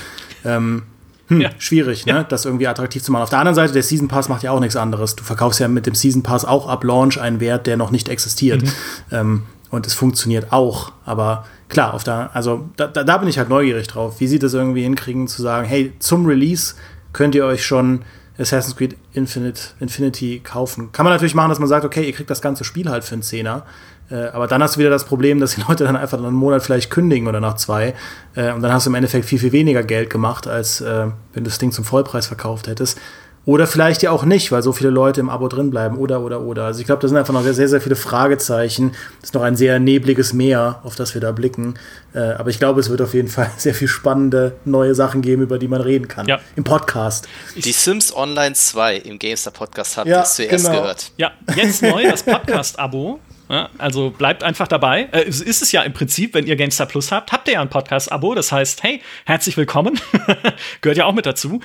ähm, 0.44 0.82
hm, 1.28 1.40
ja. 1.40 1.50
schwierig, 1.58 2.06
ne? 2.06 2.12
Ja. 2.12 2.22
das 2.24 2.44
irgendwie 2.44 2.66
attraktiv 2.66 3.02
zu 3.02 3.12
machen. 3.12 3.22
Auf 3.22 3.30
der 3.30 3.38
anderen 3.38 3.54
Seite, 3.54 3.72
der 3.72 3.82
Season 3.82 4.08
Pass 4.08 4.28
macht 4.28 4.42
ja 4.42 4.50
auch 4.50 4.60
nichts 4.60 4.76
anderes. 4.76 5.16
Du 5.16 5.24
verkaufst 5.24 5.60
ja 5.60 5.68
mit 5.68 5.86
dem 5.86 5.94
Season 5.94 6.22
Pass 6.22 6.44
auch 6.44 6.68
ab 6.68 6.84
Launch 6.84 7.20
einen 7.20 7.40
Wert, 7.40 7.66
der 7.66 7.76
noch 7.76 7.90
nicht 7.90 8.08
existiert. 8.08 8.62
Mhm. 8.62 8.72
Ähm, 9.10 9.42
und 9.70 9.86
es 9.86 9.94
funktioniert 9.94 10.52
auch, 10.52 10.92
aber 11.06 11.46
klar, 11.70 11.94
auf 11.94 12.04
der, 12.04 12.30
also 12.34 12.68
da, 12.76 12.88
da, 12.88 13.16
bin 13.16 13.26
ich 13.26 13.38
halt 13.38 13.48
neugierig 13.48 13.88
drauf, 13.88 14.20
wie 14.20 14.26
sie 14.26 14.38
das 14.38 14.52
irgendwie 14.52 14.82
hinkriegen, 14.82 15.28
zu 15.28 15.40
sagen, 15.40 15.66
hey, 15.66 15.94
zum 15.98 16.26
Release 16.26 16.74
könnt 17.14 17.34
ihr 17.34 17.46
euch 17.46 17.64
schon 17.64 18.02
Assassin's 18.38 18.76
Creed 18.76 18.98
Infinite, 19.14 19.60
Infinity 19.80 20.40
kaufen. 20.44 20.92
Kann 20.92 21.04
man 21.04 21.14
natürlich 21.14 21.34
machen, 21.34 21.48
dass 21.48 21.58
man 21.58 21.68
sagt, 21.68 21.86
okay, 21.86 22.04
ihr 22.04 22.12
kriegt 22.12 22.28
das 22.28 22.42
ganze 22.42 22.64
Spiel 22.64 22.90
halt 22.90 23.04
für 23.04 23.14
einen 23.14 23.22
Zehner. 23.22 23.64
Äh, 24.10 24.26
aber 24.32 24.46
dann 24.46 24.62
hast 24.62 24.76
du 24.76 24.80
wieder 24.80 24.90
das 24.90 25.04
Problem, 25.04 25.40
dass 25.40 25.54
die 25.54 25.62
Leute 25.68 25.84
dann 25.84 25.96
einfach 25.96 26.18
nach 26.18 26.26
einem 26.26 26.36
Monat 26.36 26.62
vielleicht 26.62 26.90
kündigen 26.90 27.28
oder 27.28 27.40
nach 27.40 27.54
zwei. 27.54 27.94
Äh, 28.34 28.52
und 28.52 28.62
dann 28.62 28.72
hast 28.72 28.86
du 28.86 28.90
im 28.90 28.94
Endeffekt 28.94 29.24
viel, 29.24 29.38
viel 29.38 29.52
weniger 29.52 29.82
Geld 29.82 30.10
gemacht, 30.10 30.46
als 30.46 30.80
äh, 30.80 31.06
wenn 31.32 31.44
du 31.44 31.50
das 31.50 31.58
Ding 31.58 31.72
zum 31.72 31.84
Vollpreis 31.84 32.26
verkauft 32.26 32.66
hättest. 32.68 32.98
Oder 33.44 33.66
vielleicht 33.66 34.02
ja 34.02 34.12
auch 34.12 34.22
nicht, 34.24 34.52
weil 34.52 34.62
so 34.62 34.70
viele 34.72 34.90
Leute 34.90 35.18
im 35.18 35.28
Abo 35.28 35.48
drin 35.48 35.70
bleiben. 35.70 35.96
Oder, 35.98 36.20
oder, 36.20 36.42
oder. 36.42 36.64
Also 36.66 36.78
ich 36.78 36.86
glaube, 36.86 37.02
da 37.02 37.08
sind 37.08 37.16
einfach 37.16 37.34
noch 37.34 37.42
sehr, 37.42 37.66
sehr 37.68 37.80
viele 37.80 37.96
Fragezeichen. 37.96 38.92
Das 39.20 39.30
ist 39.30 39.34
noch 39.34 39.42
ein 39.42 39.56
sehr 39.56 39.80
nebliges 39.80 40.32
Meer, 40.32 40.78
auf 40.84 40.94
das 40.94 41.14
wir 41.14 41.20
da 41.20 41.32
blicken. 41.32 41.74
Aber 42.14 42.50
ich 42.50 42.60
glaube, 42.60 42.78
es 42.78 42.88
wird 42.88 43.02
auf 43.02 43.14
jeden 43.14 43.26
Fall 43.26 43.50
sehr 43.56 43.74
viel 43.74 43.88
spannende 43.88 44.52
neue 44.64 44.94
Sachen 44.94 45.22
geben, 45.22 45.42
über 45.42 45.58
die 45.58 45.66
man 45.66 45.80
reden 45.80 46.06
kann. 46.06 46.28
Ja. 46.28 46.38
Im 46.54 46.62
Podcast. 46.62 47.26
Die 47.56 47.72
Sims 47.72 48.14
Online 48.14 48.54
2 48.54 48.98
im 48.98 49.18
GameStar 49.18 49.52
Podcast 49.52 49.96
habt 49.96 50.06
Ja, 50.06 50.18
ihr 50.18 50.22
es 50.22 50.36
zuerst 50.36 50.66
genau. 50.66 50.80
gehört. 50.80 51.10
Ja, 51.16 51.32
jetzt 51.56 51.82
neu 51.82 52.08
das 52.08 52.22
Podcast-Abo. 52.22 53.18
Ja, 53.52 53.68
also 53.76 54.08
bleibt 54.08 54.42
einfach 54.42 54.66
dabei. 54.66 55.10
Äh, 55.12 55.24
es 55.24 55.42
ist 55.42 55.60
es 55.60 55.72
ja 55.72 55.82
im 55.82 55.92
Prinzip, 55.92 56.32
wenn 56.32 56.46
ihr 56.46 56.56
GameStar 56.56 56.86
Plus 56.86 57.12
habt, 57.12 57.32
habt 57.32 57.46
ihr 57.48 57.54
ja 57.54 57.60
ein 57.60 57.68
Podcast-Abo. 57.68 58.34
Das 58.34 58.50
heißt, 58.50 58.82
hey, 58.82 59.02
herzlich 59.26 59.58
willkommen. 59.58 60.00
Gehört 60.80 60.96
ja 60.96 61.04
auch 61.04 61.12
mit 61.12 61.26
dazu. 61.26 61.60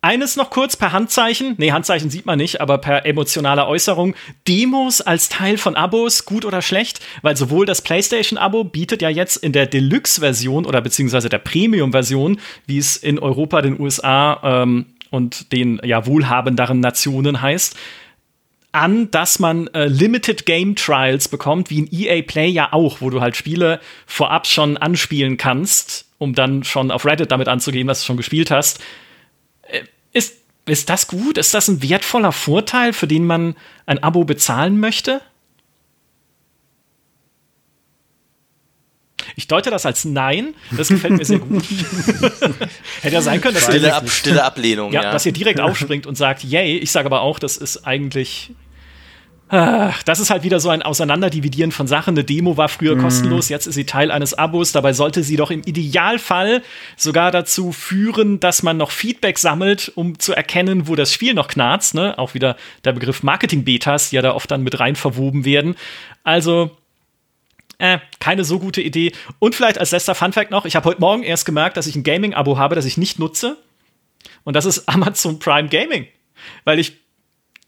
Eines 0.00 0.36
noch 0.36 0.48
kurz 0.48 0.76
per 0.76 0.92
Handzeichen. 0.92 1.56
Nee, 1.58 1.72
Handzeichen 1.72 2.08
sieht 2.08 2.24
man 2.24 2.38
nicht, 2.38 2.62
aber 2.62 2.78
per 2.78 3.04
emotionaler 3.04 3.68
Äußerung. 3.68 4.14
Demos 4.46 5.02
als 5.02 5.28
Teil 5.28 5.58
von 5.58 5.76
Abos, 5.76 6.24
gut 6.24 6.46
oder 6.46 6.62
schlecht? 6.62 7.00
Weil 7.20 7.36
sowohl 7.36 7.66
das 7.66 7.82
PlayStation-Abo 7.82 8.64
bietet 8.64 9.02
ja 9.02 9.10
jetzt 9.10 9.36
in 9.36 9.52
der 9.52 9.66
Deluxe-Version 9.66 10.64
oder 10.64 10.80
beziehungsweise 10.80 11.28
der 11.28 11.38
Premium-Version, 11.38 12.40
wie 12.66 12.78
es 12.78 12.96
in 12.96 13.18
Europa, 13.18 13.60
den 13.60 13.78
USA 13.78 14.40
ähm, 14.62 14.86
und 15.10 15.52
den 15.52 15.82
ja 15.84 16.06
wohlhabenderen 16.06 16.80
Nationen 16.80 17.42
heißt, 17.42 17.76
an, 18.78 19.10
dass 19.10 19.38
man 19.38 19.66
äh, 19.68 19.86
Limited 19.86 20.46
Game 20.46 20.76
Trials 20.76 21.28
bekommt, 21.28 21.68
wie 21.70 21.80
in 21.80 21.88
EA 21.92 22.22
Play 22.22 22.48
ja 22.48 22.72
auch, 22.72 23.00
wo 23.00 23.10
du 23.10 23.20
halt 23.20 23.36
Spiele 23.36 23.80
vorab 24.06 24.46
schon 24.46 24.76
anspielen 24.76 25.36
kannst, 25.36 26.06
um 26.18 26.34
dann 26.34 26.64
schon 26.64 26.90
auf 26.90 27.04
Reddit 27.04 27.32
damit 27.32 27.48
anzugeben, 27.48 27.88
was 27.88 28.00
du 28.00 28.06
schon 28.06 28.16
gespielt 28.16 28.50
hast. 28.50 28.78
Äh, 29.62 29.82
ist, 30.12 30.36
ist 30.66 30.88
das 30.88 31.08
gut? 31.08 31.38
Ist 31.38 31.54
das 31.54 31.68
ein 31.68 31.82
wertvoller 31.82 32.32
Vorteil, 32.32 32.92
für 32.92 33.08
den 33.08 33.26
man 33.26 33.56
ein 33.86 34.02
Abo 34.02 34.24
bezahlen 34.24 34.78
möchte? 34.78 35.20
Ich 39.34 39.48
deute 39.48 39.70
das 39.70 39.86
als 39.86 40.04
Nein. 40.04 40.54
Das 40.70 40.88
gefällt 40.88 41.16
mir 41.16 41.24
sehr 41.24 41.38
gut. 41.38 41.64
Hätte 43.02 43.14
ja 43.14 43.20
sein 43.20 43.40
können, 43.40 43.54
dass 43.54 43.64
ihr 43.64 43.74
Stille, 43.74 43.94
Ab 43.94 44.08
stille 44.08 44.44
Ablehnung, 44.44 44.92
ja, 44.92 45.02
ja. 45.02 45.12
dass 45.12 45.26
ihr 45.26 45.32
direkt 45.32 45.60
aufspringt 45.60 46.06
und 46.06 46.16
sagt, 46.16 46.44
yay. 46.44 46.78
Ich 46.78 46.92
sage 46.92 47.06
aber 47.06 47.20
auch, 47.20 47.38
das 47.38 47.56
ist 47.56 47.86
eigentlich. 47.86 48.52
Das 49.50 50.20
ist 50.20 50.30
halt 50.30 50.42
wieder 50.42 50.60
so 50.60 50.68
ein 50.68 50.82
Auseinanderdividieren 50.82 51.72
von 51.72 51.86
Sachen. 51.86 52.14
Eine 52.14 52.24
Demo 52.24 52.56
war 52.56 52.68
früher 52.68 52.98
kostenlos, 52.98 53.48
jetzt 53.48 53.66
ist 53.66 53.76
sie 53.76 53.86
Teil 53.86 54.10
eines 54.10 54.34
Abos. 54.34 54.72
Dabei 54.72 54.92
sollte 54.92 55.22
sie 55.22 55.36
doch 55.36 55.50
im 55.50 55.62
Idealfall 55.62 56.62
sogar 56.96 57.30
dazu 57.30 57.72
führen, 57.72 58.40
dass 58.40 58.62
man 58.62 58.76
noch 58.76 58.90
Feedback 58.90 59.38
sammelt, 59.38 59.90
um 59.94 60.18
zu 60.18 60.34
erkennen, 60.34 60.86
wo 60.86 60.96
das 60.96 61.12
Spiel 61.12 61.32
noch 61.32 61.48
knarzt. 61.48 61.94
Ne? 61.94 62.18
Auch 62.18 62.34
wieder 62.34 62.56
der 62.84 62.92
Begriff 62.92 63.22
Marketing-Betas, 63.22 64.10
die 64.10 64.16
ja 64.16 64.22
da 64.22 64.34
oft 64.34 64.50
dann 64.50 64.62
mit 64.62 64.78
rein 64.80 64.96
verwoben 64.96 65.44
werden. 65.44 65.76
Also, 66.24 66.70
äh, 67.78 67.98
keine 68.20 68.44
so 68.44 68.58
gute 68.58 68.82
Idee. 68.82 69.12
Und 69.38 69.54
vielleicht 69.54 69.78
als 69.78 69.92
letzter 69.92 70.14
Funfact 70.14 70.50
noch: 70.50 70.66
Ich 70.66 70.76
habe 70.76 70.88
heute 70.88 71.00
Morgen 71.00 71.22
erst 71.22 71.46
gemerkt, 71.46 71.76
dass 71.76 71.86
ich 71.86 71.96
ein 71.96 72.02
Gaming-Abo 72.02 72.58
habe, 72.58 72.74
das 72.74 72.84
ich 72.84 72.98
nicht 72.98 73.18
nutze. 73.18 73.56
Und 74.44 74.54
das 74.54 74.64
ist 74.64 74.88
Amazon 74.88 75.38
Prime 75.38 75.68
Gaming. 75.68 76.06
Weil 76.64 76.78
ich, 76.78 76.98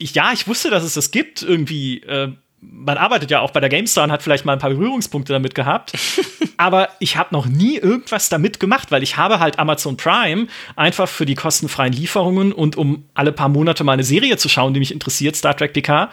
ich 0.01 0.15
ja, 0.15 0.33
ich 0.33 0.49
wusste, 0.49 0.71
dass 0.71 0.83
es 0.83 0.95
das 0.95 1.11
gibt. 1.11 1.43
Irgendwie, 1.43 1.99
äh, 2.03 2.33
man 2.61 2.99
arbeitet 2.99 3.31
ja 3.31 3.41
auch 3.41 3.53
bei 3.53 3.61
der 3.61 3.69
GameStar 3.69 4.05
und 4.05 4.13
hat 4.13 4.23
vielleicht 4.23 4.45
mal 4.45 4.55
ein 4.55 4.59
paar 4.59 4.71
Berührungspunkte 4.71 5.33
damit 5.33 5.55
gehabt. 5.55 5.93
Aber 6.57 6.89
ich 6.99 7.17
habe 7.17 7.29
noch 7.33 7.47
nie 7.47 7.77
irgendwas 7.77 8.29
damit 8.29 8.61
gemacht, 8.61 8.91
weil 8.91 9.03
ich 9.03 9.17
habe 9.17 9.39
halt 9.39 9.59
Amazon 9.59 9.97
Prime 9.97 10.47
einfach 10.77 11.09
für 11.09 11.27
die 11.27 11.35
kostenfreien 11.35 11.93
Lieferungen 11.93 12.53
und 12.53 12.77
um 12.77 13.05
alle 13.15 13.33
paar 13.33 13.49
Monate 13.49 13.85
mal 13.85 13.93
eine 13.93 14.05
Serie 14.05 14.37
zu 14.37 14.49
schauen, 14.49 14.75
die 14.75 14.81
mich 14.81 14.93
interessiert, 14.93 15.37
Star 15.37 15.57
Trek 15.57 15.75
DK 15.75 16.11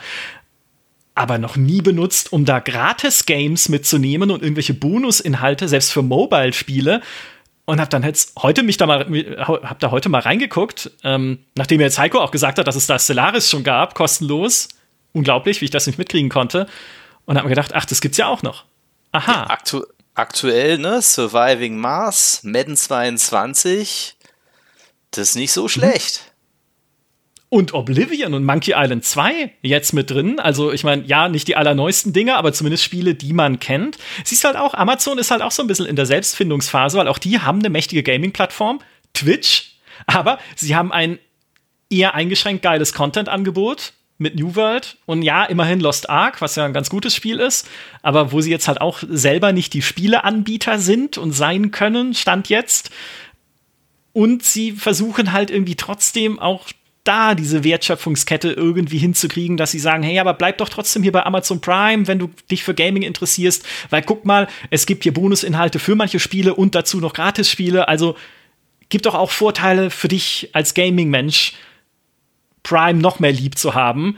aber 1.18 1.40
noch 1.40 1.56
nie 1.56 1.82
benutzt, 1.82 2.32
um 2.32 2.46
da 2.46 2.60
Gratis-Games 2.60 3.70
mitzunehmen 3.70 4.30
und 4.30 4.44
irgendwelche 4.44 4.76
Bonusinhalte, 4.76 5.68
selbst 5.68 5.92
für 5.92 6.04
Mobile-Spiele. 6.04 7.02
Und 7.70 7.82
hab 7.82 7.90
dann 7.90 8.02
jetzt 8.02 8.32
heute 8.42 8.64
mich 8.64 8.78
da 8.78 8.86
mal, 8.86 9.06
hab 9.40 9.80
da 9.80 9.92
heute 9.92 10.08
mal 10.08 10.22
reingeguckt, 10.22 10.90
ähm, 11.04 11.40
nachdem 11.54 11.82
jetzt 11.82 12.00
Heiko 12.00 12.20
auch 12.20 12.32
gesagt 12.32 12.60
hat, 12.60 12.66
dass 12.66 12.78
es 12.78 12.88
da 12.88 12.98
Stellaris 12.98 13.50
schon 13.50 13.66
gab, 13.66 13.94
kostenlos. 13.94 14.70
Unglaublich, 15.12 15.60
wie 15.60 15.66
ich 15.66 15.72
das 15.72 15.86
nicht 15.86 16.00
mitkriegen 16.00 16.30
konnte. 16.30 16.68
Und 17.26 17.36
hab 17.36 17.44
mir 17.44 17.50
gedacht, 17.50 17.76
ach, 17.76 17.84
das 17.84 18.00
gibt's 18.00 18.18
ja 18.18 18.28
auch 18.28 18.42
noch. 18.42 18.64
Aha. 19.12 19.48
Aktu 19.48 19.84
aktuell, 20.16 20.78
ne? 20.78 21.02
Surviving 21.02 21.76
Mars, 21.76 22.40
Madden 22.44 22.78
22. 22.78 24.16
Das 25.12 25.30
ist 25.30 25.36
nicht 25.36 25.52
so 25.52 25.68
schlecht. 25.68 26.27
Und 27.50 27.74
Oblivion 27.74 28.34
und 28.34 28.44
Monkey 28.44 28.74
Island 28.76 29.06
2 29.06 29.54
jetzt 29.62 29.94
mit 29.94 30.12
drin. 30.12 30.38
Also, 30.40 30.74
ich 30.74 30.84
meine, 30.84 31.06
ja, 31.06 31.30
nicht 31.30 31.48
die 31.48 31.56
allerneuesten 31.56 32.12
Dinge, 32.12 32.36
aber 32.36 32.52
zumindest 32.52 32.84
Spiele, 32.84 33.16
die 33.16 33.32
man 33.32 33.60
kennt. 33.60 33.98
Siehst 34.26 34.44
halt 34.44 34.58
auch, 34.58 34.74
Amazon 34.74 35.18
ist 35.18 35.32
halt 35.32 35.42
auch 35.42 35.52
so 35.52 35.64
ein 35.64 35.68
bisschen 35.68 35.86
in 35.86 35.96
der 35.96 36.06
Selbstfindungsphase, 36.06 36.98
weil 36.98 37.08
auch 37.08 37.20
die 37.20 37.40
haben 37.40 37.60
eine 37.60 37.70
mächtige 37.70 38.04
Gaming-Plattform, 38.04 38.80
Twitch, 39.14 39.78
aber 40.08 40.40
sie 40.56 40.76
haben 40.76 40.92
ein 40.92 41.20
eher 41.90 42.14
eingeschränkt 42.16 42.64
geiles 42.64 42.92
Content-Angebot 42.92 43.94
mit 44.18 44.36
New 44.36 44.56
World 44.56 44.98
und 45.06 45.22
ja, 45.22 45.46
immerhin 45.46 45.80
Lost 45.80 46.10
Ark, 46.10 46.42
was 46.42 46.56
ja 46.56 46.66
ein 46.66 46.74
ganz 46.74 46.90
gutes 46.90 47.16
Spiel 47.16 47.40
ist, 47.40 47.68
aber 48.02 48.32
wo 48.32 48.42
sie 48.42 48.52
jetzt 48.52 48.68
halt 48.68 48.82
auch 48.82 49.04
selber 49.08 49.54
nicht 49.54 49.74
die 49.74 49.82
Spieleanbieter 49.82 50.80
sind 50.80 51.18
und 51.18 51.32
sein 51.32 51.72
können, 51.72 52.14
stand 52.14 52.50
jetzt. 52.50 52.90
Und 54.14 54.44
sie 54.44 54.72
versuchen 54.72 55.32
halt 55.32 55.52
irgendwie 55.52 55.76
trotzdem 55.76 56.40
auch 56.40 56.66
da 57.08 57.36
diese 57.36 57.64
Wertschöpfungskette 57.64 58.52
irgendwie 58.52 58.98
hinzukriegen, 58.98 59.58
dass 59.58 59.72
sie 59.72 59.80
sagen, 59.80 60.04
hey, 60.04 60.20
aber 60.20 60.34
bleib 60.34 60.58
doch 60.58 60.70
trotzdem 60.70 61.04
hier 61.04 61.12
bei 61.12 61.26
Amazon 61.26 61.62
Prime, 61.62 62.08
wenn 62.08 62.20
du 62.20 62.30
dich 62.52 62.64
für 62.64 62.74
Gaming 62.74 63.04
interessierst, 63.04 63.66
weil 63.90 64.02
guck 64.02 64.26
mal, 64.26 64.48
es 64.70 64.86
gibt 64.86 65.04
hier 65.04 65.14
Bonusinhalte 65.14 65.80
für 65.80 65.96
manche 65.96 66.20
Spiele 66.20 66.54
und 66.54 66.76
dazu 66.76 67.00
noch 67.00 67.14
Gratisspiele, 67.14 67.88
also 67.88 68.16
gibt 68.90 69.06
doch 69.06 69.16
auch 69.16 69.32
Vorteile 69.32 69.90
für 69.90 70.08
dich 70.08 70.50
als 70.54 70.74
Gaming-Mensch, 70.74 71.54
Prime 72.64 73.00
noch 73.00 73.20
mehr 73.20 73.32
lieb 73.32 73.58
zu 73.58 73.74
haben. 73.74 74.18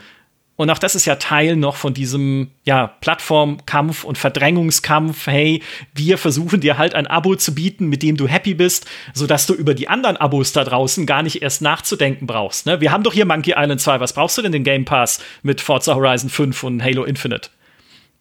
Und 0.59 0.69
auch 0.71 0.77
das 0.77 0.93
ist 0.93 1.05
ja 1.05 1.15
Teil 1.15 1.55
noch 1.55 1.77
von 1.77 1.93
diesem 1.93 2.51
ja, 2.65 2.87
Plattformkampf 2.87 4.03
und 4.03 4.17
Verdrängungskampf. 4.17 5.25
Hey, 5.27 5.63
wir 5.95 6.17
versuchen 6.17 6.59
dir 6.59 6.77
halt 6.77 6.95
ein 6.95 7.07
Abo 7.07 7.37
zu 7.37 7.55
bieten, 7.55 7.87
mit 7.87 8.03
dem 8.03 8.17
du 8.17 8.27
happy 8.27 8.55
bist, 8.55 8.85
sodass 9.13 9.47
du 9.47 9.53
über 9.53 9.73
die 9.73 9.87
anderen 9.87 10.17
Abos 10.17 10.51
da 10.51 10.65
draußen 10.65 11.05
gar 11.05 11.23
nicht 11.23 11.41
erst 11.41 11.61
nachzudenken 11.61 12.27
brauchst. 12.27 12.65
Ne? 12.65 12.81
Wir 12.81 12.91
haben 12.91 13.03
doch 13.03 13.13
hier 13.13 13.23
Monkey 13.25 13.53
Island 13.55 13.79
2. 13.79 14.01
Was 14.01 14.11
brauchst 14.11 14.37
du 14.37 14.41
denn 14.41 14.51
den 14.51 14.65
Game 14.65 14.83
Pass 14.83 15.21
mit 15.43 15.61
Forza 15.61 15.95
Horizon 15.95 16.29
5 16.29 16.61
und 16.65 16.83
Halo 16.83 17.05
Infinite? 17.05 17.51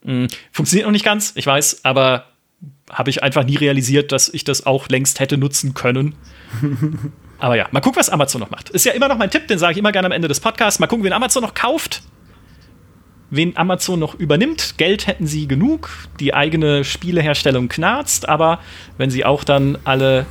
Hm, 0.05 0.28
funktioniert 0.53 0.86
noch 0.86 0.93
nicht 0.93 1.05
ganz, 1.05 1.32
ich 1.34 1.45
weiß, 1.45 1.84
aber 1.84 2.26
habe 2.89 3.11
ich 3.11 3.20
einfach 3.20 3.43
nie 3.43 3.57
realisiert, 3.57 4.12
dass 4.12 4.28
ich 4.28 4.45
das 4.45 4.64
auch 4.64 4.89
längst 4.89 5.18
hätte 5.18 5.39
nutzen 5.39 5.74
können. 5.74 6.14
Aber 7.41 7.57
ja, 7.57 7.68
mal 7.70 7.80
gucken, 7.80 8.01
was 8.01 8.11
Amazon 8.11 8.41
noch 8.41 8.51
macht. 8.51 8.70
Ist 8.70 8.84
ja 8.84 8.91
immer 8.93 9.07
noch 9.07 9.16
mein 9.16 9.30
Tipp, 9.30 9.47
den 9.47 9.61
sage 9.61 9.72
ich 9.72 9.78
immer 9.78 9.93
gerne 9.93 10.07
am 10.07 10.12
Ende 10.12 10.26
des 10.26 10.41
Podcasts. 10.41 10.80
Mal 10.80 10.89
gucken, 10.89 11.05
wen 11.05 11.12
Amazon 11.12 11.41
noch 11.41 11.55
kauft. 11.55 12.03
Wen 13.31 13.57
Amazon 13.57 13.99
noch 13.99 14.14
übernimmt. 14.14 14.79
Geld 14.79 15.07
hätten 15.07 15.26
sie 15.26 15.47
genug. 15.47 15.91
Die 16.18 16.35
eigene 16.35 16.85
Spieleherstellung 16.85 17.68
knarzt. 17.68 18.29
Aber 18.29 18.61
wenn 18.97 19.11
sie 19.11 19.24
auch 19.24 19.45
dann 19.45 19.79
alle 19.85 20.26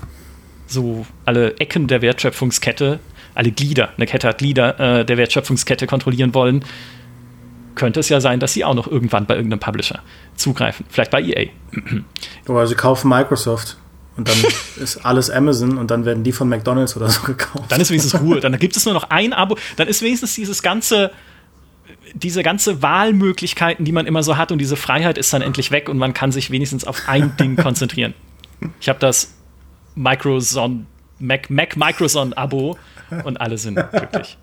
so 0.66 1.06
alle 1.26 1.58
Ecken 1.58 1.88
der 1.88 2.02
Wertschöpfungskette, 2.02 3.00
alle 3.36 3.52
Glieder, 3.52 3.90
eine 3.96 4.06
Kette 4.06 4.28
hat 4.28 4.40
Glieder 4.40 4.80
äh, 4.80 5.06
der 5.06 5.18
Wertschöpfungskette 5.18 5.88
kontrollieren 5.88 6.34
wollen, 6.34 6.66
könnte 7.76 8.00
es 8.00 8.10
ja 8.10 8.20
sein, 8.20 8.40
dass 8.40 8.54
sie 8.54 8.66
auch 8.66 8.74
noch 8.74 8.88
irgendwann 8.88 9.26
bei 9.28 9.36
irgendeinem 9.36 9.60
Publisher 9.60 10.00
zugreifen. 10.36 10.86
Vielleicht 10.90 11.12
bei 11.12 11.22
EA. 11.22 11.50
Oder 12.48 12.68
sie 12.68 12.76
kaufen 12.76 13.10
Microsoft 13.10 13.78
und 14.18 14.28
dann 14.28 14.36
ist 14.84 15.06
alles 15.06 15.30
Amazon 15.30 15.78
und 15.78 15.92
dann 15.92 16.04
werden 16.04 16.24
die 16.24 16.32
von 16.32 16.50
McDonalds 16.50 16.98
oder 16.98 17.08
so 17.10 17.22
gekauft. 17.22 17.66
Dann 17.72 17.80
ist 17.80 17.92
wenigstens 17.92 18.20
Ruhe. 18.20 18.40
Dann 18.40 18.58
gibt 18.58 18.76
es 18.76 18.84
nur 18.86 18.96
noch 18.96 19.10
ein 19.12 19.32
Abo. 19.32 19.58
Dann 19.76 19.88
ist 19.88 20.02
wenigstens 20.02 20.34
dieses 20.34 20.64
ganze, 20.64 21.12
diese 22.14 22.44
ganze 22.44 22.82
Wahlmöglichkeiten, 22.82 23.86
die 23.86 23.92
man 23.92 24.06
immer 24.06 24.24
so 24.24 24.38
hat 24.38 24.52
und 24.52 24.60
diese 24.60 24.76
Freiheit 24.76 25.18
ist 25.18 25.34
dann 25.34 25.42
endlich 25.42 25.72
weg 25.72 25.90
und 25.90 25.98
man 25.98 26.14
kann 26.14 26.32
sich 26.32 26.52
wenigstens 26.52 26.86
auf 26.86 27.04
ein 27.08 27.36
Ding 27.40 27.56
konzentrieren. 27.56 28.14
Ich 28.80 28.90
habe 28.90 29.00
das 29.00 29.34
Microson, 29.96 30.88
Mac, 31.20 31.50
Mac 31.50 31.76
Microson 31.76 32.34
Abo 32.34 32.78
und 33.24 33.40
alle 33.40 33.58
sind 33.58 33.76
glücklich. 33.92 34.38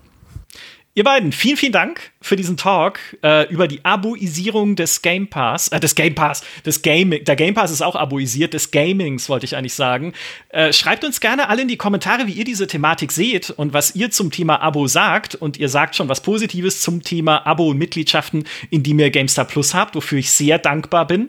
Ihr 0.97 1.03
beiden, 1.03 1.33
vielen, 1.33 1.57
vielen 1.57 1.73
Dank 1.73 2.13
für 2.21 2.37
diesen 2.37 2.55
Talk 2.55 2.99
äh, 3.21 3.49
über 3.49 3.67
die 3.67 3.83
Aboisierung 3.83 4.77
des 4.77 5.01
Game 5.01 5.27
Pass, 5.27 5.67
äh, 5.67 5.79
des 5.81 5.93
Game 5.93 6.15
Pass, 6.15 6.41
des 6.65 6.83
Gaming. 6.83 7.21
Der 7.25 7.35
Game 7.35 7.53
Pass 7.53 7.69
ist 7.69 7.81
auch 7.81 7.97
aboisiert, 7.97 8.53
des 8.53 8.71
Gamings, 8.71 9.27
wollte 9.27 9.45
ich 9.45 9.57
eigentlich 9.57 9.73
sagen. 9.73 10.13
Äh, 10.47 10.71
schreibt 10.71 11.03
uns 11.03 11.19
gerne 11.19 11.49
alle 11.49 11.63
in 11.63 11.67
die 11.67 11.75
Kommentare, 11.75 12.27
wie 12.27 12.31
ihr 12.31 12.45
diese 12.45 12.65
Thematik 12.65 13.11
seht 13.11 13.49
und 13.49 13.73
was 13.73 13.93
ihr 13.93 14.09
zum 14.09 14.31
Thema 14.31 14.61
Abo 14.61 14.87
sagt. 14.87 15.35
Und 15.35 15.57
ihr 15.57 15.67
sagt 15.67 15.97
schon 15.97 16.07
was 16.07 16.21
Positives 16.21 16.79
zum 16.79 17.03
Thema 17.03 17.45
Abo 17.45 17.71
und 17.71 17.77
Mitgliedschaften, 17.77 18.45
in 18.69 18.81
die 18.81 18.91
ihr 18.91 19.09
GameStar 19.09 19.43
Plus 19.43 19.73
habt, 19.73 19.95
wofür 19.95 20.19
ich 20.19 20.31
sehr 20.31 20.59
dankbar 20.59 21.07
bin. 21.07 21.27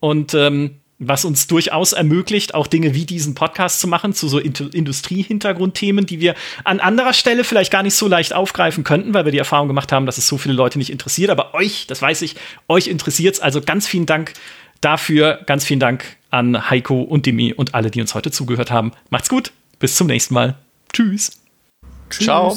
Und 0.00 0.32
ähm, 0.32 0.80
was 0.98 1.24
uns 1.24 1.46
durchaus 1.46 1.92
ermöglicht, 1.92 2.54
auch 2.54 2.66
Dinge 2.66 2.94
wie 2.94 3.04
diesen 3.04 3.34
Podcast 3.34 3.80
zu 3.80 3.88
machen, 3.88 4.12
zu 4.12 4.28
so 4.28 4.38
Industriehintergrundthemen, 4.38 6.06
die 6.06 6.20
wir 6.20 6.34
an 6.62 6.80
anderer 6.80 7.12
Stelle 7.12 7.44
vielleicht 7.44 7.72
gar 7.72 7.82
nicht 7.82 7.94
so 7.94 8.08
leicht 8.08 8.32
aufgreifen 8.32 8.84
könnten, 8.84 9.12
weil 9.12 9.24
wir 9.24 9.32
die 9.32 9.38
Erfahrung 9.38 9.68
gemacht 9.68 9.92
haben, 9.92 10.06
dass 10.06 10.18
es 10.18 10.28
so 10.28 10.38
viele 10.38 10.54
Leute 10.54 10.78
nicht 10.78 10.90
interessiert. 10.90 11.30
Aber 11.30 11.54
euch, 11.54 11.86
das 11.86 12.00
weiß 12.00 12.22
ich, 12.22 12.36
euch 12.68 12.86
interessiert 12.86 13.34
es. 13.34 13.40
Also 13.40 13.60
ganz 13.60 13.86
vielen 13.86 14.06
Dank 14.06 14.34
dafür. 14.80 15.40
Ganz 15.46 15.64
vielen 15.64 15.80
Dank 15.80 16.16
an 16.30 16.70
Heiko 16.70 17.02
und 17.02 17.26
Demi 17.26 17.52
und 17.52 17.74
alle, 17.74 17.90
die 17.90 18.00
uns 18.00 18.14
heute 18.14 18.30
zugehört 18.30 18.70
haben. 18.70 18.92
Macht's 19.10 19.28
gut. 19.28 19.52
Bis 19.78 19.96
zum 19.96 20.06
nächsten 20.06 20.34
Mal. 20.34 20.56
Tschüss. 20.92 21.32
Tschüss. 22.10 22.24
Ciao. 22.24 22.56